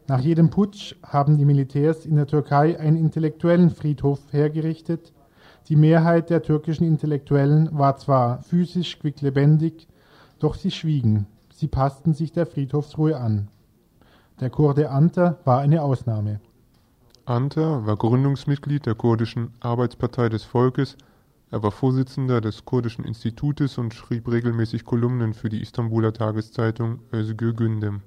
Nach 0.07 0.19
jedem 0.19 0.51
Putsch 0.51 0.93
haben 1.01 1.39
die 1.39 1.45
Militärs 1.45 2.05
in 2.05 2.15
der 2.15 2.27
Türkei 2.27 2.79
einen 2.79 2.95
intellektuellen 2.95 3.71
Friedhof 3.71 4.19
hergerichtet. 4.29 5.13
Die 5.67 5.75
Mehrheit 5.75 6.29
der 6.29 6.43
türkischen 6.43 6.83
Intellektuellen 6.83 7.69
war 7.71 7.97
zwar 7.97 8.43
physisch 8.43 8.99
quicklebendig, 8.99 9.87
doch 10.37 10.53
sie 10.53 10.69
schwiegen. 10.69 11.25
Sie 11.51 11.67
passten 11.67 12.13
sich 12.13 12.31
der 12.31 12.45
Friedhofsruhe 12.45 13.17
an. 13.17 13.47
Der 14.39 14.51
Kurde 14.51 14.91
Anta 14.91 15.39
war 15.43 15.61
eine 15.61 15.81
Ausnahme. 15.81 16.39
Anta 17.25 17.83
war 17.87 17.97
Gründungsmitglied 17.97 18.85
der 18.85 18.93
kurdischen 18.93 19.55
Arbeitspartei 19.59 20.29
des 20.29 20.43
Volkes 20.43 20.95
er 21.51 21.63
war 21.63 21.71
Vorsitzender 21.71 22.41
des 22.41 22.65
Kurdischen 22.65 23.05
Institutes 23.05 23.79
und 23.79 23.95
schrieb 23.95 24.27
regelmäßig 24.27 24.85
Kolumnen 24.85 25.33
für 25.33 25.49
die 25.49 25.61
Istanbuler 25.61 26.13
Tageszeitung 26.13 26.99
Özgür 27.11 27.53
Gündem. 27.53 28.01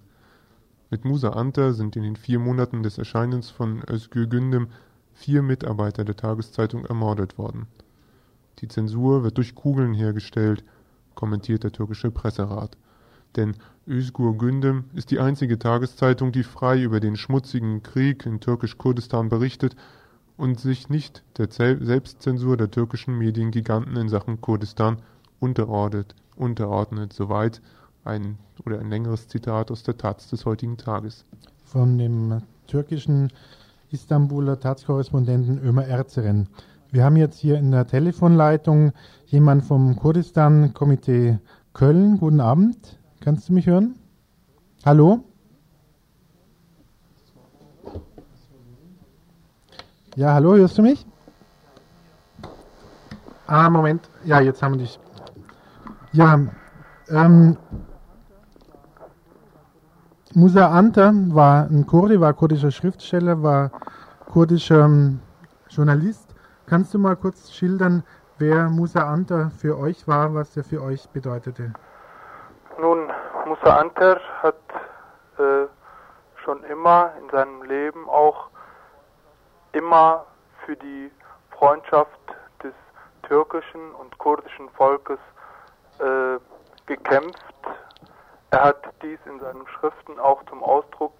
Mit 0.90 1.04
Musa 1.04 1.30
Anta 1.30 1.72
sind 1.72 1.96
in 1.96 2.04
den 2.04 2.14
vier 2.14 2.38
Monaten 2.38 2.84
des 2.84 2.98
Erscheinens 2.98 3.50
von 3.50 3.82
Özgür 3.90 4.26
Gündem 4.26 4.68
vier 5.12 5.42
Mitarbeiter 5.42 6.04
der 6.04 6.16
Tageszeitung 6.16 6.84
ermordet 6.84 7.36
worden. 7.36 7.66
Die 8.60 8.68
Zensur 8.68 9.24
wird 9.24 9.38
durch 9.38 9.56
Kugeln 9.56 9.92
hergestellt, 9.92 10.62
kommentiert 11.16 11.64
der 11.64 11.72
türkische 11.72 12.12
Presserat. 12.12 12.76
Denn 13.34 13.56
Özgür 13.88 14.34
Gündem 14.34 14.84
ist 14.94 15.10
die 15.10 15.18
einzige 15.18 15.58
Tageszeitung, 15.58 16.30
die 16.30 16.44
frei 16.44 16.80
über 16.80 17.00
den 17.00 17.16
schmutzigen 17.16 17.82
Krieg 17.82 18.24
in 18.24 18.38
türkisch-Kurdistan 18.38 19.28
berichtet 19.28 19.74
und 20.36 20.60
sich 20.60 20.88
nicht 20.88 21.22
der 21.38 21.48
Selbstzensur 21.50 22.56
der 22.56 22.70
türkischen 22.70 23.16
Mediengiganten 23.16 23.96
in 23.96 24.08
Sachen 24.08 24.40
Kurdistan 24.40 24.98
unterordnet, 25.40 26.14
unterordnet. 26.36 27.12
Soweit 27.12 27.60
ein 28.04 28.38
oder 28.64 28.80
ein 28.80 28.90
längeres 28.90 29.28
Zitat 29.28 29.70
aus 29.70 29.82
der 29.82 29.96
Taz 29.96 30.28
des 30.28 30.44
heutigen 30.44 30.76
Tages. 30.76 31.24
Von 31.64 31.98
dem 31.98 32.42
türkischen 32.66 33.32
Istanbuler 33.90 34.58
Taz-Korrespondenten 34.58 35.62
Ömer 35.62 35.84
Erzeren. 35.84 36.48
Wir 36.90 37.04
haben 37.04 37.16
jetzt 37.16 37.38
hier 37.38 37.58
in 37.58 37.70
der 37.70 37.86
Telefonleitung 37.86 38.92
jemand 39.26 39.64
vom 39.64 39.96
Kurdistan-Komitee 39.96 41.38
Köln. 41.72 42.18
Guten 42.18 42.40
Abend. 42.40 42.98
Kannst 43.20 43.48
du 43.48 43.52
mich 43.52 43.66
hören? 43.66 43.94
Hallo? 44.84 45.24
Ja, 50.14 50.34
hallo, 50.34 50.54
hörst 50.56 50.76
du 50.76 50.82
mich? 50.82 51.06
Ah, 53.46 53.70
Moment. 53.70 54.10
Ja, 54.24 54.40
jetzt 54.40 54.62
haben 54.62 54.74
wir 54.74 54.80
dich. 54.80 55.00
Ja, 56.12 56.38
ähm, 57.08 57.56
Musa 60.34 60.68
Anta 60.68 61.12
war 61.28 61.64
ein 61.64 61.86
Kurdi, 61.86 62.20
war 62.20 62.34
kurdischer 62.34 62.70
Schriftsteller, 62.70 63.42
war 63.42 63.70
kurdischer 64.30 64.84
ähm, 64.84 65.20
Journalist. 65.70 66.34
Kannst 66.66 66.92
du 66.92 66.98
mal 66.98 67.16
kurz 67.16 67.50
schildern, 67.50 68.04
wer 68.36 68.68
Musa 68.68 69.10
Anta 69.10 69.50
für 69.56 69.78
euch 69.78 70.06
war, 70.06 70.34
was 70.34 70.54
er 70.58 70.64
für 70.64 70.82
euch 70.82 71.08
bedeutete? 71.08 71.72
Nun, 72.78 73.08
Musa 73.46 73.76
Anter 73.78 74.20
hat 74.42 74.60
äh, 75.38 75.66
schon 76.44 76.62
immer 76.64 77.12
in 77.18 77.30
seinem 77.30 77.62
Leben 77.62 78.06
auch 78.10 78.51
immer 79.72 80.26
für 80.64 80.76
die 80.76 81.10
Freundschaft 81.50 82.18
des 82.62 82.72
türkischen 83.22 83.92
und 83.94 84.16
kurdischen 84.18 84.68
Volkes 84.70 85.18
äh, 85.98 86.38
gekämpft. 86.86 87.38
Er 88.50 88.64
hat 88.64 88.84
dies 89.02 89.18
in 89.26 89.40
seinen 89.40 89.66
Schriften 89.68 90.18
auch 90.18 90.44
zum 90.46 90.62
Ausdruck 90.62 91.18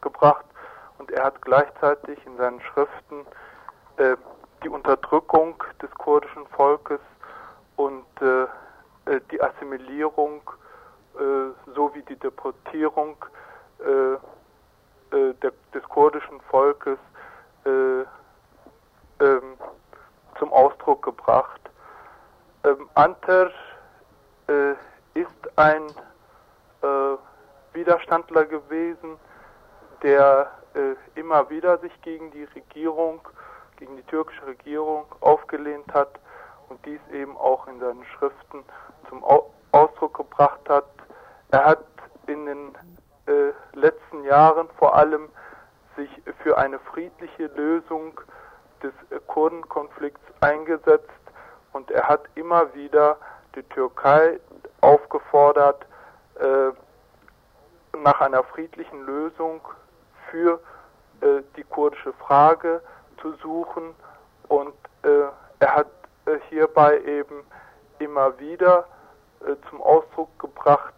gebracht 0.00 0.44
und 0.98 1.10
er 1.10 1.24
hat 1.24 1.40
gleichzeitig 1.42 2.18
in 2.26 2.36
seinen 2.36 2.60
Schriften 2.60 3.26
äh, 3.96 4.16
die 4.62 4.68
Unterdrückung 4.68 5.62
des 5.80 5.90
kurdischen 5.92 6.46
Volkes 6.48 7.00
und 7.76 8.04
äh, 8.20 8.42
äh 9.10 9.20
die 9.30 9.40
Assimilierung 9.40 10.42
äh, 11.18 11.72
sowie 11.74 12.02
die 12.02 12.16
Deportierung 12.16 13.16
äh, 13.80 14.18
der, 15.12 15.52
des 15.72 15.82
kurdischen 15.84 16.40
Volkes 16.50 16.98
ähm, 17.66 18.06
zum 20.38 20.52
Ausdruck 20.52 21.02
gebracht. 21.02 21.60
Ähm, 22.64 22.88
Anter 22.94 23.50
ist 25.14 25.56
ein 25.56 25.86
Widerstandler 27.72 28.44
gewesen, 28.44 29.16
der 30.02 30.50
äh, 30.74 30.94
immer 31.18 31.48
wieder 31.50 31.78
sich 31.78 31.92
gegen 32.02 32.30
die 32.30 32.44
Regierung, 32.44 33.20
gegen 33.76 33.96
die 33.96 34.02
türkische 34.04 34.46
Regierung 34.46 35.06
aufgelehnt 35.20 35.92
hat 35.92 36.20
und 36.68 36.84
dies 36.84 37.00
eben 37.12 37.36
auch 37.36 37.66
in 37.66 37.80
seinen 37.80 38.04
Schriften 38.04 38.64
zum 39.08 39.24
Au 39.24 39.50
Ausdruck 39.72 40.16
gebracht 40.16 40.60
hat. 40.68 40.86
Er 41.50 41.64
hat 41.64 41.84
in 42.28 42.46
den 42.46 42.74
äh, 43.26 43.52
letzten 43.76 44.22
Jahren 44.22 44.68
vor 44.78 44.94
allem 44.94 45.28
sich 45.96 46.10
für 46.42 46.58
eine 46.58 46.78
friedliche 46.78 47.46
Lösung 47.46 48.20
des 48.82 48.92
Kurdenkonflikts 49.26 50.22
eingesetzt. 50.40 51.10
Und 51.72 51.90
er 51.90 52.08
hat 52.08 52.22
immer 52.34 52.72
wieder 52.74 53.16
die 53.54 53.62
Türkei 53.64 54.38
aufgefordert, 54.80 55.86
äh, 56.40 56.70
nach 57.98 58.20
einer 58.20 58.42
friedlichen 58.42 59.04
Lösung 59.06 59.60
für 60.30 60.60
äh, 61.20 61.42
die 61.56 61.64
kurdische 61.64 62.12
Frage 62.14 62.82
zu 63.20 63.32
suchen. 63.34 63.94
Und 64.48 64.74
äh, 65.02 65.28
er 65.60 65.74
hat 65.74 65.86
äh, 66.26 66.38
hierbei 66.48 67.00
eben 67.00 67.44
immer 67.98 68.38
wieder 68.38 68.86
äh, 69.40 69.54
zum 69.68 69.80
Ausdruck 69.82 70.38
gebracht, 70.38 70.94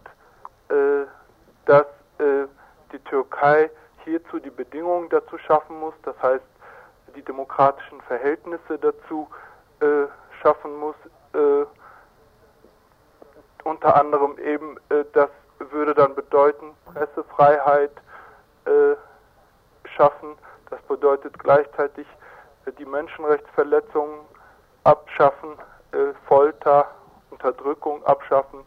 äh, 0.69 1.05
dass 1.67 1.87
die 2.93 2.99
Türkei 3.01 3.69
hierzu 4.07 4.39
die 4.39 4.51
Bedingungen 4.51 5.09
dazu 5.11 5.37
schaffen 5.39 5.79
muss, 5.79 5.95
das 6.03 6.21
heißt 6.23 6.45
die 7.15 7.23
demokratischen 7.23 8.01
Verhältnisse 8.03 8.79
dazu 8.79 9.29
schaffen 10.43 10.77
muss, 10.79 10.97
unter 13.65 13.97
anderem 13.97 14.39
eben 14.39 14.77
das 15.13 15.31
würde 15.59 15.95
dann 15.95 16.15
bedeuten 16.15 16.75
Pressefreiheit 16.93 17.93
äh, 18.65 18.97
schaffen. 19.97 20.37
Das 20.71 20.81
bedeutet 20.83 21.39
gleichzeitig 21.39 22.07
äh, 22.67 22.73
die 22.73 22.85
Menschenrechtsverletzungen 22.85 24.21
abschaffen, 24.85 25.51
äh, 25.93 26.13
Folter, 26.27 26.89
Unterdrückung 27.31 28.05
abschaffen 28.05 28.61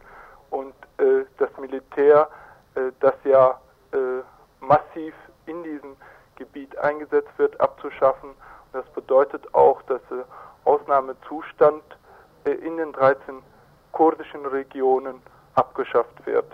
und 0.50 0.74
äh, 0.98 1.24
das 1.38 1.50
Militär, 1.58 2.28
äh, 2.74 2.92
das 3.00 3.14
ja 3.24 3.60
äh, 3.92 4.22
massiv 4.64 5.14
in 5.50 5.62
diesem 5.64 5.96
Gebiet 6.36 6.76
eingesetzt 6.78 7.36
wird, 7.36 7.60
abzuschaffen. 7.60 8.30
das 8.72 8.86
bedeutet 8.94 9.42
auch, 9.54 9.82
dass 9.82 10.00
Ausnahmezustand 10.64 11.82
in 12.44 12.76
den 12.76 12.92
13 12.92 13.42
kurdischen 13.92 14.46
Regionen 14.46 15.16
abgeschafft 15.54 16.24
wird. 16.24 16.46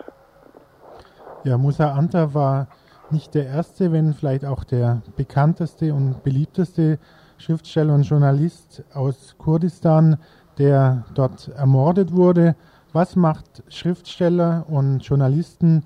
Ja, 1.45 1.59
Musa 1.59 1.93
Anta 1.93 2.35
war 2.35 2.67
nicht 3.11 3.35
der 3.35 3.47
erste, 3.47 3.93
wenn 3.93 4.15
vielleicht 4.15 4.45
auch 4.45 4.65
der 4.65 5.03
bekannteste 5.17 5.95
und 5.95 6.25
beliebteste 6.25 6.99
Schriftsteller 7.39 7.95
und 7.95 8.03
Journalist 8.03 8.83
aus 8.95 9.37
Kurdistan, 9.39 10.19
der 10.59 11.05
dort 11.15 11.49
ermordet 11.49 12.17
wurde. 12.17 12.57
Was 12.93 13.15
macht 13.15 13.63
Schriftsteller 13.69 14.65
und 14.69 15.01
Journalisten 15.01 15.85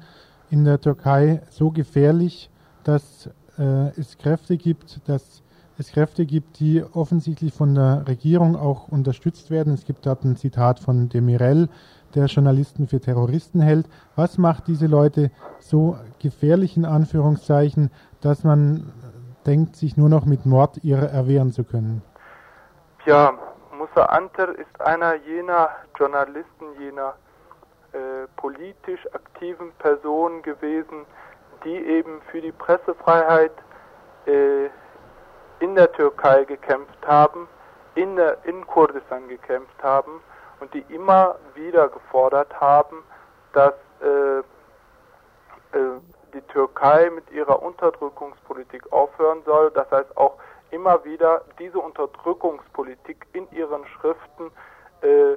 in 0.51 0.65
der 0.65 0.81
Türkei 0.81 1.43
so 1.51 1.71
gefährlich, 1.71 2.51
dass 2.91 3.31
äh, 3.57 3.91
es 4.01 4.19
Kräfte 4.19 4.57
gibt, 4.57 5.09
dass 5.09 5.43
es 5.79 5.93
Kräfte 5.93 6.27
gibt, 6.27 6.59
die 6.59 6.85
offensichtlich 6.93 7.55
von 7.55 7.75
der 7.75 8.05
Regierung 8.09 8.57
auch 8.57 8.89
unterstützt 8.89 9.51
werden. 9.51 9.73
Es 9.73 9.85
gibt 9.85 10.05
dort 10.07 10.25
ein 10.25 10.37
Zitat 10.37 10.81
von 10.81 11.09
Demirel, 11.09 11.69
der 12.17 12.27
Journalisten 12.27 12.89
für 12.89 13.01
Terroristen 13.01 13.61
hält. 13.61 13.87
Was 14.17 14.39
macht 14.39 14.67
diese 14.67 14.89
Leute 14.89 15.31
so 15.61 15.97
gefährlich 16.19 16.77
in 16.77 16.85
Anführungszeichen, 16.85 17.93
dass 18.21 18.43
man 18.43 18.93
denkt, 19.47 19.77
sich 19.77 19.97
nur 19.97 20.09
noch 20.09 20.27
mit 20.27 20.45
Mord 20.45 20.83
ihrer 20.83 21.09
erwehren 21.11 21.53
zu 21.53 21.63
können? 21.63 22.03
Ja, 23.07 23.33
Musa 23.79 24.07
Anter 24.07 24.49
ist 24.59 24.81
einer 24.81 25.15
jener 25.15 25.71
Journalisten, 25.97 26.67
jener 26.81 27.15
äh, 27.93 28.27
politisch 28.37 29.07
aktiven 29.15 29.71
Personen 29.79 30.43
gewesen, 30.43 31.07
die 31.65 31.77
eben 31.77 32.21
für 32.31 32.41
die 32.41 32.53
Pressefreiheit 32.53 33.53
äh, 34.27 34.67
in 35.61 35.75
der 35.75 35.93
Türkei 35.93 36.45
gekämpft 36.45 37.07
haben, 37.07 37.49
in, 37.95 38.17
der, 38.17 38.39
in 38.45 38.67
Kurdistan 38.67 39.29
gekämpft 39.29 39.83
haben 39.83 40.23
und 40.61 40.73
die 40.75 40.85
immer 40.89 41.37
wieder 41.55 41.89
gefordert 41.89 42.61
haben, 42.61 43.03
dass 43.53 43.75
äh, 44.01 44.39
äh, 44.39 44.43
die 46.33 46.41
Türkei 46.43 47.11
mit 47.11 47.31
ihrer 47.31 47.63
Unterdrückungspolitik 47.63 48.93
aufhören 48.93 49.43
soll. 49.45 49.71
Das 49.73 49.91
heißt 49.91 50.17
auch 50.17 50.39
immer 50.71 51.05
wieder 51.05 51.43
diese 51.59 51.79
Unterdrückungspolitik 51.79 53.27
in 53.33 53.51
ihren 53.51 53.85
Schriften 53.87 54.51
äh, 55.03 55.33
äh, 55.33 55.37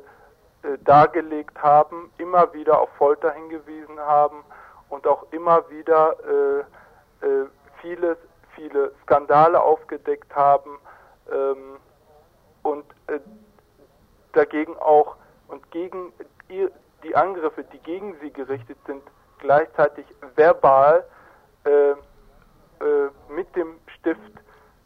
dargelegt 0.81 1.61
haben, 1.61 2.11
immer 2.17 2.53
wieder 2.53 2.79
auf 2.79 2.89
Folter 2.97 3.31
hingewiesen 3.31 3.99
haben 3.99 4.43
und 4.93 5.07
auch 5.07 5.25
immer 5.31 5.67
wieder 5.71 6.15
äh, 6.23 7.25
äh, 7.25 7.45
viele, 7.81 8.15
viele 8.55 8.91
Skandale 9.01 9.59
aufgedeckt 9.59 10.33
haben 10.35 10.77
ähm, 11.31 11.77
und 12.61 12.85
äh, 13.07 13.19
dagegen 14.33 14.77
auch 14.77 15.15
und 15.47 15.69
gegen 15.71 16.13
die 17.03 17.15
Angriffe, 17.15 17.63
die 17.63 17.79
gegen 17.79 18.15
sie 18.21 18.31
gerichtet 18.31 18.77
sind, 18.85 19.01
gleichzeitig 19.39 20.05
verbal 20.35 21.03
äh, 21.65 21.91
äh, 21.91 21.95
mit 23.29 23.53
dem 23.55 23.79
Stift 23.99 24.21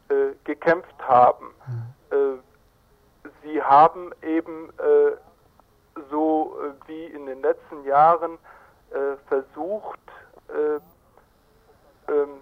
äh, 0.10 0.34
gekämpft 0.46 0.96
haben. 1.06 1.48
Mhm. 2.12 2.40
sie 3.44 3.62
haben 3.62 4.12
eben 4.22 4.70
äh, 4.80 5.18
so 6.10 6.58
äh, 6.62 6.88
wie 6.88 7.06
in 7.06 7.26
den 7.26 7.42
letzten 7.42 7.84
Jahren 7.84 8.38
versucht, 9.28 10.00
ähm, 12.08 12.42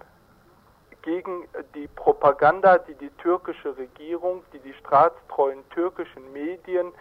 gegen 1.01 1.47
die 1.75 1.87
Propaganda, 1.87 2.79
die 2.79 2.95
die 2.95 3.11
türkische 3.11 3.77
Regierung, 3.77 4.43
die 4.51 4.59
die 4.59 4.73
staatstreuen 4.73 5.67
türkischen 5.69 6.33
Medien 6.33 6.91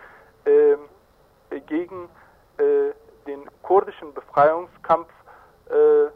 äh, 0.44 0.76
gegen 1.66 2.08
äh, 2.58 2.92
den 3.26 3.48
kurdischen 3.62 4.12
Befreiungskampf 4.12 5.08
äh, 5.70 6.08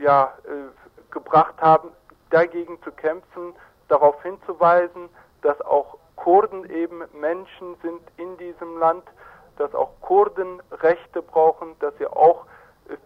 ja, 0.00 0.32
äh, 0.44 1.12
gebracht 1.12 1.60
haben, 1.60 1.90
dagegen 2.30 2.80
zu 2.82 2.92
kämpfen, 2.92 3.54
darauf 3.88 4.22
hinzuweisen, 4.22 5.08
dass 5.42 5.60
auch 5.62 5.98
Kurden 6.14 6.68
eben 6.70 7.02
Menschen 7.12 7.76
sind 7.82 8.02
in 8.18 8.36
diesem 8.36 8.78
Land, 8.78 9.04
dass 9.60 9.74
auch 9.74 9.92
Kurden 10.00 10.62
Rechte 10.70 11.20
brauchen, 11.20 11.78
dass 11.80 11.94
sie 11.98 12.06
auch 12.06 12.46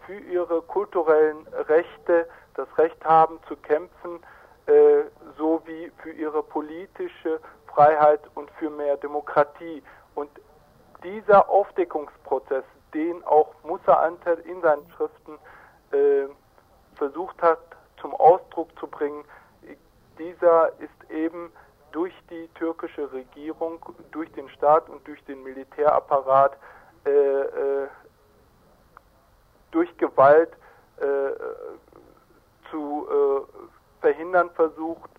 für 0.06 0.18
ihre 0.18 0.62
kulturellen 0.62 1.46
Rechte 1.68 2.28
das 2.54 2.68
Recht 2.78 3.04
haben 3.04 3.40
zu 3.48 3.56
kämpfen, 3.56 4.20
äh, 4.66 5.02
sowie 5.36 5.90
für 5.98 6.12
ihre 6.12 6.44
politische 6.44 7.40
Freiheit 7.66 8.20
und 8.36 8.48
für 8.52 8.70
mehr 8.70 8.96
Demokratie. 8.96 9.82
Und 10.14 10.30
dieser 11.02 11.48
Aufdeckungsprozess, 11.48 12.64
den 12.94 13.24
auch 13.24 13.52
Musa 13.64 13.94
Antel 13.94 14.38
in 14.46 14.60
seinen 14.62 14.88
Schriften 14.92 15.38
äh, 15.90 16.28
versucht 16.94 17.42
hat 17.42 17.58
zum 18.00 18.14
Ausdruck 18.14 18.68
zu 18.78 18.86
bringen, 18.86 19.24
dieser 20.18 20.68
ist 20.78 21.10
eben 21.10 21.50
durch 21.94 22.12
die 22.28 22.48
türkische 22.54 23.12
Regierung, 23.12 23.78
durch 24.10 24.30
den 24.32 24.48
Staat 24.48 24.88
und 24.88 25.06
durch 25.06 25.22
den 25.26 25.44
Militärapparat 25.44 26.58
äh, 27.06 27.10
äh, 27.10 27.88
durch 29.70 29.96
Gewalt 29.96 30.50
äh, 30.96 31.04
zu 32.70 33.06
äh, 33.08 34.00
verhindern 34.00 34.50
versucht, 34.56 35.10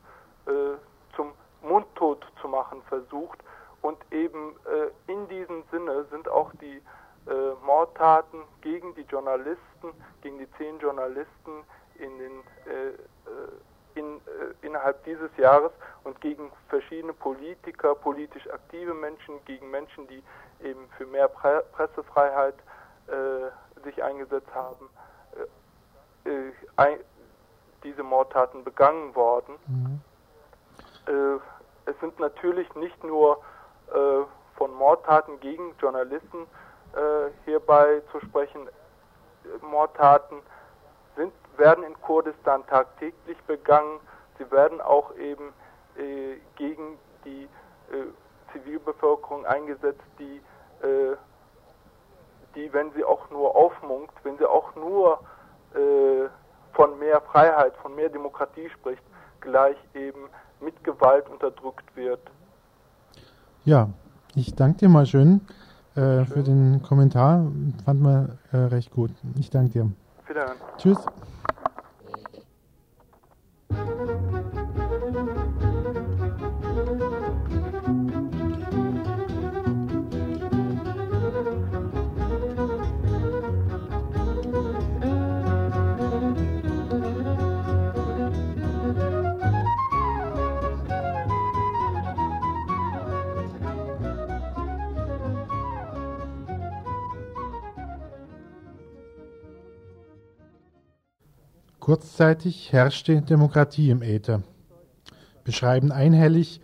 äh, 0.48 0.76
zum 1.16 1.32
Mundtot 1.62 2.26
zu 2.42 2.50
machen 2.50 2.82
versucht. 2.90 3.40
Und 3.82 3.98
eben 4.12 4.56
äh, 4.66 5.12
in 5.12 5.30
diesem 5.30 5.64
Sinne 5.72 6.06
sind 6.12 6.28
auch 6.28 6.52
die 6.62 6.82
Mordtaten 7.66 8.44
gegen 8.62 8.94
die 8.94 9.02
Journalisten, 9.02 9.90
gegen 10.22 10.38
die 10.38 10.48
zehn 10.60 10.78
Journalisten 10.78 11.64
in 11.96 12.20
den 12.20 12.44
in, 13.96 14.18
äh, 14.18 14.66
innerhalb 14.66 15.04
dieses 15.06 15.36
Jahres 15.38 15.72
und 16.04 16.20
gegen 16.22 16.52
verschiedene 16.70 17.14
Politiker, 17.14 17.96
politisch 17.96 18.48
aktive 18.50 18.94
Menschen, 18.94 19.44
gegen 19.46 19.72
Menschen, 19.72 20.08
die 20.08 20.22
eben 20.64 20.88
für 20.98 21.06
mehr 21.06 21.28
Pre 21.28 21.64
Pressefreiheit 21.74 22.56
äh, 23.08 23.84
sich 23.84 24.04
eingesetzt 24.04 24.54
haben, 24.54 24.90
äh, 26.26 26.30
äh 26.30 26.52
ein, 26.76 27.00
diese 27.84 28.04
Mordtaten 28.04 28.64
begangen 28.64 29.14
worden. 29.16 29.56
Mhm. 29.68 30.02
Äh, 31.08 31.40
es 31.90 32.00
sind 32.00 32.20
natürlich 32.20 32.74
nicht 32.76 33.04
nur 33.04 33.42
von 34.56 34.74
Mordtaten 34.74 35.40
gegen 35.40 35.76
Journalisten 35.80 36.48
hierbei 37.46 38.02
zu 38.12 38.20
sprechen, 38.22 38.68
Mordtaten 39.62 40.42
werden 41.58 41.84
in 41.84 42.00
Kurdistan 42.02 42.66
tagtäglich 42.68 43.38
begangen. 43.48 44.00
Sie 44.38 44.50
werden 44.52 44.82
auch 44.82 45.16
eben 45.16 45.54
äh, 45.98 46.38
gegen 46.56 46.98
die 47.24 47.44
äh, 47.92 48.08
Zivilbevölkerung 48.52 49.46
eingesetzt, 49.46 50.04
die, 50.20 50.42
äh, 50.86 51.16
die, 52.56 52.72
wenn 52.74 52.92
sie 52.94 53.04
auch 53.04 53.30
nur 53.30 53.56
aufmunkt, 53.56 54.14
wenn 54.24 54.38
sie 54.38 54.50
auch 54.50 54.76
nur 54.76 55.20
äh, 55.74 56.30
von 56.74 56.98
mehr 57.00 57.22
Freiheit, 57.22 57.74
von 57.82 57.96
mehr 57.96 58.10
Demokratie 58.10 58.70
spricht, 58.70 59.04
gleich 59.42 59.78
eben 59.94 60.30
mit 60.60 60.84
Gewalt 60.84 61.30
unterdrückt 61.30 61.96
wird. 61.96 62.20
Ja, 63.64 63.90
ich 64.36 64.56
danke 64.56 64.80
dir 64.80 64.90
mal 64.90 65.06
schön, 65.06 65.42
äh, 65.96 66.00
schön. 66.00 66.26
für 66.26 66.44
den 66.44 66.84
Kommentar. 66.84 67.46
Fand 67.86 68.02
man 68.02 68.38
äh, 68.52 68.58
recht 68.58 68.92
gut. 68.92 69.12
Ich 69.40 69.50
danke 69.50 69.72
dir. 69.72 69.92
Wiederhören. 70.28 70.58
Tschüss. 70.78 70.98
Kurzzeitig 102.06 102.72
herrschte 102.72 103.20
Demokratie 103.24 103.90
im 103.90 104.04
Äther. 104.04 104.44
Beschreiben 105.44 105.92
einhellig 105.92 106.62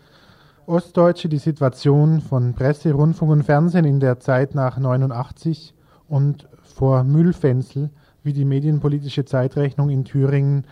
Ostdeutsche 0.68 1.30
die 1.30 1.40
Situation 1.40 2.22
von 2.22 2.54
Presse, 2.54 2.94
Rundfunk 2.94 3.32
und 3.32 3.44
Fernsehen 3.44 3.86
in 3.86 4.00
der 4.00 4.20
Zeit 4.20 4.54
nach 4.54 4.78
89 4.78 5.74
und 6.08 6.48
vor 6.62 7.04
Mühlfenzel, 7.04 7.90
wie 8.22 8.34
die 8.34 8.46
medienpolitische 8.46 9.26
Zeitrechnung 9.26 9.90
in 9.90 10.06
Thüringen, 10.06 10.68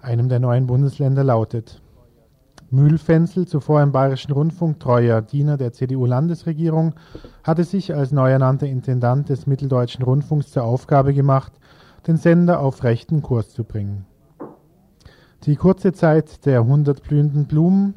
einem 0.00 0.30
der 0.30 0.40
neuen 0.40 0.66
Bundesländer, 0.66 1.22
lautet. 1.22 1.82
Mühlfenzel, 2.70 3.46
zuvor 3.46 3.82
im 3.82 3.92
Bayerischen 3.92 4.32
Rundfunk 4.32 4.80
treuer 4.80 5.20
Diener 5.20 5.58
der 5.58 5.74
CDU-Landesregierung, 5.74 6.94
hatte 7.44 7.64
sich 7.64 7.94
als 7.94 8.12
neu 8.12 8.30
ernannter 8.30 8.66
Intendant 8.66 9.28
des 9.28 9.46
Mitteldeutschen 9.46 10.02
Rundfunks 10.02 10.50
zur 10.50 10.64
Aufgabe 10.64 11.12
gemacht, 11.12 11.52
den 12.06 12.16
Sender 12.16 12.60
auf 12.60 12.84
rechten 12.84 13.22
Kurs 13.22 13.50
zu 13.50 13.64
bringen. 13.64 14.06
Die 15.44 15.56
kurze 15.56 15.92
Zeit 15.92 16.44
der 16.44 16.64
hundert 16.64 17.02
blühenden 17.02 17.46
Blumen, 17.46 17.94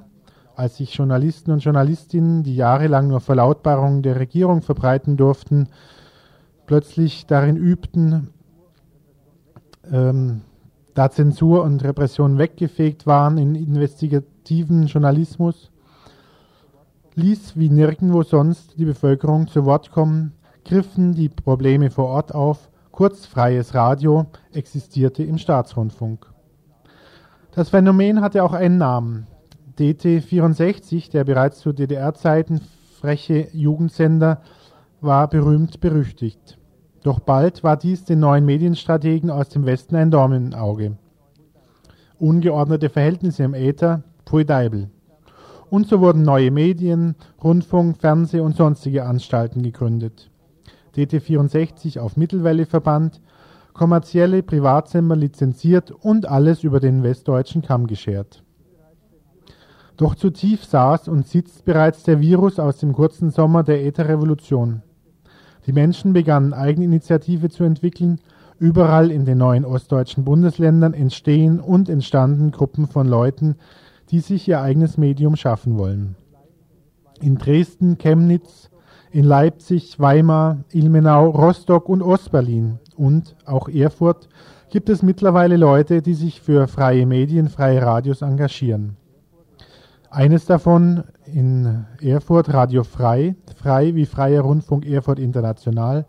als 0.56 0.78
sich 0.78 0.94
Journalisten 0.94 1.52
und 1.52 1.64
Journalistinnen, 1.64 2.44
die 2.44 2.56
jahrelang 2.56 3.08
nur 3.08 3.20
Verlautbarungen 3.20 4.02
der 4.04 4.20
Regierung 4.20 4.62
verbreiten 4.62 5.18
durften, 5.18 5.68
plötzlich 6.66 7.26
darin 7.26 7.58
übten, 7.58 8.30
ähm, 9.92 10.42
da 10.94 11.10
Zensur 11.10 11.64
und 11.64 11.84
Repression 11.84 12.38
weggefegt 12.38 13.08
waren 13.08 13.38
in 13.38 13.56
investigativen 13.56 14.86
Journalismus, 14.86 15.72
ließ 17.16 17.58
wie 17.58 17.70
nirgendwo 17.70 18.24
sonst 18.24 18.78
die 18.78 18.86
Bevölkerung 18.86 19.48
zu 19.48 19.66
Wort 19.66 19.92
kommen, 19.92 20.34
griffen 20.64 21.14
die 21.14 21.30
Probleme 21.30 21.90
vor 21.92 22.06
Ort 22.06 22.34
auf 22.34 22.70
kurz 22.94 23.26
freies 23.26 23.74
Radio, 23.74 24.28
existierte 24.54 25.24
im 25.24 25.40
Staatsrundfunk. 25.40 26.32
Das 27.52 27.70
Phänomen 27.70 28.22
hatte 28.22 28.44
auch 28.44 28.54
einen 28.54 28.78
Namen. 28.78 29.28
DT64, 29.80 31.10
der 31.12 31.24
bereits 31.24 31.60
zu 31.60 31.74
DDR-Zeiten 31.74 32.62
freche 33.02 33.48
Jugendsender, 33.52 34.42
war 35.02 35.28
berühmt 35.28 35.82
berüchtigt. 35.82 36.60
Doch 37.02 37.20
bald 37.20 37.64
war 37.64 37.78
dies 37.78 38.06
den 38.06 38.20
neuen 38.20 38.46
Medienstrategen 38.46 39.32
aus 39.32 39.50
dem 39.50 39.66
Westen 39.66 39.96
ein 39.96 40.12
Dormenauge. 40.12 40.96
Ungeordnete 42.20 42.90
Verhältnisse 42.90 43.44
im 43.44 43.56
Äther, 43.56 44.04
pfui 44.24 44.46
Deibel. 44.46 44.92
Und 45.72 45.88
so 45.88 46.00
wurden 46.00 46.22
neue 46.22 46.52
Medien, 46.52 47.16
Rundfunk, 47.44 47.98
Fernseh- 47.98 48.40
und 48.40 48.56
sonstige 48.56 49.04
Anstalten 49.06 49.64
gegründet. 49.64 50.30
DT64 50.96 52.00
auf 52.00 52.18
Mittelwelle 52.18 52.66
verbannt, 52.66 53.22
kommerzielle 53.74 54.44
Privatsender 54.44 55.16
lizenziert 55.16 55.92
und 55.92 56.28
alles 56.28 56.64
über 56.64 56.80
den 56.80 57.04
westdeutschen 57.04 57.62
Kamm 57.62 57.88
geschert. 57.88 58.44
Doch 59.98 60.16
zu 60.16 60.32
tief 60.32 60.64
saß 60.66 61.08
und 61.08 61.28
sitzt 61.28 61.66
bereits 61.66 62.04
der 62.04 62.20
Virus 62.20 62.60
aus 62.60 62.78
dem 62.78 62.94
kurzen 62.94 63.30
Sommer 63.30 63.64
der 63.64 63.86
Ätherrevolution. 63.86 64.82
Die 65.66 65.74
Menschen 65.74 66.14
begannen 66.14 66.54
Eigeninitiative 66.54 67.50
zu 67.50 67.64
entwickeln, 67.64 68.20
überall 68.60 69.12
in 69.12 69.26
den 69.26 69.38
neuen 69.38 69.66
ostdeutschen 69.66 70.24
Bundesländern 70.24 70.94
entstehen 70.94 71.60
und 71.60 71.90
entstanden 71.90 72.52
Gruppen 72.52 72.88
von 72.88 73.08
Leuten, 73.08 73.56
die 74.10 74.20
sich 74.20 74.48
ihr 74.48 74.62
eigenes 74.62 74.98
Medium 74.98 75.36
schaffen 75.36 75.78
wollen. 75.78 76.16
In 77.22 77.38
Dresden, 77.38 77.98
Chemnitz, 77.98 78.70
in 79.14 79.26
Leipzig, 79.26 80.00
Weimar, 80.00 80.58
Ilmenau, 80.72 81.30
Rostock 81.30 81.88
und 81.88 82.02
Ostberlin 82.02 82.80
und 82.98 83.36
auch 83.46 83.70
Erfurt 83.70 84.28
gibt 84.72 84.90
es 84.90 85.04
mittlerweile 85.04 85.56
Leute, 85.56 86.02
die 86.02 86.16
sich 86.16 86.42
für 86.42 86.68
freie 86.68 87.06
Medien, 87.06 87.48
freie 87.48 87.82
Radios 87.82 88.24
engagieren. 88.24 88.98
Eines 90.10 90.46
davon 90.46 91.04
in 91.26 91.86
Erfurt 92.02 92.52
Radio 92.52 92.84
Frei, 92.84 93.36
frei 93.56 93.94
wie 93.94 94.08
Freier 94.08 94.42
Rundfunk 94.42 94.86
Erfurt 94.86 95.20
International, 95.20 96.06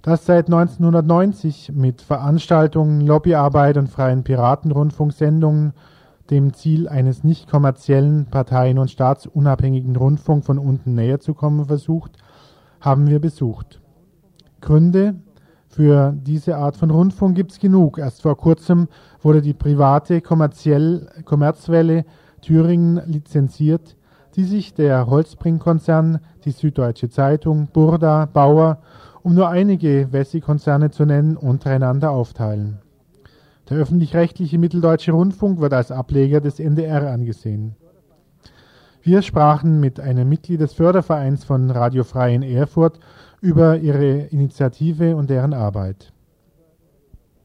das 0.00 0.24
seit 0.24 0.46
1990 0.46 1.72
mit 1.74 2.00
Veranstaltungen, 2.00 3.02
Lobbyarbeit 3.02 3.76
und 3.76 3.88
freien 3.88 4.24
Piratenrundfunksendungen 4.24 5.74
dem 6.30 6.54
Ziel 6.54 6.88
eines 6.88 7.24
nicht 7.24 7.48
kommerziellen, 7.50 8.26
parteien- 8.26 8.78
und 8.78 8.90
staatsunabhängigen 8.90 9.96
Rundfunk 9.96 10.44
von 10.44 10.58
unten 10.58 10.94
näher 10.94 11.20
zu 11.20 11.34
kommen 11.34 11.66
versucht, 11.66 12.12
haben 12.80 13.08
wir 13.08 13.20
besucht. 13.20 13.80
Gründe 14.60 15.16
für 15.68 16.14
diese 16.16 16.56
Art 16.56 16.76
von 16.76 16.90
Rundfunk 16.90 17.34
gibt 17.34 17.52
es 17.52 17.58
genug. 17.58 17.98
Erst 17.98 18.22
vor 18.22 18.36
kurzem 18.36 18.88
wurde 19.20 19.42
die 19.42 19.54
private 19.54 20.20
kommerziell, 20.20 21.08
Kommerzwelle 21.24 22.04
Thüringen 22.40 23.02
lizenziert, 23.06 23.96
die 24.36 24.44
sich 24.44 24.74
der 24.74 25.06
Holzbring-Konzern, 25.06 26.20
die 26.44 26.50
Süddeutsche 26.50 27.08
Zeitung, 27.08 27.68
Burda, 27.72 28.26
Bauer 28.26 28.78
um 29.24 29.34
nur 29.34 29.48
einige 29.48 30.12
Wessi-Konzerne 30.12 30.90
zu 30.90 31.06
nennen, 31.06 31.36
untereinander 31.38 32.10
aufteilen. 32.10 32.83
Der 33.70 33.78
öffentlich-rechtliche 33.78 34.58
Mitteldeutsche 34.58 35.12
Rundfunk 35.12 35.58
wird 35.58 35.72
als 35.72 35.90
Ableger 35.90 36.40
des 36.40 36.60
NDR 36.60 37.10
angesehen. 37.10 37.76
Wir 39.02 39.22
sprachen 39.22 39.80
mit 39.80 40.00
einem 40.00 40.28
Mitglied 40.28 40.60
des 40.60 40.74
Fördervereins 40.74 41.44
von 41.44 41.70
Radio 41.70 42.04
Frei 42.04 42.34
in 42.34 42.42
Erfurt 42.42 43.00
über 43.40 43.78
ihre 43.78 44.20
Initiative 44.28 45.16
und 45.16 45.30
deren 45.30 45.54
Arbeit. 45.54 46.12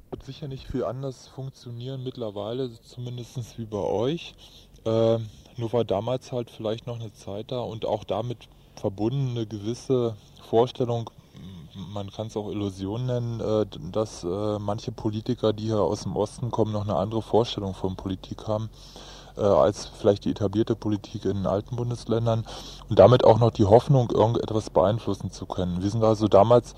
Wird 0.09 0.23
sicher 0.23 0.47
nicht 0.47 0.67
viel 0.67 0.83
anders 0.83 1.27
funktionieren 1.27 2.03
mittlerweile, 2.03 2.71
zumindest 2.81 3.57
wie 3.57 3.65
bei 3.65 3.77
euch. 3.77 4.35
Äh, 4.85 5.19
nur 5.57 5.73
war 5.73 5.83
damals 5.83 6.31
halt 6.31 6.49
vielleicht 6.49 6.87
noch 6.87 6.99
eine 6.99 7.13
Zeit 7.13 7.51
da 7.51 7.59
und 7.59 7.85
auch 7.85 8.03
damit 8.03 8.47
verbunden 8.75 9.31
eine 9.31 9.45
gewisse 9.45 10.15
Vorstellung, 10.41 11.09
man 11.75 12.11
kann 12.11 12.27
es 12.27 12.37
auch 12.37 12.49
Illusion 12.49 13.05
nennen, 13.05 13.39
äh, 13.39 13.65
dass 13.91 14.23
äh, 14.23 14.59
manche 14.59 14.91
Politiker, 14.91 15.53
die 15.53 15.65
hier 15.65 15.81
aus 15.81 16.03
dem 16.03 16.15
Osten 16.15 16.51
kommen, 16.51 16.71
noch 16.71 16.83
eine 16.83 16.95
andere 16.95 17.21
Vorstellung 17.21 17.73
von 17.73 17.95
Politik 17.95 18.47
haben 18.47 18.69
äh, 19.39 19.43
als 19.43 19.85
vielleicht 19.85 20.25
die 20.25 20.31
etablierte 20.31 20.75
Politik 20.75 21.25
in 21.25 21.37
den 21.37 21.47
alten 21.47 21.75
Bundesländern 21.75 22.45
und 22.89 22.99
damit 22.99 23.23
auch 23.23 23.39
noch 23.39 23.51
die 23.51 23.65
Hoffnung, 23.65 24.11
irgendetwas 24.11 24.69
beeinflussen 24.69 25.31
zu 25.31 25.45
können. 25.45 25.81
Wir 25.81 25.89
sind 25.89 26.03
also 26.03 26.27
damals, 26.27 26.73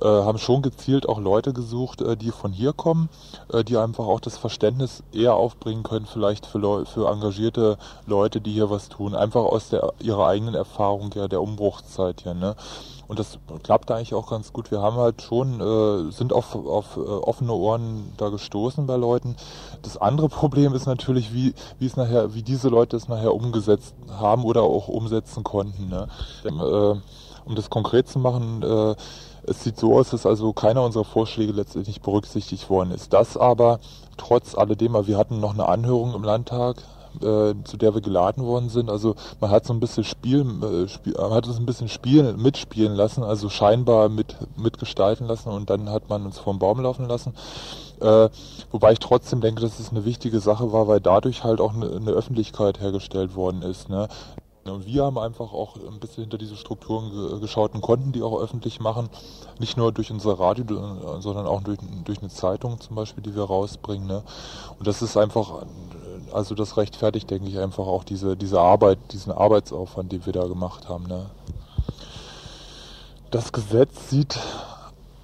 äh, 0.00 0.06
haben 0.06 0.38
schon 0.38 0.62
gezielt 0.62 1.08
auch 1.08 1.20
Leute 1.20 1.52
gesucht, 1.52 2.00
äh, 2.00 2.16
die 2.16 2.30
von 2.30 2.52
hier 2.52 2.72
kommen, 2.72 3.08
äh, 3.52 3.64
die 3.64 3.76
einfach 3.76 4.06
auch 4.06 4.20
das 4.20 4.38
Verständnis 4.38 5.02
eher 5.12 5.34
aufbringen 5.34 5.82
können, 5.82 6.06
vielleicht 6.06 6.46
für, 6.46 6.86
für 6.86 7.08
engagierte 7.08 7.78
Leute, 8.06 8.40
die 8.40 8.52
hier 8.52 8.70
was 8.70 8.88
tun, 8.88 9.14
einfach 9.14 9.44
aus 9.44 9.68
der, 9.68 9.92
ihrer 10.00 10.26
eigenen 10.26 10.54
Erfahrung 10.54 11.10
ja, 11.14 11.28
der 11.28 11.42
Umbruchszeit 11.42 12.22
hier. 12.22 12.34
Ne? 12.34 12.56
Und 13.08 13.18
das 13.18 13.38
klappt 13.62 13.90
eigentlich 13.90 14.14
auch 14.14 14.28
ganz 14.28 14.52
gut. 14.52 14.70
Wir 14.70 14.80
haben 14.80 14.96
halt 14.96 15.22
schon, 15.22 15.60
äh, 15.60 16.10
sind 16.10 16.32
auf, 16.32 16.54
auf 16.54 16.96
äh, 16.96 17.00
offene 17.00 17.52
Ohren 17.52 18.12
da 18.16 18.28
gestoßen 18.28 18.86
bei 18.86 18.96
Leuten. 18.96 19.36
Das 19.82 19.96
andere 19.96 20.28
Problem 20.28 20.74
ist 20.74 20.86
natürlich, 20.86 21.32
wie, 21.32 21.54
wie 21.78 21.86
es 21.86 21.96
nachher, 21.96 22.34
wie 22.34 22.42
diese 22.42 22.68
Leute 22.68 22.96
es 22.96 23.08
nachher 23.08 23.34
umgesetzt 23.34 23.94
haben 24.10 24.44
oder 24.44 24.62
auch 24.62 24.88
umsetzen 24.88 25.44
konnten. 25.44 25.88
Ne? 25.88 26.08
Äh, 26.44 27.00
um 27.44 27.54
das 27.54 27.70
konkret 27.70 28.08
zu 28.08 28.18
machen, 28.18 28.62
äh, 28.62 28.96
es 29.48 29.62
sieht 29.62 29.78
so 29.78 29.96
aus, 29.96 30.10
dass 30.10 30.26
also 30.26 30.52
keiner 30.52 30.82
unserer 30.82 31.04
Vorschläge 31.04 31.52
letztendlich 31.52 32.00
berücksichtigt 32.00 32.68
worden 32.68 32.90
ist. 32.90 33.12
Das 33.12 33.36
aber 33.36 33.78
trotz 34.16 34.56
alledem, 34.56 34.94
wir 35.06 35.16
hatten 35.16 35.38
noch 35.38 35.54
eine 35.54 35.68
Anhörung 35.68 36.14
im 36.14 36.24
Landtag 36.24 36.82
äh, 37.22 37.54
zu 37.64 37.76
der 37.76 37.94
wir 37.94 38.00
geladen 38.00 38.44
worden 38.44 38.68
sind. 38.68 38.90
Also 38.90 39.14
man 39.40 39.50
hat 39.50 39.64
so 39.64 39.72
ein 39.72 39.80
bisschen 39.80 40.04
Spiel, 40.04 40.44
äh, 40.62 40.88
Spiel 40.88 41.14
hat 41.18 41.46
uns 41.46 41.58
ein 41.58 41.66
bisschen 41.66 41.88
spielen, 41.88 42.40
mitspielen 42.40 42.94
lassen, 42.94 43.22
also 43.22 43.48
scheinbar 43.48 44.08
mit 44.08 44.36
mitgestalten 44.56 45.26
lassen 45.26 45.50
und 45.50 45.70
dann 45.70 45.90
hat 45.90 46.08
man 46.08 46.26
uns 46.26 46.38
vom 46.38 46.58
Baum 46.58 46.80
laufen 46.80 47.06
lassen. 47.06 47.34
Äh, 48.00 48.28
wobei 48.70 48.92
ich 48.92 48.98
trotzdem 48.98 49.40
denke, 49.40 49.62
dass 49.62 49.78
es 49.78 49.90
eine 49.90 50.04
wichtige 50.04 50.40
Sache 50.40 50.72
war, 50.72 50.86
weil 50.88 51.00
dadurch 51.00 51.44
halt 51.44 51.60
auch 51.60 51.74
eine, 51.74 51.90
eine 51.90 52.10
Öffentlichkeit 52.10 52.80
hergestellt 52.80 53.34
worden 53.34 53.62
ist. 53.62 53.88
Ne? 53.88 54.08
Und 54.70 54.86
wir 54.86 55.04
haben 55.04 55.18
einfach 55.18 55.52
auch 55.52 55.76
ein 55.76 56.00
bisschen 56.00 56.24
hinter 56.24 56.38
diese 56.38 56.56
Strukturen 56.56 57.40
geschaut 57.40 57.74
und 57.74 57.80
konnten 57.80 58.12
die 58.12 58.22
auch 58.22 58.40
öffentlich 58.40 58.80
machen. 58.80 59.08
Nicht 59.58 59.76
nur 59.76 59.92
durch 59.92 60.10
unser 60.10 60.38
Radio, 60.38 60.64
sondern 61.20 61.46
auch 61.46 61.62
durch, 61.62 61.78
durch 62.04 62.18
eine 62.18 62.28
Zeitung 62.28 62.80
zum 62.80 62.96
Beispiel, 62.96 63.22
die 63.22 63.34
wir 63.34 63.44
rausbringen. 63.44 64.06
Ne? 64.06 64.22
Und 64.78 64.86
das 64.86 65.02
ist 65.02 65.16
einfach 65.16 65.62
also 66.32 66.54
das 66.54 66.76
rechtfertigt, 66.76 67.30
denke 67.30 67.48
ich, 67.48 67.58
einfach 67.58 67.86
auch 67.86 68.04
diese, 68.04 68.36
diese 68.36 68.60
Arbeit, 68.60 68.98
diesen 69.12 69.32
Arbeitsaufwand, 69.32 70.12
den 70.12 70.26
wir 70.26 70.32
da 70.32 70.46
gemacht 70.46 70.88
haben. 70.88 71.06
Ne? 71.06 71.26
Das 73.30 73.52
Gesetz 73.52 74.10
sieht 74.10 74.38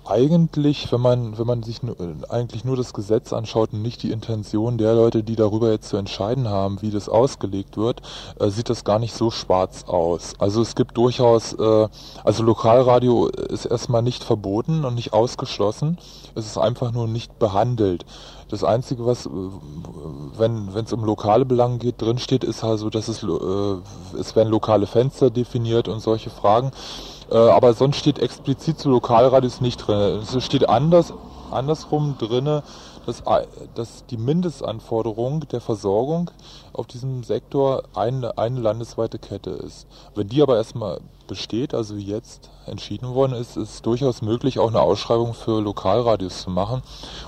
eigentlich, 0.05 0.91
wenn 0.91 1.01
man, 1.01 1.39
wenn 1.39 1.47
man 1.47 1.63
sich 1.63 1.81
eigentlich 2.29 2.65
nur 2.65 2.77
das 2.77 2.93
Gesetz 2.93 3.33
anschaut 3.33 3.73
und 3.73 3.83
nicht 3.83 4.03
die 4.03 4.11
Intention 4.11 4.79
der 4.79 4.95
Leute, 4.95 5.23
die 5.23 5.37
darüber 5.37 5.71
jetzt 5.71 5.89
zu 5.89 5.97
entscheiden 5.97 6.49
haben, 6.49 6.83
wie 6.83 6.91
das 6.91 7.09
ausgelegt 7.09 7.77
wird, 7.77 8.03
äh, 8.41 8.49
sieht 8.51 8.69
das 8.69 8.85
gar 8.85 8.99
nicht 8.99 9.15
so 9.15 9.31
schwarz 9.31 9.85
aus. 9.87 10.35
Also 10.39 10.61
es 10.61 10.75
gibt 10.75 10.97
durchaus, 10.97 11.53
äh, 11.53 11.89
also 12.25 12.43
Lokalradio 12.43 13.29
ist 13.29 13.65
erstmal 13.65 14.03
nicht 14.03 14.25
verboten 14.25 14.85
und 14.85 14.95
nicht 14.95 15.13
ausgeschlossen. 15.13 15.99
Es 16.35 16.47
ist 16.47 16.59
einfach 16.59 16.93
nur 16.93 17.07
nicht 17.07 17.39
behandelt. 17.39 18.05
Das 18.49 18.65
Einzige, 18.65 19.07
was, 19.07 19.27
wenn 20.37 20.69
es 20.75 20.93
um 20.93 21.05
lokale 21.05 21.47
Belange 21.47 21.79
geht, 21.79 22.03
drinsteht, 22.03 22.45
ist 22.45 22.63
also, 22.63 22.91
dass 22.91 23.09
es, 23.09 23.23
äh, 23.23 24.19
es 24.19 24.37
werden 24.37 24.51
lokale 24.51 24.87
Fenster 24.87 25.31
definiert 25.31 25.89
und 25.89 26.01
solche 26.01 26.29
Fragen. 26.29 26.71
Äh, 27.33 27.37
aber 27.37 27.73
sonst 27.73 27.97
steht 27.97 28.19
explizit 28.19 28.79
zu 28.79 28.91
Lokalradios 28.91 29.61
nicht 29.63 29.79
drin. 29.79 30.21
Es 30.21 30.45
steht 30.45 30.69
anders, 30.69 31.15
andersrum 31.51 32.17
drinne, 32.19 32.63
dass, 33.07 33.23
dass 33.75 34.05
die 34.07 34.19
Mindestanforderung 34.19 35.49
der 35.49 35.61
Versorgung 35.61 36.31
auf 36.73 36.87
diesem 36.87 37.23
Sektor 37.25 37.85
eine, 37.95 38.37
eine 38.39 38.61
landesweite 38.61 39.19
Kette 39.19 39.51
ist. 39.51 39.87
Wenn 40.15 40.29
die 40.29 40.43
aber 40.43 40.57
erstmal 40.57 41.01
besteht, 41.27 41.75
also 41.75 41.97
wie 41.97 42.05
jetzt 42.05 42.51
entschieden 42.67 43.15
worden 43.15 43.33
ist, 43.33 43.57
ist 43.57 43.85
durchaus 43.87 44.23
möglich, 44.23 44.59
auch 44.59 44.69
eine 44.69 44.81
Ausschreibung 44.81 45.35
für 45.35 45.61
Lokalradios 45.61 46.43
zu 46.43 46.51
machen. 46.51 46.83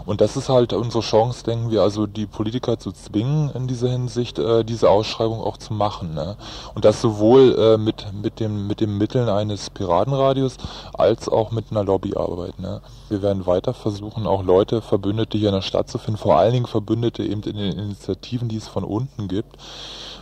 Und 0.07 0.21
das 0.21 0.37
ist 0.37 0.49
halt 0.49 0.73
unsere 0.73 1.03
Chance, 1.03 1.45
denken 1.45 1.71
wir, 1.71 1.83
also 1.83 2.07
die 2.07 2.27
Politiker 2.27 2.79
zu 2.79 2.93
zwingen, 2.93 3.51
in 3.51 3.67
dieser 3.67 3.89
Hinsicht 3.89 4.39
äh, 4.39 4.65
diese 4.65 4.91
Ausschreibung 4.91 5.41
auch 5.41 5.57
zu 5.57 5.73
machen. 5.73 6.15
Ne? 6.15 6.37
Und 6.75 6.85
das 6.85 7.01
sowohl 7.01 7.57
äh, 7.59 7.79
mit, 7.79 8.07
mit, 8.23 8.41
dem, 8.41 8.67
mit 8.67 8.81
den 8.81 8.97
Mitteln 8.97 9.29
eines 9.29 9.71
Piratenradios 9.71 10.57
als 10.93 11.29
auch 11.29 11.51
mit 11.51 11.71
einer 11.71 11.85
Lobbyarbeit. 11.85 12.59
Ne? 12.59 12.81
Wir 13.09 13.23
werden 13.23 13.47
weiter 13.47 13.75
versuchen, 13.75 14.27
auch 14.27 14.45
Leute, 14.45 14.83
Verbündete 14.83 15.39
hier 15.39 15.49
in 15.49 15.55
der 15.55 15.63
Stadt 15.63 15.89
zu 15.89 15.99
finden, 15.99 16.19
vor 16.19 16.37
allen 16.37 16.53
Dingen 16.53 16.67
Verbündete 16.67 17.25
eben 17.25 17.43
in 17.43 17.57
den 17.57 17.79
Initiativen, 17.79 18.49
die 18.49 18.57
es 18.57 18.69
von 18.69 18.85
unten 18.85 19.29
gibt, 19.29 19.34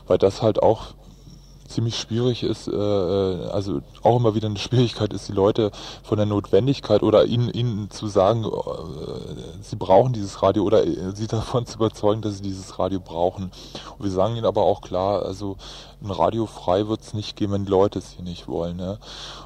weil 0.06 0.18
das 0.18 0.40
halt 0.40 0.62
auch 0.62 0.94
ziemlich 1.72 1.96
schwierig 1.96 2.42
ist, 2.42 2.68
äh, 2.68 2.72
äh, 2.72 3.48
also 3.48 3.80
auch 4.02 4.16
immer 4.18 4.34
wieder 4.34 4.46
eine 4.46 4.58
Schwierigkeit 4.58 5.12
ist, 5.12 5.28
die 5.28 5.32
Leute 5.32 5.70
von 6.02 6.18
der 6.18 6.26
Notwendigkeit 6.26 7.02
oder 7.02 7.24
ihnen, 7.24 7.50
ihnen 7.50 7.90
zu 7.90 8.06
sagen, 8.06 8.44
äh, 8.44 9.62
sie 9.62 9.76
brauchen 9.76 10.12
dieses 10.12 10.42
Radio 10.42 10.64
oder 10.64 10.86
äh, 10.86 11.12
sie 11.14 11.26
davon 11.28 11.66
zu 11.66 11.76
überzeugen, 11.76 12.22
dass 12.22 12.36
sie 12.36 12.42
dieses 12.42 12.78
Radio 12.78 13.00
brauchen. 13.00 13.50
Und 13.98 14.04
wir 14.04 14.10
sagen 14.10 14.36
ihnen 14.36 14.46
aber 14.46 14.62
auch 14.62 14.82
klar, 14.82 15.22
also 15.22 15.56
ein 16.02 16.10
Radio 16.10 16.46
frei 16.46 16.88
wird 16.88 17.00
es 17.00 17.14
nicht 17.14 17.36
geben, 17.36 17.52
wenn 17.52 17.66
Leute 17.66 17.98
es 17.98 18.10
hier 18.10 18.24
nicht 18.24 18.48
wollen. 18.48 18.76
Ne? 18.76 18.98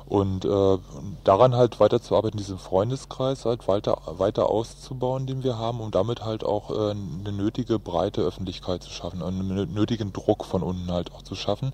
Und 0.06 0.44
äh, 0.44 0.78
daran 1.24 1.54
halt 1.54 1.80
weiterzuarbeiten, 1.80 2.38
diesen 2.38 2.58
Freundeskreis 2.58 3.44
halt 3.44 3.68
weiter, 3.68 3.98
weiter 4.06 4.48
auszubauen, 4.48 5.26
den 5.26 5.42
wir 5.42 5.58
haben, 5.58 5.80
um 5.80 5.90
damit 5.90 6.24
halt 6.24 6.44
auch 6.44 6.70
äh, 6.70 6.90
eine 6.90 7.32
nötige 7.32 7.78
breite 7.78 8.22
Öffentlichkeit 8.22 8.82
zu 8.82 8.90
schaffen 8.90 9.22
und 9.22 9.38
einen 9.40 9.74
nötigen 9.74 10.12
Druck 10.12 10.44
von 10.44 10.62
unten 10.62 10.90
halt 10.92 11.12
auch 11.12 11.22
zu 11.22 11.34
schaffen. 11.34 11.72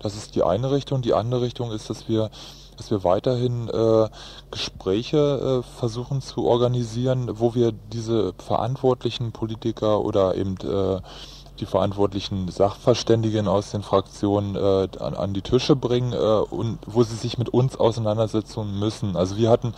Das 0.00 0.16
ist 0.16 0.34
die 0.34 0.42
eine 0.42 0.70
Richtung. 0.70 1.02
Die 1.02 1.14
andere 1.14 1.40
Richtung 1.40 1.72
ist, 1.72 1.88
dass 1.90 2.08
wir 2.08 2.30
dass 2.76 2.90
wir 2.90 3.04
weiterhin 3.04 3.68
äh, 3.68 4.08
Gespräche 4.50 5.62
äh, 5.62 5.78
versuchen 5.78 6.20
zu 6.20 6.44
organisieren, 6.44 7.38
wo 7.38 7.54
wir 7.54 7.72
diese 7.72 8.34
verantwortlichen 8.38 9.32
Politiker 9.32 10.00
oder 10.00 10.34
eben 10.34 10.56
äh, 10.56 11.00
die 11.60 11.66
verantwortlichen 11.66 12.48
Sachverständigen 12.48 13.48
aus 13.48 13.70
den 13.70 13.82
Fraktionen 13.82 14.56
äh, 14.56 14.88
an, 14.98 15.14
an, 15.14 15.34
die 15.34 15.42
Tische 15.42 15.76
bringen 15.76 16.12
äh, 16.12 16.16
und 16.16 16.78
wo 16.86 17.02
sie 17.02 17.16
sich 17.16 17.38
mit 17.38 17.48
uns 17.48 17.76
auseinandersetzen 17.76 18.78
müssen. 18.78 19.16
Also 19.16 19.36
wir 19.36 19.50
hatten 19.50 19.74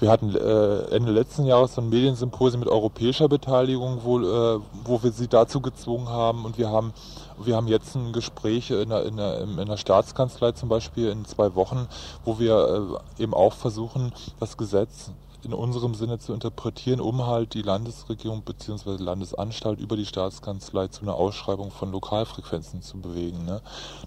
wir 0.00 0.10
hatten 0.10 0.34
äh, 0.34 0.94
Ende 0.94 1.12
letzten 1.12 1.44
Jahres 1.44 1.74
so 1.74 1.82
ein 1.82 1.90
Mediensymposium 1.90 2.60
mit 2.60 2.70
europäischer 2.70 3.28
Beteiligung, 3.28 4.00
wo, 4.02 4.18
äh, 4.18 4.58
wo 4.84 5.02
wir 5.02 5.12
sie 5.12 5.28
dazu 5.28 5.60
gezwungen 5.60 6.08
haben 6.08 6.46
und 6.46 6.56
wir 6.56 6.70
haben 6.70 6.94
wir 7.42 7.56
haben 7.56 7.68
jetzt 7.68 7.94
ein 7.94 8.12
Gespräch 8.12 8.70
in 8.70 8.90
der, 8.90 9.06
in, 9.06 9.16
der, 9.16 9.40
in 9.40 9.56
der 9.56 9.76
Staatskanzlei 9.76 10.52
zum 10.52 10.68
Beispiel 10.68 11.08
in 11.08 11.24
zwei 11.24 11.54
Wochen, 11.54 11.88
wo 12.24 12.38
wir 12.38 13.00
äh, 13.18 13.22
eben 13.22 13.34
auch 13.34 13.54
versuchen, 13.54 14.12
das 14.38 14.56
Gesetz 14.56 15.10
in 15.44 15.54
unserem 15.54 15.94
Sinne 15.94 16.18
zu 16.18 16.32
interpretieren, 16.32 17.00
um 17.00 17.26
halt 17.26 17.54
die 17.54 17.62
Landesregierung 17.62 18.42
bzw. 18.42 18.96
Landesanstalt 19.02 19.80
über 19.80 19.96
die 19.96 20.06
Staatskanzlei 20.06 20.88
zu 20.88 21.02
einer 21.02 21.14
Ausschreibung 21.14 21.70
von 21.70 21.92
Lokalfrequenzen 21.92 22.82
zu 22.82 22.98
bewegen. 22.98 23.44
Ne? 23.44 23.60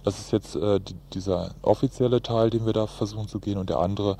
Das 0.03 0.19
ist 0.19 0.31
jetzt 0.31 0.55
äh, 0.55 0.79
die, 0.79 0.95
dieser 1.13 1.51
offizielle 1.61 2.21
Teil, 2.21 2.49
den 2.49 2.65
wir 2.65 2.73
da 2.73 2.87
versuchen 2.87 3.27
zu 3.27 3.39
gehen 3.39 3.57
und 3.57 3.69
der 3.69 3.79
andere, 3.79 4.17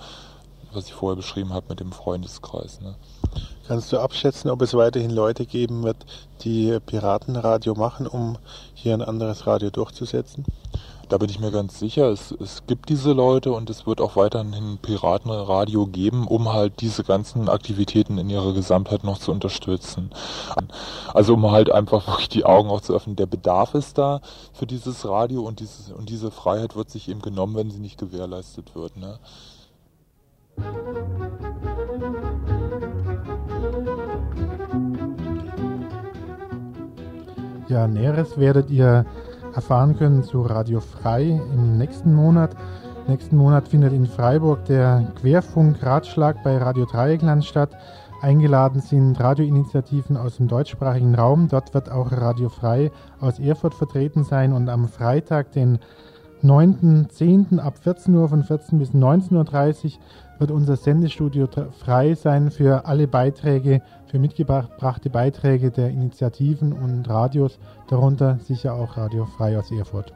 was 0.74 0.86
ich 0.86 0.94
vorher 0.94 1.16
beschrieben 1.16 1.54
habe 1.54 1.68
mit 1.70 1.80
dem 1.80 1.92
Freundeskreis. 1.92 2.82
Ne? 2.82 2.96
Kannst 3.68 3.92
du 3.92 4.00
abschätzen, 4.00 4.50
ob 4.50 4.62
es 4.62 4.74
weiterhin 4.74 5.12
Leute 5.12 5.46
geben 5.46 5.84
wird, 5.84 6.06
die 6.42 6.80
Piratenradio 6.86 7.76
machen, 7.76 8.08
um 8.08 8.38
hier 8.74 8.94
ein 8.94 9.02
anderes 9.02 9.48
Radio 9.48 9.70
durchzusetzen? 9.70 10.46
Da 11.14 11.20
bin 11.20 11.30
ich 11.30 11.40
mir 11.40 11.52
ganz 11.52 11.78
sicher, 11.78 12.10
es, 12.10 12.32
es 12.32 12.66
gibt 12.66 12.90
diese 12.90 13.14
Leute 13.14 13.52
und 13.52 13.70
es 13.70 13.86
wird 13.86 14.02
auch 14.02 14.16
weiterhin 14.16 14.80
Piratenradio 14.82 15.86
geben, 15.86 16.26
um 16.26 16.52
halt 16.52 16.82
diese 16.82 17.04
ganzen 17.04 17.50
Aktivitäten 17.50 18.18
in 18.18 18.32
ihrer 18.32 18.52
Gesamtheit 18.52 19.04
noch 19.04 19.20
zu 19.20 19.32
unterstützen. 19.32 20.10
Also 21.14 21.36
um 21.36 21.52
halt 21.52 21.72
einfach 21.72 22.08
wirklich 22.08 22.30
die 22.30 22.46
Augen 22.46 22.72
auch 22.72 22.82
zu 22.82 22.96
öffnen. 22.96 23.16
Der 23.16 23.28
Bedarf 23.28 23.76
ist 23.76 24.00
da 24.00 24.22
für 24.54 24.66
dieses 24.66 25.08
Radio 25.08 25.44
und, 25.44 25.60
dieses, 25.60 25.92
und 25.92 26.10
diese 26.10 26.32
Freiheit 26.32 26.76
wird 26.76 26.90
sich 26.90 27.08
eben 27.08 27.22
genommen, 27.22 27.56
wenn 27.58 27.70
sie 27.70 27.80
nicht 27.80 28.00
gewährleistet 28.00 28.74
wird. 28.74 28.98
Ne? 28.98 29.20
Ja, 37.70 37.88
Näheres 37.88 38.40
werdet 38.40 38.72
ihr 38.72 39.06
erfahren 39.56 39.98
können 39.98 40.24
zu 40.24 40.42
Radio 40.42 40.80
Frei 40.80 41.42
im 41.54 41.78
nächsten 41.78 42.14
Monat. 42.14 42.56
Nächsten 43.08 43.36
Monat 43.38 43.68
findet 43.68 43.94
in 43.94 44.06
Freiburg 44.06 44.66
der 44.66 45.12
Querfunk-Ratschlag 45.22 46.44
bei 46.44 46.58
Radio 46.58 46.86
Dreieckland 46.86 47.44
statt. 47.44 47.76
Eingeladen 48.22 48.80
sind 48.80 49.20
Radioinitiativen 49.20 50.16
aus 50.16 50.38
dem 50.38 50.48
deutschsprachigen 50.48 51.14
Raum. 51.14 51.50
Dort 51.50 51.74
wird 51.74 51.92
auch 51.92 52.12
Radio 52.12 52.48
Frei 52.50 52.92
aus 53.20 53.40
Erfurt 53.40 53.74
vertreten 53.74 54.24
sein 54.24 54.54
und 54.54 54.70
am 54.70 54.88
Freitag, 54.88 55.52
den 55.52 55.80
9.10. 56.44 57.60
ab 57.60 57.78
14 57.78 58.16
Uhr 58.16 58.30
von 58.30 58.44
14 58.44 58.80
bis 58.80 58.92
19.30 58.92 59.86
Uhr 59.86 59.92
wird 60.40 60.52
unser 60.52 60.76
Sendestudio 60.76 61.48
frei 61.80 62.16
sein 62.16 62.52
für 62.52 62.86
alle 62.86 63.08
Beiträge, 63.08 63.82
für 64.14 64.20
mitgebrachte 64.20 65.10
Beiträge 65.10 65.72
der 65.72 65.90
Initiativen 65.90 66.72
und 66.72 67.10
Radios, 67.10 67.58
darunter 67.90 68.38
sicher 68.44 68.76
auch 68.76 68.96
Radio 68.96 69.26
Frei 69.26 69.58
aus 69.58 69.72
Erfurt. 69.72 70.14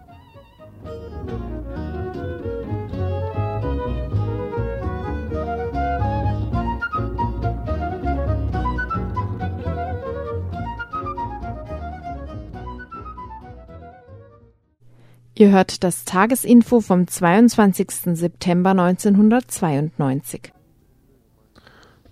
Ihr 15.33 15.49
hört 15.49 15.83
das 15.83 16.05
Tagesinfo 16.05 16.81
vom 16.81 17.07
22. 17.07 18.15
September 18.15 18.69
1992. 18.71 20.53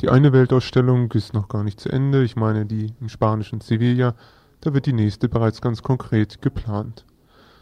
Die 0.01 0.09
eine 0.09 0.33
Weltausstellung 0.33 1.09
ist 1.13 1.33
noch 1.33 1.47
gar 1.47 1.63
nicht 1.63 1.79
zu 1.79 1.89
Ende. 1.89 2.23
Ich 2.23 2.35
meine 2.35 2.65
die 2.65 2.93
im 2.99 3.07
spanischen 3.07 3.61
Sevilla. 3.61 4.15
Da 4.59 4.73
wird 4.73 4.87
die 4.87 4.93
nächste 4.93 5.29
bereits 5.29 5.61
ganz 5.61 5.83
konkret 5.83 6.41
geplant. 6.41 7.05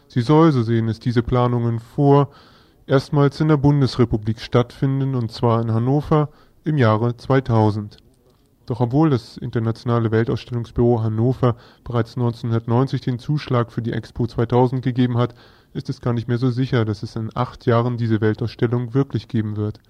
Sie 0.08 0.20
soll, 0.20 0.50
so 0.50 0.62
sehen 0.62 0.88
es 0.88 0.98
diese 0.98 1.22
Planungen 1.22 1.78
vor, 1.78 2.30
erstmals 2.86 3.40
in 3.40 3.48
der 3.48 3.56
Bundesrepublik 3.56 4.40
stattfinden 4.40 5.14
und 5.14 5.30
zwar 5.30 5.62
in 5.62 5.72
Hannover 5.72 6.28
im 6.64 6.76
Jahre 6.76 7.16
2000. 7.16 7.98
Doch 8.66 8.80
obwohl 8.80 9.10
das 9.10 9.36
Internationale 9.36 10.10
Weltausstellungsbüro 10.10 11.02
Hannover 11.02 11.56
bereits 11.84 12.16
1990 12.16 13.02
den 13.02 13.18
Zuschlag 13.18 13.70
für 13.70 13.82
die 13.82 13.92
Expo 13.92 14.26
2000 14.26 14.82
gegeben 14.82 15.18
hat, 15.18 15.34
ist 15.72 15.88
es 15.88 16.00
gar 16.00 16.14
nicht 16.14 16.28
mehr 16.28 16.38
so 16.38 16.50
sicher, 16.50 16.84
dass 16.84 17.02
es 17.02 17.14
in 17.14 17.30
acht 17.34 17.66
Jahren 17.66 17.96
diese 17.96 18.20
Weltausstellung 18.20 18.94
wirklich 18.94 19.28
geben 19.28 19.56
wird. 19.56 19.80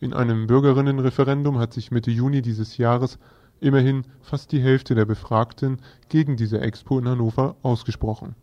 In 0.00 0.12
einem 0.12 0.46
Bürgerinnenreferendum 0.46 1.58
hat 1.58 1.72
sich 1.72 1.90
Mitte 1.90 2.10
Juni 2.10 2.42
dieses 2.42 2.76
Jahres 2.76 3.18
immerhin 3.60 4.04
fast 4.20 4.52
die 4.52 4.60
Hälfte 4.60 4.94
der 4.94 5.04
Befragten 5.04 5.80
gegen 6.08 6.36
diese 6.36 6.60
Expo 6.60 6.98
in 6.98 7.08
Hannover 7.08 7.56
ausgesprochen. 7.62 8.34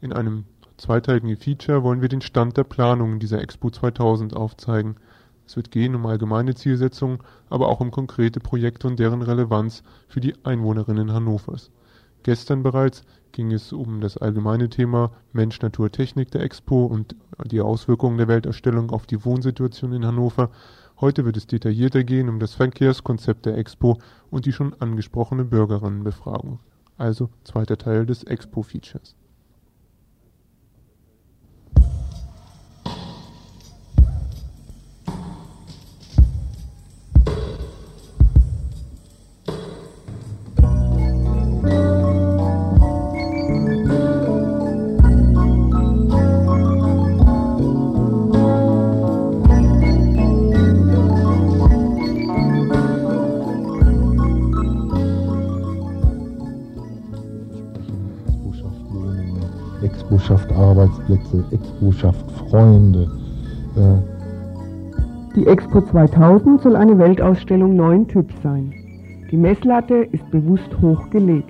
In 0.00 0.12
einem 0.12 0.44
zweiteiligen 0.78 1.36
Feature 1.36 1.82
wollen 1.82 2.00
wir 2.00 2.08
den 2.08 2.22
Stand 2.22 2.56
der 2.56 2.64
Planungen 2.64 3.18
dieser 3.18 3.40
Expo 3.40 3.70
2000 3.70 4.34
aufzeigen– 4.34 4.96
es 5.46 5.54
wird 5.54 5.70
gehen 5.70 5.94
um 5.94 6.04
allgemeine 6.06 6.54
Zielsetzungen, 6.54 7.20
aber 7.48 7.68
auch 7.68 7.80
um 7.80 7.92
konkrete 7.92 8.40
Projekte 8.40 8.88
und 8.88 8.98
deren 8.98 9.22
Relevanz 9.22 9.84
für 10.08 10.20
die 10.20 10.34
Einwohnerinnen 10.44 11.12
Hannovers. 11.12 11.70
Gestern 12.24 12.64
bereits 12.64 13.04
ging 13.36 13.52
es 13.52 13.70
um 13.70 14.00
das 14.00 14.16
allgemeine 14.16 14.70
Thema 14.70 15.10
Mensch, 15.34 15.60
Natur, 15.60 15.92
Technik 15.92 16.30
der 16.30 16.40
Expo 16.40 16.86
und 16.86 17.14
die 17.44 17.60
Auswirkungen 17.60 18.16
der 18.16 18.28
Weltausstellung 18.28 18.90
auf 18.90 19.04
die 19.04 19.26
Wohnsituation 19.26 19.92
in 19.92 20.06
Hannover. 20.06 20.48
Heute 21.02 21.26
wird 21.26 21.36
es 21.36 21.46
detaillierter 21.46 22.02
gehen 22.02 22.30
um 22.30 22.40
das 22.40 22.54
Verkehrskonzept 22.54 23.44
der 23.44 23.58
Expo 23.58 23.98
und 24.30 24.46
die 24.46 24.52
schon 24.52 24.72
angesprochene 24.80 25.44
Bürgerinnenbefragung. 25.44 26.60
Also 26.96 27.28
zweiter 27.44 27.76
Teil 27.76 28.06
des 28.06 28.24
Expo-Features. 28.24 29.14
Arbeitsplätze, 60.76 61.42
Expo 61.52 61.90
schafft 61.90 62.30
Freunde. 62.32 63.10
Die 65.34 65.46
Expo 65.46 65.80
2000 65.80 66.60
soll 66.60 66.76
eine 66.76 66.98
Weltausstellung 66.98 67.76
neuen 67.76 68.06
Typs 68.08 68.34
sein. 68.42 68.74
Die 69.30 69.38
Messlatte 69.38 69.94
ist 70.12 70.30
bewusst 70.30 70.68
hochgelegt. 70.82 71.48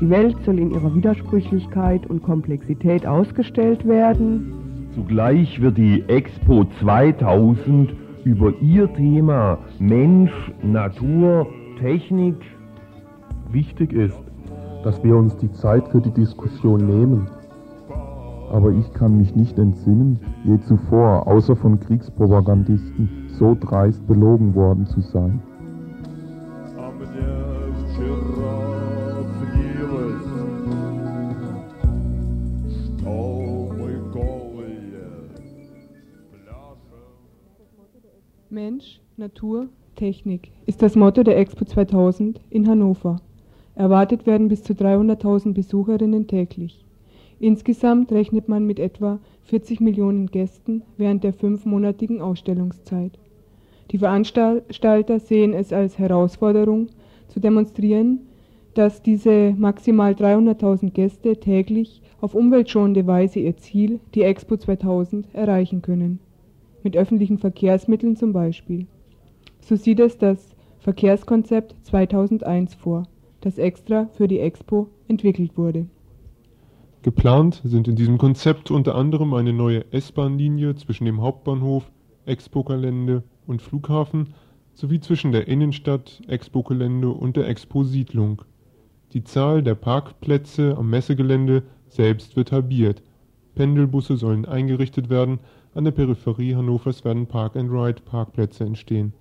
Die 0.00 0.08
Welt 0.08 0.36
soll 0.44 0.60
in 0.60 0.70
ihrer 0.70 0.94
Widersprüchlichkeit 0.94 2.06
und 2.06 2.22
Komplexität 2.22 3.04
ausgestellt 3.06 3.86
werden. 3.86 4.52
Zugleich 4.94 5.60
wird 5.60 5.76
die 5.76 6.04
Expo 6.06 6.64
2000 6.80 7.92
über 8.24 8.52
ihr 8.60 8.92
Thema 8.94 9.58
Mensch, 9.80 10.32
Natur, 10.62 11.48
Technik. 11.80 12.36
Wichtig 13.50 13.92
ist, 13.92 14.22
dass 14.84 15.02
wir 15.02 15.16
uns 15.16 15.36
die 15.38 15.50
Zeit 15.52 15.88
für 15.88 16.00
die 16.00 16.12
Diskussion 16.12 16.86
nehmen 16.86 17.28
aber 18.50 18.72
ich 18.72 18.92
kann 18.92 19.18
mich 19.18 19.34
nicht 19.34 19.58
entsinnen, 19.58 20.18
je 20.44 20.58
zuvor, 20.60 21.26
außer 21.26 21.56
von 21.56 21.78
Kriegspropagandisten, 21.80 23.08
so 23.38 23.56
dreist 23.58 24.06
belogen 24.06 24.54
worden 24.54 24.86
zu 24.86 25.00
sein. 25.00 25.40
Mensch, 38.52 39.00
Natur, 39.16 39.68
Technik 39.94 40.50
ist 40.66 40.82
das 40.82 40.96
Motto 40.96 41.22
der 41.22 41.38
Expo 41.38 41.64
2000 41.64 42.40
in 42.50 42.68
Hannover. 42.68 43.20
Erwartet 43.76 44.26
werden 44.26 44.48
bis 44.48 44.64
zu 44.64 44.72
300.000 44.72 45.54
Besucherinnen 45.54 46.26
täglich. 46.26 46.84
Insgesamt 47.40 48.12
rechnet 48.12 48.50
man 48.50 48.66
mit 48.66 48.78
etwa 48.78 49.18
40 49.44 49.80
Millionen 49.80 50.26
Gästen 50.26 50.82
während 50.98 51.24
der 51.24 51.32
fünfmonatigen 51.32 52.20
Ausstellungszeit. 52.20 53.18
Die 53.90 53.98
Veranstalter 53.98 55.18
sehen 55.18 55.54
es 55.54 55.72
als 55.72 55.98
Herausforderung, 55.98 56.88
zu 57.28 57.40
demonstrieren, 57.40 58.20
dass 58.74 59.02
diese 59.02 59.54
maximal 59.56 60.12
300.000 60.12 60.90
Gäste 60.90 61.36
täglich 61.38 62.02
auf 62.20 62.34
umweltschonende 62.34 63.06
Weise 63.06 63.40
ihr 63.40 63.56
Ziel, 63.56 64.00
die 64.14 64.22
Expo 64.22 64.58
2000, 64.58 65.26
erreichen 65.32 65.80
können. 65.80 66.20
Mit 66.82 66.94
öffentlichen 66.94 67.38
Verkehrsmitteln 67.38 68.16
zum 68.16 68.34
Beispiel. 68.34 68.86
So 69.60 69.76
sieht 69.76 70.00
es 70.00 70.18
das 70.18 70.54
Verkehrskonzept 70.78 71.74
2001 71.84 72.74
vor, 72.74 73.04
das 73.40 73.56
extra 73.56 74.10
für 74.12 74.28
die 74.28 74.40
Expo 74.40 74.88
entwickelt 75.08 75.56
wurde. 75.56 75.86
Geplant 77.02 77.62
sind 77.64 77.88
in 77.88 77.96
diesem 77.96 78.18
Konzept 78.18 78.70
unter 78.70 78.94
anderem 78.94 79.32
eine 79.32 79.54
neue 79.54 79.90
S-Bahn-Linie 79.90 80.76
zwischen 80.76 81.06
dem 81.06 81.22
Hauptbahnhof, 81.22 81.90
Expo-Gelände 82.26 83.22
und 83.46 83.62
Flughafen 83.62 84.34
sowie 84.74 85.00
zwischen 85.00 85.32
der 85.32 85.48
Innenstadt, 85.48 86.20
Expo-Gelände 86.28 87.08
und 87.08 87.38
der 87.38 87.48
Expo-Siedlung. 87.48 88.42
Die 89.14 89.24
Zahl 89.24 89.62
der 89.62 89.76
Parkplätze 89.76 90.76
am 90.76 90.90
Messegelände 90.90 91.62
selbst 91.88 92.36
wird 92.36 92.52
halbiert. 92.52 93.02
Pendelbusse 93.54 94.18
sollen 94.18 94.44
eingerichtet 94.44 95.08
werden, 95.08 95.38
an 95.74 95.84
der 95.84 95.92
Peripherie 95.92 96.54
Hannovers 96.54 97.02
werden 97.06 97.26
Park-and-Ride-Parkplätze 97.26 98.64
entstehen. 98.64 99.14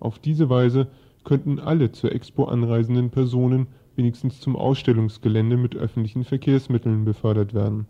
Auf 0.00 0.18
diese 0.18 0.50
Weise 0.50 0.88
könnten 1.24 1.60
alle 1.60 1.92
zur 1.92 2.12
Expo 2.12 2.44
anreisenden 2.44 3.08
Personen 3.08 3.68
wenigstens 4.00 4.40
zum 4.40 4.56
Ausstellungsgelände 4.56 5.58
mit 5.58 5.76
öffentlichen 5.76 6.24
Verkehrsmitteln 6.24 7.04
befördert 7.04 7.52
werden. 7.52 7.86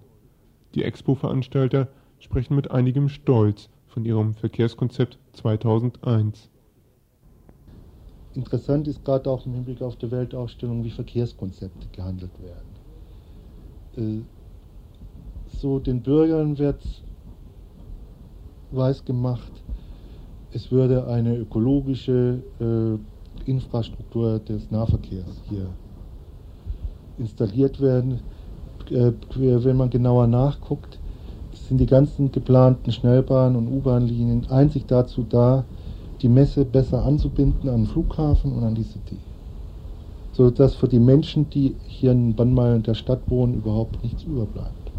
Die 0.74 0.82
Expo-Veranstalter 0.82 1.86
sprechen 2.18 2.56
mit 2.56 2.72
einigem 2.72 3.08
Stolz 3.08 3.68
von 3.86 4.04
ihrem 4.04 4.34
Verkehrskonzept 4.34 5.20
2001. 5.34 6.50
Interessant 8.34 8.88
ist 8.88 9.04
gerade 9.04 9.30
auch 9.30 9.46
im 9.46 9.54
Hinblick 9.54 9.82
auf 9.82 9.94
die 9.96 10.10
Weltausstellung, 10.10 10.82
wie 10.82 10.90
Verkehrskonzepte 10.90 11.86
gehandelt 11.92 12.32
werden. 13.96 14.24
Äh, 14.24 15.56
so 15.58 15.78
den 15.78 16.02
Bürgern 16.02 16.58
wird 16.58 16.82
weiß 18.72 19.04
gemacht, 19.04 19.52
es 20.52 20.72
würde 20.72 21.06
eine 21.06 21.36
ökologische 21.36 22.42
äh, 22.58 23.48
Infrastruktur 23.48 24.40
des 24.40 24.72
Nahverkehrs 24.72 25.40
hier 25.48 25.68
installiert 27.20 27.80
werden. 27.80 28.20
Äh, 28.90 29.12
wenn 29.36 29.76
man 29.76 29.90
genauer 29.90 30.26
nachguckt, 30.26 30.98
sind 31.52 31.78
die 31.78 31.86
ganzen 31.86 32.32
geplanten 32.32 32.90
Schnellbahn- 32.90 33.56
und 33.56 33.68
U-Bahn-Linien 33.68 34.46
einzig 34.50 34.86
dazu 34.88 35.24
da, 35.28 35.64
die 36.22 36.28
Messe 36.28 36.64
besser 36.64 37.04
anzubinden 37.04 37.70
an 37.70 37.82
den 37.82 37.86
Flughafen 37.86 38.52
und 38.52 38.64
an 38.64 38.74
die 38.74 38.82
City. 38.82 39.16
So 40.32 40.50
dass 40.50 40.74
für 40.74 40.88
die 40.88 40.98
Menschen, 40.98 41.48
die 41.50 41.74
hier 41.86 42.12
in 42.12 42.34
Bannmeilen 42.34 42.82
der 42.82 42.94
Stadt 42.94 43.20
wohnen, 43.28 43.54
überhaupt 43.54 44.02
nichts 44.02 44.24
überbleibt. 44.24 44.92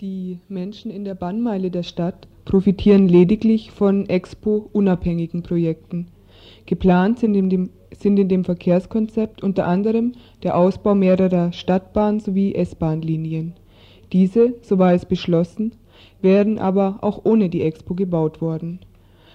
Die 0.00 0.38
Menschen 0.48 0.90
in 0.90 1.04
der 1.04 1.14
Bannmeile 1.14 1.70
der 1.70 1.82
Stadt 1.82 2.28
profitieren 2.44 3.08
lediglich 3.08 3.70
von 3.70 4.08
Expo-unabhängigen 4.08 5.42
Projekten. 5.42 6.08
Geplant 6.66 7.20
sind 7.20 7.34
in, 7.34 7.48
dem, 7.48 7.70
sind 7.96 8.18
in 8.18 8.28
dem 8.28 8.44
Verkehrskonzept 8.44 9.42
unter 9.42 9.66
anderem 9.66 10.12
der 10.42 10.56
Ausbau 10.56 10.94
mehrerer 10.94 11.52
Stadtbahn- 11.52 12.20
sowie 12.20 12.54
S-Bahn-Linien. 12.54 13.54
Diese, 14.12 14.54
so 14.62 14.78
war 14.78 14.92
es 14.92 15.04
beschlossen, 15.04 15.72
werden 16.20 16.58
aber 16.58 16.98
auch 17.02 17.24
ohne 17.24 17.48
die 17.48 17.62
Expo 17.62 17.94
gebaut 17.94 18.40
worden. 18.40 18.80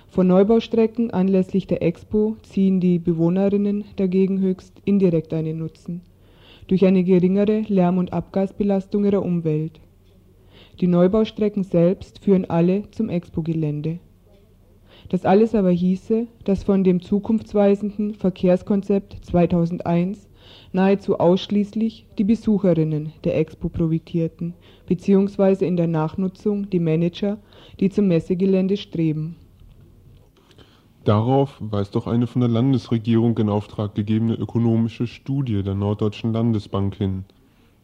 Von 0.07 0.27
Neubaustrecken 0.27 1.11
anlässlich 1.11 1.67
der 1.67 1.81
Expo 1.81 2.35
ziehen 2.43 2.81
die 2.81 2.99
Bewohnerinnen 2.99 3.85
dagegen 3.95 4.41
höchst 4.41 4.73
indirekt 4.83 5.33
einen 5.33 5.57
Nutzen 5.57 6.01
durch 6.67 6.85
eine 6.85 7.03
geringere 7.03 7.61
Lärm- 7.67 7.97
und 7.97 8.13
Abgasbelastung 8.13 9.03
ihrer 9.03 9.23
Umwelt. 9.23 9.81
Die 10.79 10.87
Neubaustrecken 10.87 11.63
selbst 11.63 12.19
führen 12.19 12.49
alle 12.49 12.89
zum 12.91 13.09
Expo-Gelände. 13.09 13.99
Das 15.11 15.25
alles 15.25 15.53
aber 15.55 15.71
hieße, 15.71 16.27
dass 16.45 16.63
von 16.63 16.85
dem 16.85 17.01
zukunftsweisenden 17.01 18.13
Verkehrskonzept 18.15 19.17
2001 19.25 20.29
nahezu 20.71 21.19
ausschließlich 21.19 22.05
die 22.17 22.23
Besucherinnen 22.23 23.11
der 23.25 23.37
Expo 23.37 23.67
profitierten, 23.67 24.53
beziehungsweise 24.87 25.65
in 25.65 25.75
der 25.75 25.87
Nachnutzung 25.87 26.69
die 26.69 26.79
Manager, 26.79 27.39
die 27.81 27.89
zum 27.89 28.07
Messegelände 28.07 28.77
streben. 28.77 29.35
Darauf 31.03 31.57
weist 31.59 31.97
auch 31.97 32.07
eine 32.07 32.25
von 32.25 32.39
der 32.39 32.49
Landesregierung 32.49 33.37
in 33.37 33.49
Auftrag 33.49 33.95
gegebene 33.95 34.35
ökonomische 34.35 35.07
Studie 35.07 35.61
der 35.61 35.75
Norddeutschen 35.75 36.31
Landesbank 36.31 36.95
hin. 36.95 37.25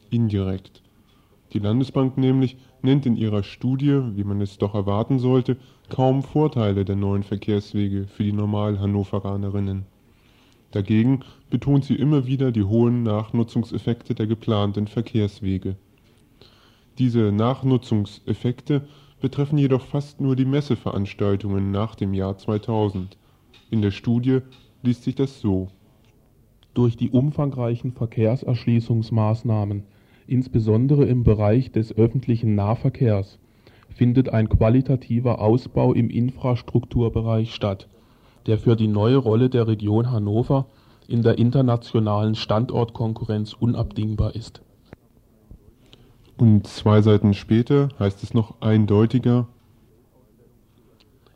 Indirekt. 0.10 0.82
Die 1.54 1.60
Landesbank 1.60 2.18
nämlich 2.18 2.58
nennt 2.82 3.06
in 3.06 3.16
ihrer 3.16 3.44
Studie, 3.44 4.02
wie 4.16 4.24
man 4.24 4.42
es 4.42 4.58
doch 4.58 4.76
erwarten 4.76 5.20
sollte, 5.20 5.58
kaum 5.90 6.24
Vorteile 6.24 6.84
der 6.84 6.96
neuen 6.96 7.24
Verkehrswege 7.24 8.08
für 8.08 8.24
die 8.24 8.34
Normal-Hannoveranerinnen. 8.34 9.86
Dagegen 10.72 11.22
betont 11.50 11.86
sie 11.86 11.96
immer 11.96 12.28
wieder 12.28 12.52
die 12.52 12.64
hohen 12.64 13.04
Nachnutzungseffekte 13.04 14.14
der 14.16 14.28
geplanten 14.28 14.88
Verkehrswege. 14.88 15.78
Diese 16.98 17.32
Nachnutzungseffekte 17.32 18.88
betreffen 19.22 19.58
jedoch 19.58 19.86
fast 19.86 20.20
nur 20.20 20.36
die 20.36 20.46
Messeveranstaltungen 20.46 21.72
nach 21.72 21.96
dem 21.96 22.14
Jahr 22.14 22.38
2000. 22.38 23.18
In 23.70 23.82
der 23.82 23.92
Studie 23.92 24.40
liest 24.84 25.04
sich 25.04 25.16
das 25.16 25.40
so. 25.40 25.70
Durch 26.74 26.98
die 26.98 27.10
umfangreichen 27.10 27.94
Verkehrserschließungsmaßnahmen 27.94 29.84
insbesondere 30.28 31.06
im 31.06 31.24
Bereich 31.24 31.72
des 31.72 31.96
öffentlichen 31.98 32.56
Nahverkehrs, 32.56 33.40
findet 33.90 34.30
ein 34.30 34.50
qualitativer 34.50 35.40
Ausbau 35.40 35.94
im 35.94 36.10
Infrastrukturbereich 36.10 37.54
statt, 37.54 37.88
der 38.46 38.60
für 38.60 38.76
die 38.76 38.88
neue 38.88 39.18
Rolle 39.18 39.50
der 39.50 39.68
Region 39.68 40.12
Hannover 40.12 40.68
in 41.08 41.24
der 41.24 41.38
internationalen 41.38 42.36
Standortkonkurrenz 42.36 43.54
unabdingbar 43.54 44.36
ist. 44.36 44.62
Und 46.38 46.68
zwei 46.68 47.02
Seiten 47.02 47.34
später 47.34 47.90
heißt 47.98 48.22
es 48.24 48.34
noch 48.34 48.62
eindeutiger, 48.62 49.48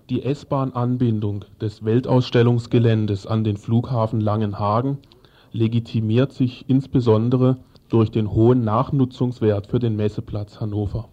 die 0.09 0.23
S-Bahn-Anbindung 0.23 1.45
des 1.61 1.85
Weltausstellungsgeländes 1.85 3.25
an 3.25 3.45
den 3.45 3.55
Flughafen 3.55 4.19
Langenhagen 4.19 4.97
legitimiert 5.53 6.33
sich 6.33 6.65
insbesondere 6.67 7.57
durch 7.91 8.09
den 8.09 8.31
hohen 8.31 8.63
Nachnutzungswert 8.63 9.67
für 9.67 9.79
den 9.79 9.97
Messeplatz 9.97 10.61
Hannover. 10.61 11.09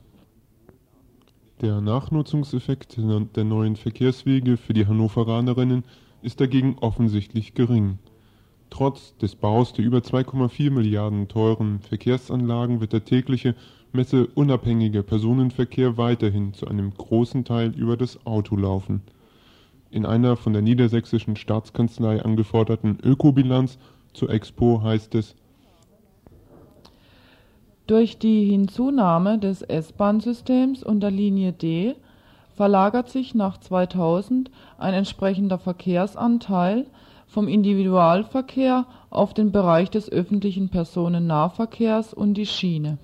Der 1.60 1.80
Nachnutzungseffekt 1.80 2.96
der 2.96 3.44
neuen 3.44 3.74
Verkehrswege 3.74 4.56
für 4.56 4.74
die 4.74 4.86
Hannoveranerinnen 4.86 5.82
ist 6.22 6.40
dagegen 6.40 6.76
offensichtlich 6.80 7.54
gering. 7.54 7.98
Trotz 8.70 9.16
des 9.16 9.34
Baus 9.34 9.72
der 9.72 9.84
über 9.84 9.98
2,4 9.98 10.70
Milliarden 10.70 11.26
teuren 11.26 11.80
Verkehrsanlagen 11.80 12.80
wird 12.80 12.92
der 12.92 13.04
tägliche 13.04 13.56
messeunabhängige 13.92 15.02
Personenverkehr 15.02 15.96
weiterhin 15.96 16.54
zu 16.54 16.68
einem 16.68 16.94
großen 16.94 17.44
Teil 17.44 17.74
über 17.76 17.96
das 17.96 18.24
Auto 18.24 18.54
laufen. 18.54 19.02
In 19.90 20.06
einer 20.06 20.36
von 20.36 20.52
der 20.52 20.62
Niedersächsischen 20.62 21.34
Staatskanzlei 21.34 22.22
angeforderten 22.22 22.98
Ökobilanz 23.02 23.78
zur 24.12 24.30
Expo 24.30 24.80
heißt 24.80 25.16
es 25.16 25.34
durch 27.88 28.18
die 28.18 28.44
Hinzunahme 28.44 29.38
des 29.38 29.62
S-Bahn-Systems 29.62 30.84
unter 30.84 31.10
Linie 31.10 31.52
D 31.52 31.96
verlagert 32.54 33.08
sich 33.08 33.34
nach 33.34 33.58
2000 33.58 34.50
ein 34.76 34.94
entsprechender 34.94 35.58
Verkehrsanteil 35.58 36.86
vom 37.26 37.48
Individualverkehr 37.48 38.86
auf 39.10 39.32
den 39.32 39.52
Bereich 39.52 39.90
des 39.90 40.10
öffentlichen 40.10 40.68
Personennahverkehrs 40.68 42.12
und 42.12 42.34
die 42.34 42.46
Schiene. 42.46 42.98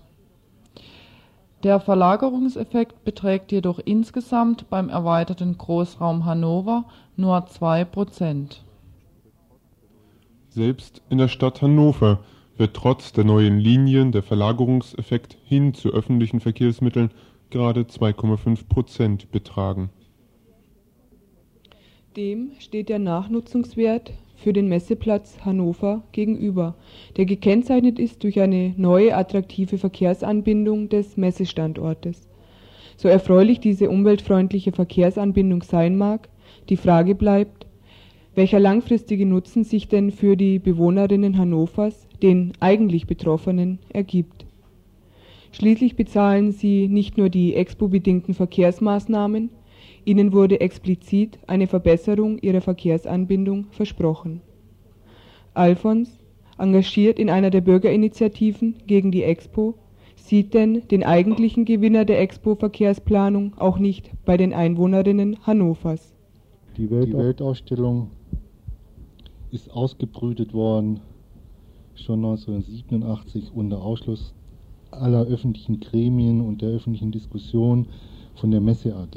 Der 1.62 1.80
Verlagerungseffekt 1.80 3.04
beträgt 3.04 3.52
jedoch 3.52 3.78
insgesamt 3.82 4.68
beim 4.68 4.90
erweiterten 4.90 5.56
Großraum 5.56 6.26
Hannover 6.26 6.84
nur 7.16 7.46
2 7.46 7.86
Prozent. 7.86 8.62
Selbst 10.50 11.00
in 11.08 11.16
der 11.16 11.28
Stadt 11.28 11.62
Hannover 11.62 12.18
wird 12.56 12.74
trotz 12.74 13.12
der 13.12 13.24
neuen 13.24 13.58
Linien 13.58 14.12
der 14.12 14.22
Verlagerungseffekt 14.22 15.36
hin 15.44 15.74
zu 15.74 15.90
öffentlichen 15.90 16.40
Verkehrsmitteln 16.40 17.10
gerade 17.50 17.82
2,5 17.82 18.68
Prozent 18.68 19.30
betragen. 19.30 19.90
Dem 22.16 22.52
steht 22.60 22.88
der 22.88 23.00
Nachnutzungswert 23.00 24.12
für 24.36 24.52
den 24.52 24.68
Messeplatz 24.68 25.38
Hannover 25.44 26.04
gegenüber, 26.12 26.76
der 27.16 27.24
gekennzeichnet 27.24 27.98
ist 27.98 28.22
durch 28.22 28.40
eine 28.40 28.74
neue 28.76 29.16
attraktive 29.16 29.78
Verkehrsanbindung 29.78 30.88
des 30.88 31.16
Messestandortes. 31.16 32.28
So 32.96 33.08
erfreulich 33.08 33.58
diese 33.58 33.90
umweltfreundliche 33.90 34.72
Verkehrsanbindung 34.72 35.62
sein 35.62 35.96
mag, 35.96 36.28
die 36.68 36.76
Frage 36.76 37.14
bleibt, 37.14 37.63
welcher 38.34 38.60
langfristige 38.60 39.26
Nutzen 39.26 39.64
sich 39.64 39.88
denn 39.88 40.10
für 40.10 40.36
die 40.36 40.58
Bewohnerinnen 40.58 41.38
Hannovers 41.38 42.08
den 42.22 42.52
eigentlich 42.60 43.06
Betroffenen 43.06 43.78
ergibt. 43.92 44.46
Schließlich 45.52 45.94
bezahlen 45.94 46.50
sie 46.50 46.88
nicht 46.88 47.16
nur 47.16 47.28
die 47.28 47.54
expo-bedingten 47.54 48.34
Verkehrsmaßnahmen, 48.34 49.50
ihnen 50.04 50.32
wurde 50.32 50.60
explizit 50.60 51.38
eine 51.46 51.68
Verbesserung 51.68 52.38
ihrer 52.38 52.60
Verkehrsanbindung 52.60 53.66
versprochen. 53.70 54.40
Alfons, 55.54 56.18
engagiert 56.58 57.20
in 57.20 57.30
einer 57.30 57.50
der 57.50 57.60
Bürgerinitiativen 57.60 58.74
gegen 58.86 59.12
die 59.12 59.22
Expo, 59.22 59.74
sieht 60.16 60.54
denn 60.54 60.82
den 60.88 61.04
eigentlichen 61.04 61.64
Gewinner 61.64 62.04
der 62.04 62.20
Expo-Verkehrsplanung 62.20 63.52
auch 63.56 63.78
nicht 63.78 64.10
bei 64.24 64.36
den 64.36 64.52
Einwohnerinnen 64.52 65.46
Hannovers. 65.46 66.12
Die, 66.76 66.90
Welt 66.90 67.08
die 67.08 67.16
Weltausstellung 67.16 68.10
ist 69.54 69.70
ausgebrütet 69.70 70.52
worden 70.52 71.00
schon 71.94 72.24
1987 72.24 73.52
unter 73.54 73.80
Ausschluss 73.80 74.34
aller 74.90 75.22
öffentlichen 75.26 75.78
Gremien 75.78 76.40
und 76.40 76.60
der 76.60 76.70
öffentlichen 76.70 77.12
Diskussion 77.12 77.86
von 78.34 78.50
der 78.50 78.60
Messe 78.60 78.96
AG. 78.96 79.16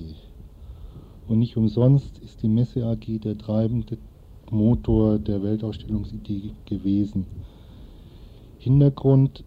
Und 1.28 1.40
nicht 1.40 1.58
umsonst 1.58 2.20
ist 2.20 2.44
die 2.44 2.50
Messe 2.50 2.86
AG 2.86 3.20
der 3.24 3.38
treibende 3.38 3.98
Motor 4.52 5.18
der 5.18 5.42
Weltausstellungsidee 5.42 6.52
gewesen. 6.66 7.26
Hintergrund 8.60 9.44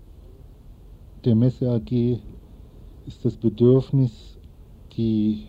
der 1.24 1.36
Messe 1.36 1.70
AG 1.70 2.18
ist 3.06 3.24
das 3.24 3.36
Bedürfnis, 3.36 4.38
die 4.96 5.44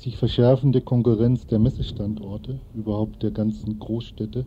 sich 0.00 0.16
verschärfende 0.16 0.80
Konkurrenz 0.80 1.46
der 1.46 1.58
Messestandorte, 1.58 2.60
überhaupt 2.74 3.22
der 3.22 3.32
ganzen 3.32 3.78
Großstädte, 3.78 4.46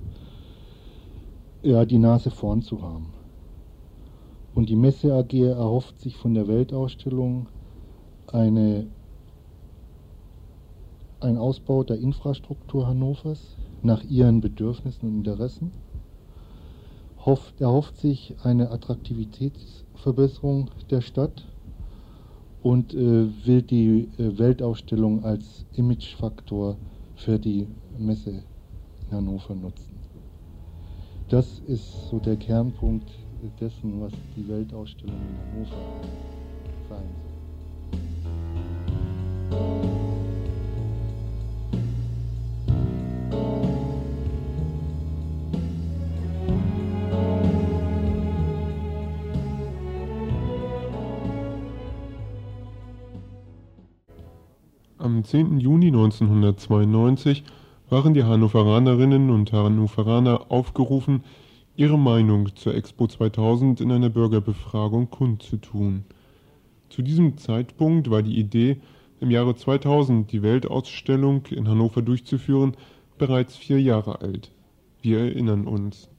ja, 1.61 1.85
die 1.85 1.97
Nase 1.97 2.31
vorn 2.31 2.61
zu 2.61 2.81
haben. 2.81 3.13
Und 4.53 4.69
die 4.69 4.75
Messe 4.75 5.13
AG 5.13 5.33
erhofft 5.33 5.99
sich 5.99 6.15
von 6.15 6.33
der 6.33 6.47
Weltausstellung 6.47 7.49
eine, 8.27 8.87
ein 11.19 11.37
Ausbau 11.37 11.83
der 11.83 11.99
Infrastruktur 11.99 12.87
Hannovers 12.87 13.57
nach 13.81 14.03
ihren 14.03 14.41
Bedürfnissen 14.41 15.09
und 15.09 15.27
Interessen, 15.27 15.71
hofft, 17.25 17.59
erhofft 17.61 17.97
sich 17.97 18.35
eine 18.43 18.71
Attraktivitätsverbesserung 18.71 20.69
der 20.89 21.01
Stadt 21.01 21.50
und 22.63 22.93
äh, 22.93 23.27
will 23.45 23.61
die 23.61 24.07
äh, 24.17 24.37
Weltausstellung 24.37 25.23
als 25.23 25.65
Imagefaktor 25.73 26.77
für 27.15 27.39
die 27.39 27.67
Messe 27.97 28.43
in 29.09 29.17
Hannover 29.17 29.55
nutzen. 29.55 29.99
Das 31.29 31.59
ist 31.67 32.09
so 32.09 32.19
der 32.19 32.35
Kernpunkt 32.35 33.09
dessen, 33.59 34.01
was 34.01 34.11
die 34.35 34.47
Weltausstellung 34.47 35.15
in 35.15 35.63
Hannover 35.63 35.75
sein 36.89 37.05
soll. 39.49 39.80
10. 55.31 55.61
Juni 55.61 55.87
1992 55.87 57.45
waren 57.89 58.13
die 58.13 58.25
Hannoveranerinnen 58.25 59.29
und 59.29 59.53
Hannoveraner 59.53 60.51
aufgerufen, 60.51 61.23
ihre 61.77 61.97
Meinung 61.97 62.53
zur 62.57 62.75
Expo 62.75 63.07
2000 63.07 63.79
in 63.79 63.93
einer 63.93 64.09
Bürgerbefragung 64.09 65.09
kundzutun. 65.09 66.03
Zu 66.89 67.01
diesem 67.01 67.37
Zeitpunkt 67.37 68.11
war 68.11 68.23
die 68.23 68.37
Idee, 68.37 68.81
im 69.21 69.31
Jahre 69.31 69.55
2000 69.55 70.29
die 70.29 70.43
Weltausstellung 70.43 71.43
in 71.49 71.69
Hannover 71.69 72.01
durchzuführen, 72.01 72.75
bereits 73.17 73.55
vier 73.55 73.81
Jahre 73.81 74.19
alt. 74.19 74.51
Wir 75.01 75.19
erinnern 75.19 75.65
uns. 75.65 76.09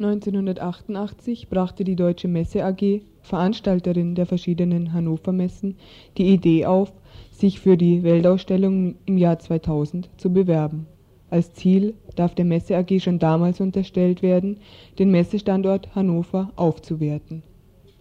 1988 0.00 1.48
brachte 1.48 1.84
die 1.84 1.94
Deutsche 1.94 2.26
Messe 2.26 2.64
AG, 2.64 3.02
Veranstalterin 3.22 4.16
der 4.16 4.26
verschiedenen 4.26 4.92
Hannover 4.92 5.30
Messen, 5.30 5.76
die 6.18 6.32
Idee 6.32 6.66
auf, 6.66 6.92
sich 7.38 7.60
für 7.60 7.76
die 7.76 8.02
Weltausstellung 8.02 8.96
im 9.04 9.18
Jahr 9.18 9.38
2000 9.38 10.08
zu 10.16 10.32
bewerben. 10.32 10.86
Als 11.28 11.52
Ziel 11.52 11.94
darf 12.14 12.34
der 12.34 12.44
Messe 12.44 12.76
AG 12.76 13.00
schon 13.00 13.18
damals 13.18 13.60
unterstellt 13.60 14.22
werden, 14.22 14.58
den 14.98 15.10
Messestandort 15.10 15.94
Hannover 15.94 16.52
aufzuwerten. 16.56 17.42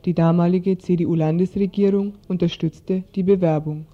Die 0.05 0.13
damalige 0.13 0.77
CDU-Landesregierung 0.77 2.13
unterstützte 2.27 3.03
die 3.15 3.23
Bewerbung. 3.23 3.87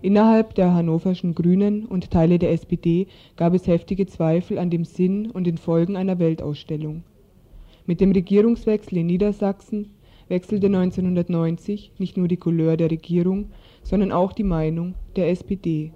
Innerhalb 0.00 0.54
der 0.54 0.74
hannoverschen 0.74 1.34
Grünen 1.34 1.84
und 1.84 2.10
Teile 2.10 2.38
der 2.38 2.50
SPD 2.50 3.06
gab 3.36 3.54
es 3.54 3.66
heftige 3.66 4.06
Zweifel 4.06 4.58
an 4.58 4.70
dem 4.70 4.84
Sinn 4.84 5.30
und 5.30 5.44
den 5.46 5.58
Folgen 5.58 5.96
einer 5.96 6.18
Weltausstellung. 6.18 7.04
Mit 7.86 8.00
dem 8.00 8.10
Regierungswechsel 8.10 8.98
in 8.98 9.06
Niedersachsen 9.06 9.90
wechselte 10.28 10.66
1990 10.66 11.92
nicht 11.98 12.16
nur 12.16 12.26
die 12.26 12.38
Couleur 12.38 12.76
der 12.76 12.90
Regierung, 12.90 13.50
sondern 13.82 14.12
auch 14.12 14.32
die 14.32 14.44
Meinung 14.44 14.94
der 15.16 15.30
SPD. 15.30 15.92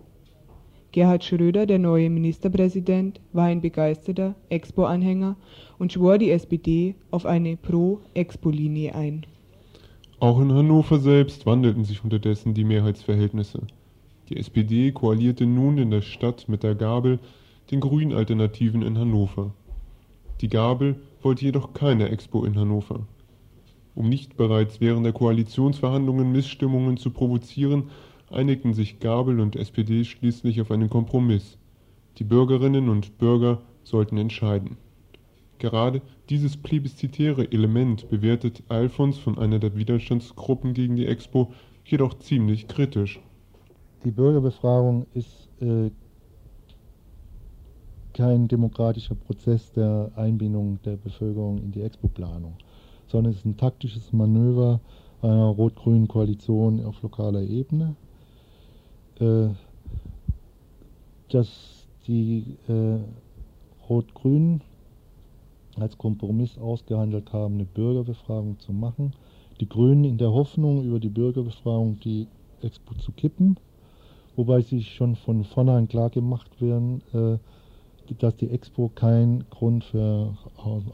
Gerhard 0.92 1.24
Schröder, 1.24 1.66
der 1.66 1.78
neue 1.78 2.08
Ministerpräsident, 2.08 3.20
war 3.32 3.44
ein 3.44 3.60
begeisterter 3.60 4.34
Expo-Anhänger 4.48 5.36
und 5.78 5.92
schwor 5.92 6.16
die 6.16 6.30
SPD 6.30 6.94
auf 7.10 7.26
eine 7.26 7.56
Pro-Expo-Linie 7.56 8.94
ein. 8.94 9.26
Auch 10.20 10.40
in 10.40 10.50
Hannover 10.52 10.98
selbst 10.98 11.44
wandelten 11.44 11.84
sich 11.84 12.02
unterdessen 12.02 12.54
die 12.54 12.64
Mehrheitsverhältnisse. 12.64 13.66
Die 14.30 14.38
SPD 14.38 14.90
koalierte 14.92 15.44
nun 15.44 15.76
in 15.76 15.90
der 15.90 16.00
Stadt 16.00 16.48
mit 16.48 16.62
der 16.62 16.74
Gabel, 16.74 17.18
den 17.70 17.80
Grünen-Alternativen 17.80 18.80
in 18.80 18.96
Hannover. 18.96 19.52
Die 20.40 20.48
Gabel 20.48 20.96
wollte 21.20 21.44
jedoch 21.44 21.74
keine 21.74 22.08
Expo 22.08 22.44
in 22.44 22.58
Hannover. 22.58 23.06
Um 23.96 24.10
nicht 24.10 24.36
bereits 24.36 24.78
während 24.82 25.06
der 25.06 25.14
Koalitionsverhandlungen 25.14 26.30
Missstimmungen 26.30 26.98
zu 26.98 27.10
provozieren, 27.10 27.84
einigten 28.30 28.74
sich 28.74 29.00
Gabel 29.00 29.40
und 29.40 29.56
SPD 29.56 30.04
schließlich 30.04 30.60
auf 30.60 30.70
einen 30.70 30.90
Kompromiss. 30.90 31.56
Die 32.18 32.24
Bürgerinnen 32.24 32.90
und 32.90 33.16
Bürger 33.16 33.62
sollten 33.84 34.18
entscheiden. 34.18 34.76
Gerade 35.58 36.02
dieses 36.28 36.58
plebiszitäre 36.58 37.50
Element 37.50 38.10
bewertet 38.10 38.62
Alfons 38.68 39.16
von 39.16 39.38
einer 39.38 39.58
der 39.58 39.74
Widerstandsgruppen 39.76 40.74
gegen 40.74 40.96
die 40.96 41.06
Expo 41.06 41.54
jedoch 41.86 42.18
ziemlich 42.18 42.68
kritisch. 42.68 43.18
Die 44.04 44.10
Bürgerbefragung 44.10 45.06
ist 45.14 45.48
äh, 45.62 45.90
kein 48.12 48.46
demokratischer 48.46 49.14
Prozess 49.14 49.72
der 49.72 50.12
Einbindung 50.16 50.82
der 50.82 50.96
Bevölkerung 50.96 51.62
in 51.62 51.72
die 51.72 51.80
Expo-Planung 51.80 52.58
sondern 53.08 53.32
es 53.32 53.38
ist 53.38 53.46
ein 53.46 53.56
taktisches 53.56 54.12
Manöver 54.12 54.80
einer 55.22 55.46
rot-grünen 55.46 56.08
Koalition 56.08 56.84
auf 56.84 57.02
lokaler 57.02 57.42
Ebene. 57.42 57.96
Äh, 59.18 59.48
dass 61.30 61.86
die 62.06 62.56
äh, 62.68 62.98
Rot-Grünen 63.88 64.60
als 65.76 65.98
Kompromiss 65.98 66.56
ausgehandelt 66.58 67.32
haben, 67.32 67.54
eine 67.54 67.64
Bürgerbefragung 67.64 68.58
zu 68.58 68.72
machen. 68.72 69.12
Die 69.60 69.68
Grünen 69.68 70.04
in 70.04 70.18
der 70.18 70.32
Hoffnung, 70.32 70.84
über 70.84 71.00
die 71.00 71.08
Bürgerbefragung 71.08 71.98
die 72.00 72.26
Expo 72.62 72.94
zu 72.94 73.12
kippen, 73.12 73.58
wobei 74.36 74.60
sie 74.60 74.82
schon 74.82 75.16
von 75.16 75.44
vornherein 75.44 75.88
klar 75.88 76.10
gemacht 76.10 76.60
werden, 76.60 77.02
äh, 77.12 77.38
dass 78.18 78.36
die 78.36 78.50
Expo 78.50 78.90
kein 78.94 79.44
Grund 79.50 79.84
für 79.84 80.36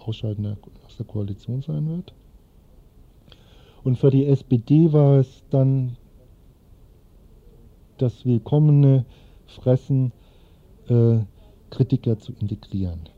Ausscheiden 0.07 0.57
aus 0.93 0.99
der 0.99 1.07
Koalition 1.07 1.63
sein 1.63 1.89
wird. 1.89 2.13
Und 3.83 3.99
für 3.99 4.11
die 4.11 4.27
SPD 4.27 4.93
war 4.93 5.19
es 5.19 5.43
dann 5.51 5.97
das 7.99 8.25
willkommene 8.27 9.05
Fressen, 9.47 10.13
äh, 10.89 11.19
Kritiker 11.71 12.19
zu 12.19 12.33
integrieren. 12.39 13.09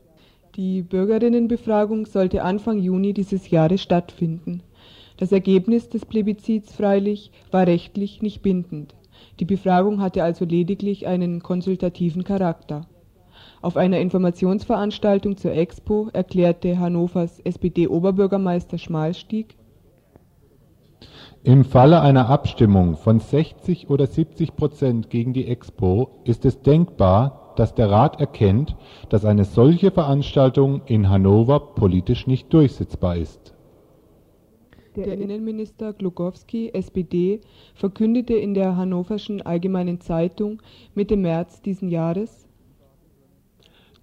Die 0.55 0.81
Bürgerinnenbefragung 0.81 2.05
sollte 2.05 2.43
Anfang 2.43 2.79
Juni 2.79 3.13
dieses 3.13 3.49
Jahres 3.49 3.81
stattfinden. 3.81 4.63
Das 5.17 5.31
Ergebnis 5.31 5.89
des 5.89 6.05
Plebiszits 6.05 6.73
freilich 6.73 7.31
war 7.51 7.67
rechtlich 7.67 8.21
nicht 8.21 8.41
bindend. 8.41 8.95
Die 9.39 9.45
Befragung 9.45 10.01
hatte 10.01 10.23
also 10.23 10.45
lediglich 10.45 11.07
einen 11.07 11.41
konsultativen 11.41 12.23
Charakter. 12.23 12.87
Auf 13.65 13.77
einer 13.77 13.99
Informationsveranstaltung 13.99 15.37
zur 15.37 15.53
Expo 15.53 16.09
erklärte 16.13 16.77
Hannovers 16.77 17.39
SPD-Oberbürgermeister 17.39 18.77
Schmalstieg, 18.77 19.55
im 21.43 21.65
Falle 21.65 22.01
einer 22.01 22.29
Abstimmung 22.29 22.95
von 22.95 23.19
60 23.19 23.89
oder 23.89 24.05
70 24.05 24.55
Prozent 24.55 25.09
gegen 25.09 25.33
die 25.33 25.47
Expo 25.47 26.11
ist 26.25 26.45
es 26.45 26.61
denkbar, 26.61 27.53
dass 27.55 27.73
der 27.73 27.89
Rat 27.89 28.19
erkennt, 28.19 28.75
dass 29.09 29.25
eine 29.25 29.45
solche 29.45 29.89
Veranstaltung 29.89 30.83
in 30.85 31.09
Hannover 31.09 31.59
politisch 31.59 32.27
nicht 32.27 32.53
durchsetzbar 32.53 33.17
ist. 33.17 33.55
Der 34.95 35.17
Innenminister 35.17 35.93
Glogowski, 35.93 36.69
SPD, 36.71 37.41
verkündete 37.73 38.35
in 38.35 38.53
der 38.53 38.77
Hannoverschen 38.77 39.41
Allgemeinen 39.41 40.01
Zeitung 40.01 40.61
Mitte 40.93 41.17
März 41.17 41.63
diesen 41.63 41.89
Jahres, 41.89 42.44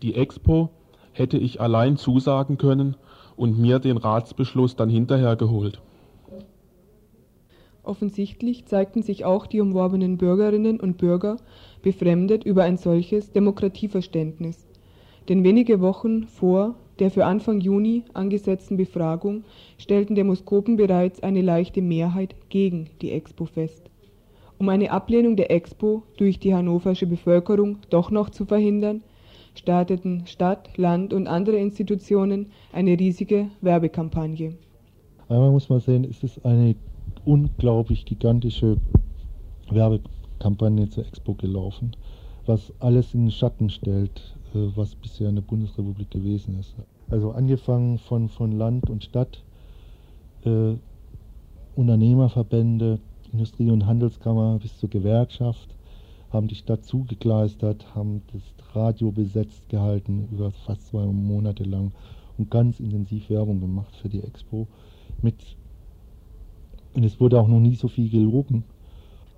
Die 0.02 0.14
Expo 0.16 0.70
hätte 1.12 1.38
ich 1.38 1.60
allein 1.60 1.96
zusagen 1.96 2.58
können 2.58 2.96
und 3.36 3.58
mir 3.58 3.78
den 3.78 3.96
Ratsbeschluss 3.96 4.74
dann 4.74 4.90
hinterher 4.90 5.36
geholt. 5.36 5.80
Offensichtlich 7.84 8.66
zeigten 8.66 9.02
sich 9.02 9.24
auch 9.24 9.46
die 9.46 9.60
umworbenen 9.60 10.16
Bürgerinnen 10.18 10.80
und 10.80 10.98
Bürger 10.98 11.36
befremdet 11.82 12.44
über 12.44 12.64
ein 12.64 12.76
solches 12.76 13.32
Demokratieverständnis. 13.32 14.66
Denn 15.28 15.44
wenige 15.44 15.80
Wochen 15.80 16.24
vor 16.26 16.74
der 16.98 17.10
für 17.10 17.24
Anfang 17.24 17.60
Juni 17.60 18.04
angesetzten 18.12 18.76
Befragung 18.76 19.44
stellten 19.78 20.14
Demoskopen 20.14 20.76
bereits 20.76 21.22
eine 21.22 21.42
leichte 21.42 21.80
Mehrheit 21.80 22.34
gegen 22.48 22.90
die 23.00 23.12
Expo 23.12 23.44
fest. 23.44 23.88
Um 24.58 24.68
eine 24.68 24.90
Ablehnung 24.90 25.36
der 25.36 25.50
Expo 25.50 26.02
durch 26.16 26.38
die 26.38 26.54
hannoversche 26.54 27.06
Bevölkerung 27.06 27.78
doch 27.90 28.10
noch 28.10 28.30
zu 28.30 28.44
verhindern, 28.44 29.02
starteten 29.54 30.26
Stadt, 30.26 30.76
Land 30.76 31.12
und 31.12 31.26
andere 31.26 31.56
Institutionen 31.56 32.46
eine 32.72 32.98
riesige 32.98 33.48
Werbekampagne. 33.60 34.54
Einmal 35.28 35.50
muss 35.50 35.68
man 35.68 35.80
sehen, 35.80 36.04
es 36.04 36.22
ist 36.22 36.44
eine 36.44 36.74
unglaublich 37.24 38.04
gigantische 38.04 38.76
Werbekampagne 39.70 40.88
zur 40.88 41.06
Expo 41.06 41.34
gelaufen, 41.34 41.96
was 42.46 42.72
alles 42.80 43.14
in 43.14 43.26
den 43.26 43.30
Schatten 43.30 43.70
stellt, 43.70 44.36
äh, 44.54 44.58
was 44.74 44.94
bisher 44.94 45.28
in 45.28 45.36
der 45.36 45.42
Bundesrepublik 45.42 46.10
gewesen 46.10 46.58
ist. 46.58 46.74
Also 47.10 47.32
angefangen 47.32 47.98
von, 47.98 48.28
von 48.28 48.52
Land 48.52 48.90
und 48.90 49.04
Stadt, 49.04 49.42
äh, 50.44 50.74
Unternehmerverbände, 51.76 52.98
Industrie- 53.32 53.70
und 53.70 53.86
Handelskammer 53.86 54.58
bis 54.58 54.78
zur 54.78 54.90
Gewerkschaft 54.90 55.74
haben 56.32 56.48
die 56.48 56.54
Stadt 56.54 56.84
zugekleistert, 56.84 57.94
haben 57.94 58.22
das 58.32 58.42
Radio 58.74 59.10
besetzt 59.10 59.68
gehalten 59.68 60.28
über 60.32 60.50
fast 60.50 60.86
zwei 60.88 61.04
Monate 61.04 61.64
lang, 61.64 61.92
und 62.38 62.50
ganz 62.50 62.80
intensiv 62.80 63.28
Werbung 63.30 63.60
gemacht 63.60 63.94
für 63.96 64.08
die 64.08 64.20
Expo. 64.20 64.66
Mit 65.20 65.36
und 66.94 67.04
es 67.04 67.20
wurde 67.20 67.40
auch 67.40 67.48
noch 67.48 67.60
nie 67.60 67.74
so 67.74 67.88
viel 67.88 68.10
gelogen. 68.10 68.64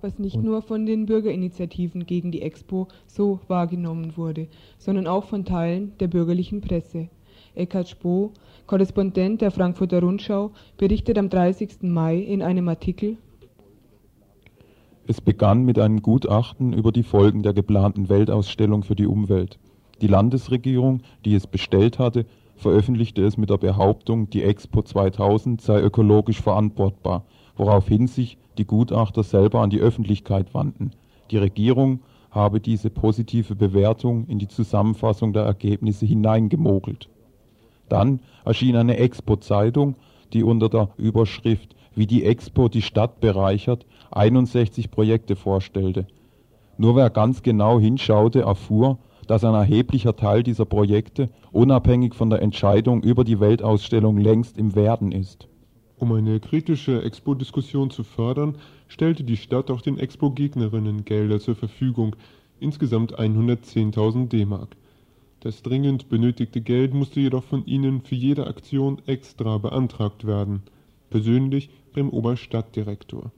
Was 0.01 0.19
nicht 0.19 0.35
und 0.35 0.43
nur 0.43 0.61
von 0.61 0.85
den 0.85 1.05
Bürgerinitiativen 1.05 2.05
gegen 2.05 2.31
die 2.31 2.41
Expo 2.41 2.87
so 3.07 3.39
wahrgenommen 3.47 4.17
wurde, 4.17 4.47
sondern 4.77 5.07
auch 5.07 5.23
von 5.23 5.45
Teilen 5.45 5.93
der 5.99 6.07
bürgerlichen 6.07 6.61
Presse. 6.61 7.07
Eckhard 7.55 7.87
Spoh, 7.87 8.31
Korrespondent 8.67 9.41
der 9.41 9.51
Frankfurter 9.51 10.01
Rundschau, 10.01 10.51
berichtet 10.77 11.17
am 11.17 11.29
30. 11.29 11.83
Mai 11.83 12.17
in 12.17 12.41
einem 12.41 12.67
Artikel 12.67 13.17
Es 15.07 15.21
begann 15.21 15.63
mit 15.63 15.77
einem 15.77 16.01
Gutachten 16.01 16.73
über 16.73 16.91
die 16.91 17.03
Folgen 17.03 17.43
der 17.43 17.53
geplanten 17.53 18.09
Weltausstellung 18.09 18.81
für 18.81 18.95
die 18.95 19.05
Umwelt. 19.05 19.59
Die 20.01 20.07
Landesregierung, 20.07 21.01
die 21.25 21.35
es 21.35 21.45
bestellt 21.45 21.99
hatte, 21.99 22.25
veröffentlichte 22.55 23.23
es 23.23 23.37
mit 23.37 23.51
der 23.51 23.57
Behauptung, 23.57 24.31
die 24.31 24.41
Expo 24.41 24.81
2000 24.81 25.61
sei 25.61 25.79
ökologisch 25.79 26.41
verantwortbar, 26.41 27.23
woraufhin 27.55 28.07
sich 28.07 28.39
die 28.57 28.65
Gutachter 28.65 29.21
selber 29.21 29.61
an 29.61 29.69
die 29.69 29.79
Öffentlichkeit 29.79 30.55
wandten. 30.55 30.91
Die 31.29 31.37
Regierung 31.37 31.99
habe 32.31 32.59
diese 32.59 32.89
positive 32.89 33.55
Bewertung 33.55 34.25
in 34.27 34.39
die 34.39 34.47
Zusammenfassung 34.47 35.33
der 35.33 35.43
Ergebnisse 35.43 36.07
hineingemogelt. 36.07 37.09
Dann 37.89 38.21
erschien 38.43 38.75
eine 38.75 38.97
Expo-Zeitung, 38.97 39.95
die 40.33 40.43
unter 40.43 40.67
der 40.67 40.89
Überschrift 40.97 41.74
Wie 41.95 42.07
die 42.07 42.25
Expo 42.25 42.67
die 42.67 42.81
Stadt 42.81 43.21
bereichert 43.21 43.85
61 44.11 44.91
Projekte 44.91 45.35
vorstellte. 45.37 46.07
Nur 46.77 46.97
wer 46.97 47.09
ganz 47.09 47.41
genau 47.41 47.79
hinschaute, 47.79 48.41
erfuhr, 48.41 48.97
dass 49.27 49.45
ein 49.45 49.53
erheblicher 49.53 50.15
Teil 50.15 50.43
dieser 50.43 50.65
Projekte 50.65 51.29
unabhängig 51.53 52.13
von 52.13 52.29
der 52.29 52.41
Entscheidung 52.41 53.01
über 53.01 53.23
die 53.23 53.39
Weltausstellung 53.39 54.17
längst 54.17 54.57
im 54.57 54.75
Werden 54.75 55.13
ist. 55.13 55.47
Um 55.97 56.11
eine 56.11 56.41
kritische 56.41 57.01
Expo-Diskussion 57.01 57.89
zu 57.89 58.03
fördern, 58.03 58.57
stellte 58.89 59.23
die 59.23 59.37
Stadt 59.37 59.71
auch 59.71 59.81
den 59.81 59.97
Expo-Gegnerinnen 59.97 61.05
Gelder 61.05 61.39
zur 61.39 61.55
Verfügung, 61.55 62.17
insgesamt 62.59 63.17
110.000 63.17 64.27
D-Mark. 64.27 64.75
Das 65.39 65.61
dringend 65.61 66.09
benötigte 66.09 66.59
Geld 66.59 66.93
musste 66.93 67.21
jedoch 67.21 67.43
von 67.43 67.65
ihnen 67.65 68.01
für 68.01 68.15
jede 68.15 68.47
Aktion 68.47 69.01
extra 69.05 69.57
beantragt 69.57 70.27
werden, 70.27 70.63
persönlich 71.09 71.69
beim 71.93 72.09
Oberstadtdirektor. 72.09 73.31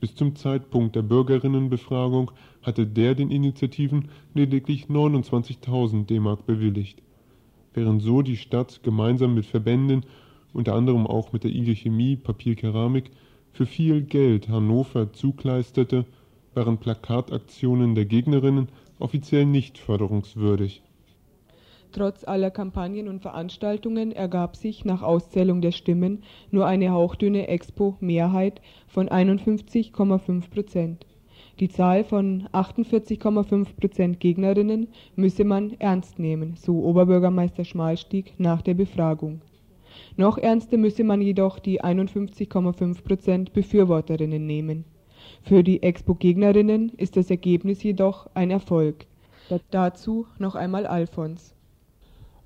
Bis 0.00 0.14
zum 0.14 0.36
Zeitpunkt 0.36 0.96
der 0.96 1.02
Bürgerinnenbefragung 1.02 2.30
hatte 2.62 2.86
der 2.86 3.14
den 3.14 3.30
Initiativen 3.30 4.08
lediglich 4.34 4.86
29.000 4.86 6.06
D-Mark 6.06 6.46
bewilligt. 6.46 7.00
Während 7.72 8.02
so 8.02 8.22
die 8.22 8.36
Stadt 8.36 8.82
gemeinsam 8.82 9.34
mit 9.34 9.46
Verbänden, 9.46 10.04
unter 10.52 10.74
anderem 10.74 11.06
auch 11.06 11.32
mit 11.32 11.44
der 11.44 11.50
IG 11.50 11.74
Chemie 11.74 12.16
Papierkeramik, 12.16 13.10
für 13.52 13.66
viel 13.66 14.02
Geld 14.02 14.48
Hannover 14.48 15.12
zukleisterte, 15.12 16.04
waren 16.54 16.78
Plakataktionen 16.78 17.94
der 17.94 18.04
Gegnerinnen 18.04 18.68
offiziell 18.98 19.46
nicht 19.46 19.78
förderungswürdig. 19.78 20.82
Trotz 21.94 22.24
aller 22.24 22.50
Kampagnen 22.50 23.06
und 23.06 23.22
Veranstaltungen 23.22 24.10
ergab 24.10 24.56
sich 24.56 24.84
nach 24.84 25.02
Auszählung 25.02 25.60
der 25.60 25.70
Stimmen 25.70 26.24
nur 26.50 26.66
eine 26.66 26.90
hauchdünne 26.90 27.46
Expo-Mehrheit 27.46 28.60
von 28.88 29.08
51,5 29.08 30.50
Prozent. 30.50 31.06
Die 31.60 31.68
Zahl 31.68 32.02
von 32.02 32.48
48,5 32.52 33.76
Prozent 33.80 34.18
Gegnerinnen 34.18 34.88
müsse 35.14 35.44
man 35.44 35.76
ernst 35.78 36.18
nehmen, 36.18 36.56
so 36.56 36.82
Oberbürgermeister 36.82 37.64
Schmalstieg 37.64 38.34
nach 38.38 38.60
der 38.60 38.74
Befragung. 38.74 39.40
Noch 40.16 40.36
ernster 40.36 40.78
müsse 40.78 41.04
man 41.04 41.22
jedoch 41.22 41.60
die 41.60 41.80
51,5 41.80 43.04
Prozent 43.04 43.52
Befürworterinnen 43.52 44.44
nehmen. 44.44 44.84
Für 45.42 45.62
die 45.62 45.80
Expo-Gegnerinnen 45.80 46.90
ist 46.96 47.16
das 47.16 47.30
Ergebnis 47.30 47.84
jedoch 47.84 48.28
ein 48.34 48.50
Erfolg. 48.50 49.06
Dazu 49.70 50.26
noch 50.40 50.56
einmal 50.56 50.86
Alfons. 50.86 51.53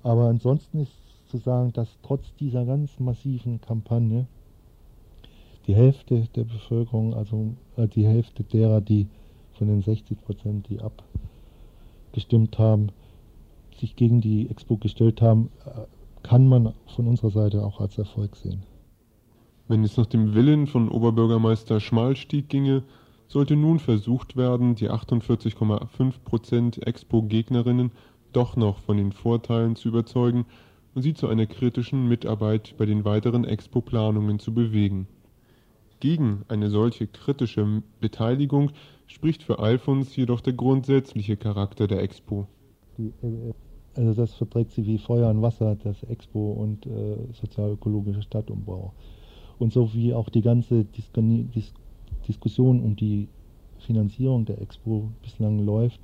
Aber 0.03 0.25
ansonsten 0.29 0.79
ist 0.79 0.93
zu 1.27 1.37
sagen, 1.37 1.73
dass 1.73 1.87
trotz 2.03 2.33
dieser 2.39 2.65
ganz 2.65 2.99
massiven 2.99 3.61
Kampagne 3.61 4.27
die 5.67 5.75
Hälfte 5.75 6.27
der 6.35 6.45
Bevölkerung, 6.45 7.13
also 7.13 7.53
äh, 7.77 7.87
die 7.87 8.05
Hälfte 8.05 8.43
derer, 8.43 8.81
die 8.81 9.07
von 9.53 9.67
den 9.67 9.81
60 9.81 10.19
Prozent, 10.21 10.67
die 10.69 10.79
abgestimmt 12.11 12.57
haben, 12.57 12.87
sich 13.77 13.95
gegen 13.95 14.21
die 14.21 14.49
Expo 14.49 14.77
gestellt 14.77 15.21
haben, 15.21 15.51
äh, 15.65 15.81
kann 16.23 16.47
man 16.47 16.73
von 16.95 17.07
unserer 17.07 17.29
Seite 17.29 17.63
auch 17.63 17.79
als 17.79 17.97
Erfolg 17.97 18.35
sehen. 18.35 18.63
Wenn 19.67 19.83
es 19.83 19.97
nach 19.97 20.07
dem 20.07 20.33
Willen 20.33 20.65
von 20.65 20.89
Oberbürgermeister 20.89 21.79
Schmalstieg 21.79 22.49
ginge, 22.49 22.83
sollte 23.27 23.55
nun 23.55 23.77
versucht 23.77 24.35
werden, 24.35 24.73
die 24.73 24.89
48,5 24.89 26.13
Prozent 26.25 26.87
Expo-Gegnerinnen 26.87 27.91
doch 28.33 28.55
noch 28.55 28.79
von 28.79 28.97
den 28.97 29.11
Vorteilen 29.11 29.75
zu 29.75 29.89
überzeugen 29.89 30.45
und 30.95 31.01
sie 31.01 31.13
zu 31.13 31.27
einer 31.27 31.45
kritischen 31.45 32.07
Mitarbeit 32.07 32.75
bei 32.77 32.85
den 32.85 33.05
weiteren 33.05 33.45
Expo-Planungen 33.45 34.39
zu 34.39 34.53
bewegen. 34.53 35.07
Gegen 35.99 36.45
eine 36.47 36.69
solche 36.69 37.07
kritische 37.07 37.83
Beteiligung 37.99 38.71
spricht 39.07 39.43
für 39.43 39.59
Alfons 39.59 40.15
jedoch 40.15 40.41
der 40.41 40.53
grundsätzliche 40.53 41.35
Charakter 41.35 41.87
der 41.87 42.01
Expo. 42.01 42.47
Die, 42.97 43.07
äh, 43.21 43.53
also 43.95 44.13
das 44.13 44.33
verträgt 44.33 44.71
sie 44.71 44.85
wie 44.85 44.97
Feuer 44.97 45.29
und 45.29 45.41
Wasser, 45.41 45.75
das 45.75 46.03
Expo 46.03 46.51
und 46.51 46.85
äh, 46.85 47.17
sozialökologische 47.33 48.21
Stadtumbau. 48.21 48.93
Und 49.57 49.73
so 49.73 49.93
wie 49.93 50.13
auch 50.13 50.29
die 50.29 50.41
ganze 50.41 50.85
Dis 50.85 51.11
Dis 51.13 51.73
Diskussion 52.27 52.81
um 52.81 52.95
die 52.95 53.27
Finanzierung 53.79 54.45
der 54.45 54.61
Expo 54.61 55.09
bislang 55.21 55.59
läuft, 55.59 55.99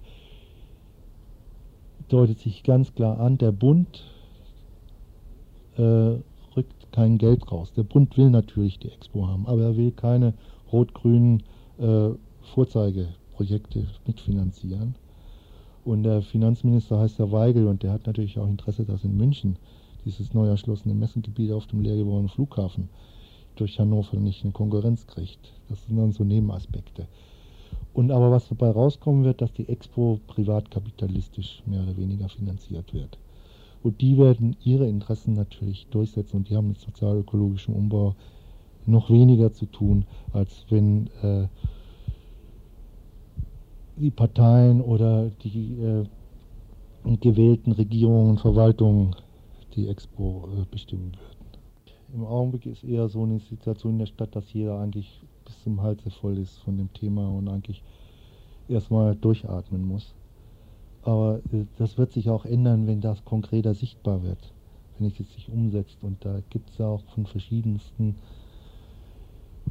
deutet 2.09 2.39
sich 2.39 2.63
ganz 2.63 2.93
klar 2.93 3.19
an, 3.19 3.37
der 3.37 3.51
Bund 3.51 4.03
äh, 5.77 6.17
rückt 6.55 6.91
kein 6.91 7.17
Geld 7.17 7.51
raus. 7.51 7.73
Der 7.73 7.83
Bund 7.83 8.17
will 8.17 8.29
natürlich 8.29 8.79
die 8.79 8.91
Expo 8.91 9.27
haben, 9.27 9.47
aber 9.47 9.63
er 9.63 9.77
will 9.77 9.91
keine 9.91 10.33
rot-grünen 10.71 11.43
äh, 11.77 12.09
Vorzeigeprojekte 12.53 13.87
mitfinanzieren. 14.05 14.95
Und 15.83 16.03
der 16.03 16.21
Finanzminister 16.21 16.99
heißt 16.99 17.19
Herr 17.19 17.31
Weigel 17.31 17.67
und 17.67 17.83
der 17.83 17.91
hat 17.91 18.07
natürlich 18.07 18.39
auch 18.39 18.47
Interesse, 18.47 18.85
dass 18.85 19.03
in 19.03 19.17
München 19.17 19.57
dieses 20.03 20.33
neu 20.33 20.47
erschlossene 20.47 20.93
Messengebiet 20.93 21.51
auf 21.51 21.67
dem 21.67 21.81
leer 21.81 21.95
gewordenen 21.95 22.29
Flughafen 22.29 22.89
durch 23.55 23.79
Hannover 23.79 24.17
nicht 24.17 24.43
eine 24.43 24.51
Konkurrenz 24.51 25.07
kriegt. 25.07 25.53
Das 25.69 25.83
sind 25.85 25.97
dann 25.97 26.11
so 26.11 26.23
Nebenaspekte. 26.23 27.07
Und 27.95 28.11
aber 28.11 28.29
was 28.29 28.49
dabei 28.49 28.71
rauskommen 28.71 29.23
wird, 29.23 29.41
dass 29.41 29.53
die 29.53 29.69
Expo 29.69 30.19
privatkapitalistisch 30.27 31.63
mehr 31.65 31.81
oder 31.81 31.95
weniger 31.95 32.27
finanziert 32.27 32.93
wird. 32.93 33.17
Und 33.83 34.01
die 34.01 34.17
werden 34.17 34.57
ihre 34.65 34.85
Interessen 34.85 35.33
natürlich 35.33 35.87
durchsetzen 35.91 36.35
und 36.37 36.49
die 36.49 36.57
haben 36.57 36.67
mit 36.67 36.79
sozialökologischem 36.79 37.73
Umbau 37.73 38.15
noch 38.85 39.09
weniger 39.09 39.53
zu 39.53 39.65
tun, 39.67 40.05
als 40.33 40.65
wenn 40.69 41.07
äh, 41.21 41.47
die 43.95 44.11
Parteien 44.11 44.81
oder 44.81 45.31
die 45.43 45.77
äh, 45.79 46.05
gewählten 47.21 47.71
Regierungen 47.71 48.31
und 48.31 48.41
Verwaltungen 48.41 49.15
die 49.73 49.87
Expo 49.87 50.49
äh, 50.53 50.65
bestimmen 50.69 51.13
würden. 51.13 52.13
Im 52.13 52.25
Augenblick 52.25 52.65
ist 52.65 52.83
eher 52.83 53.07
so 53.07 53.23
eine 53.23 53.39
Situation 53.39 53.93
in 53.93 53.99
der 53.99 54.05
Stadt, 54.07 54.35
dass 54.35 54.51
jeder 54.51 54.79
eigentlich 54.79 55.21
bis 55.45 55.61
zum 55.63 55.81
Halse 55.81 56.09
voll 56.09 56.37
ist 56.37 56.57
von 56.59 56.77
dem 56.77 56.91
Thema 56.93 57.29
und 57.29 57.47
eigentlich 57.47 57.83
erstmal 58.67 59.15
durchatmen 59.15 59.87
muss. 59.87 60.13
Aber 61.03 61.39
äh, 61.51 61.65
das 61.77 61.97
wird 61.97 62.11
sich 62.11 62.29
auch 62.29 62.45
ändern, 62.45 62.87
wenn 62.87 63.01
das 63.01 63.23
konkreter 63.23 63.73
sichtbar 63.73 64.23
wird, 64.23 64.53
wenn 64.97 65.07
es 65.07 65.15
sich 65.17 65.49
umsetzt. 65.49 65.97
Und 66.01 66.25
da 66.25 66.41
gibt 66.49 66.71
es 66.71 66.79
ja 66.79 66.87
auch 66.87 67.03
von 67.13 67.25
verschiedensten 67.25 68.15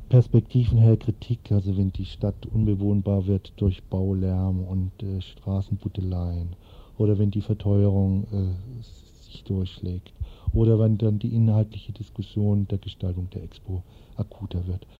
Perspektiven 0.09 0.79
her 0.79 0.97
Kritik, 0.97 1.51
also 1.51 1.77
wenn 1.77 1.93
die 1.93 2.05
Stadt 2.05 2.47
unbewohnbar 2.47 3.27
wird 3.27 3.53
durch 3.57 3.83
Baulärm 3.85 4.61
und 4.61 4.91
äh, 5.03 5.21
Straßenbuddeleien 5.21 6.57
oder 6.99 7.19
wenn 7.19 7.31
die 7.31 7.41
Verteuerung 7.41 8.25
äh, 8.33 8.83
sich 9.25 9.45
durchschlägt 9.45 10.13
oder 10.53 10.79
wenn 10.79 10.99
dann 10.99 11.19
die 11.19 11.35
inhaltliche 11.35 11.93
Diskussion 11.93 12.69
der 12.69 12.79
Gestaltung 12.79 13.29
der 13.31 13.43
Expo 13.43 13.83
akuter 14.17 14.67
wird. 14.67 14.87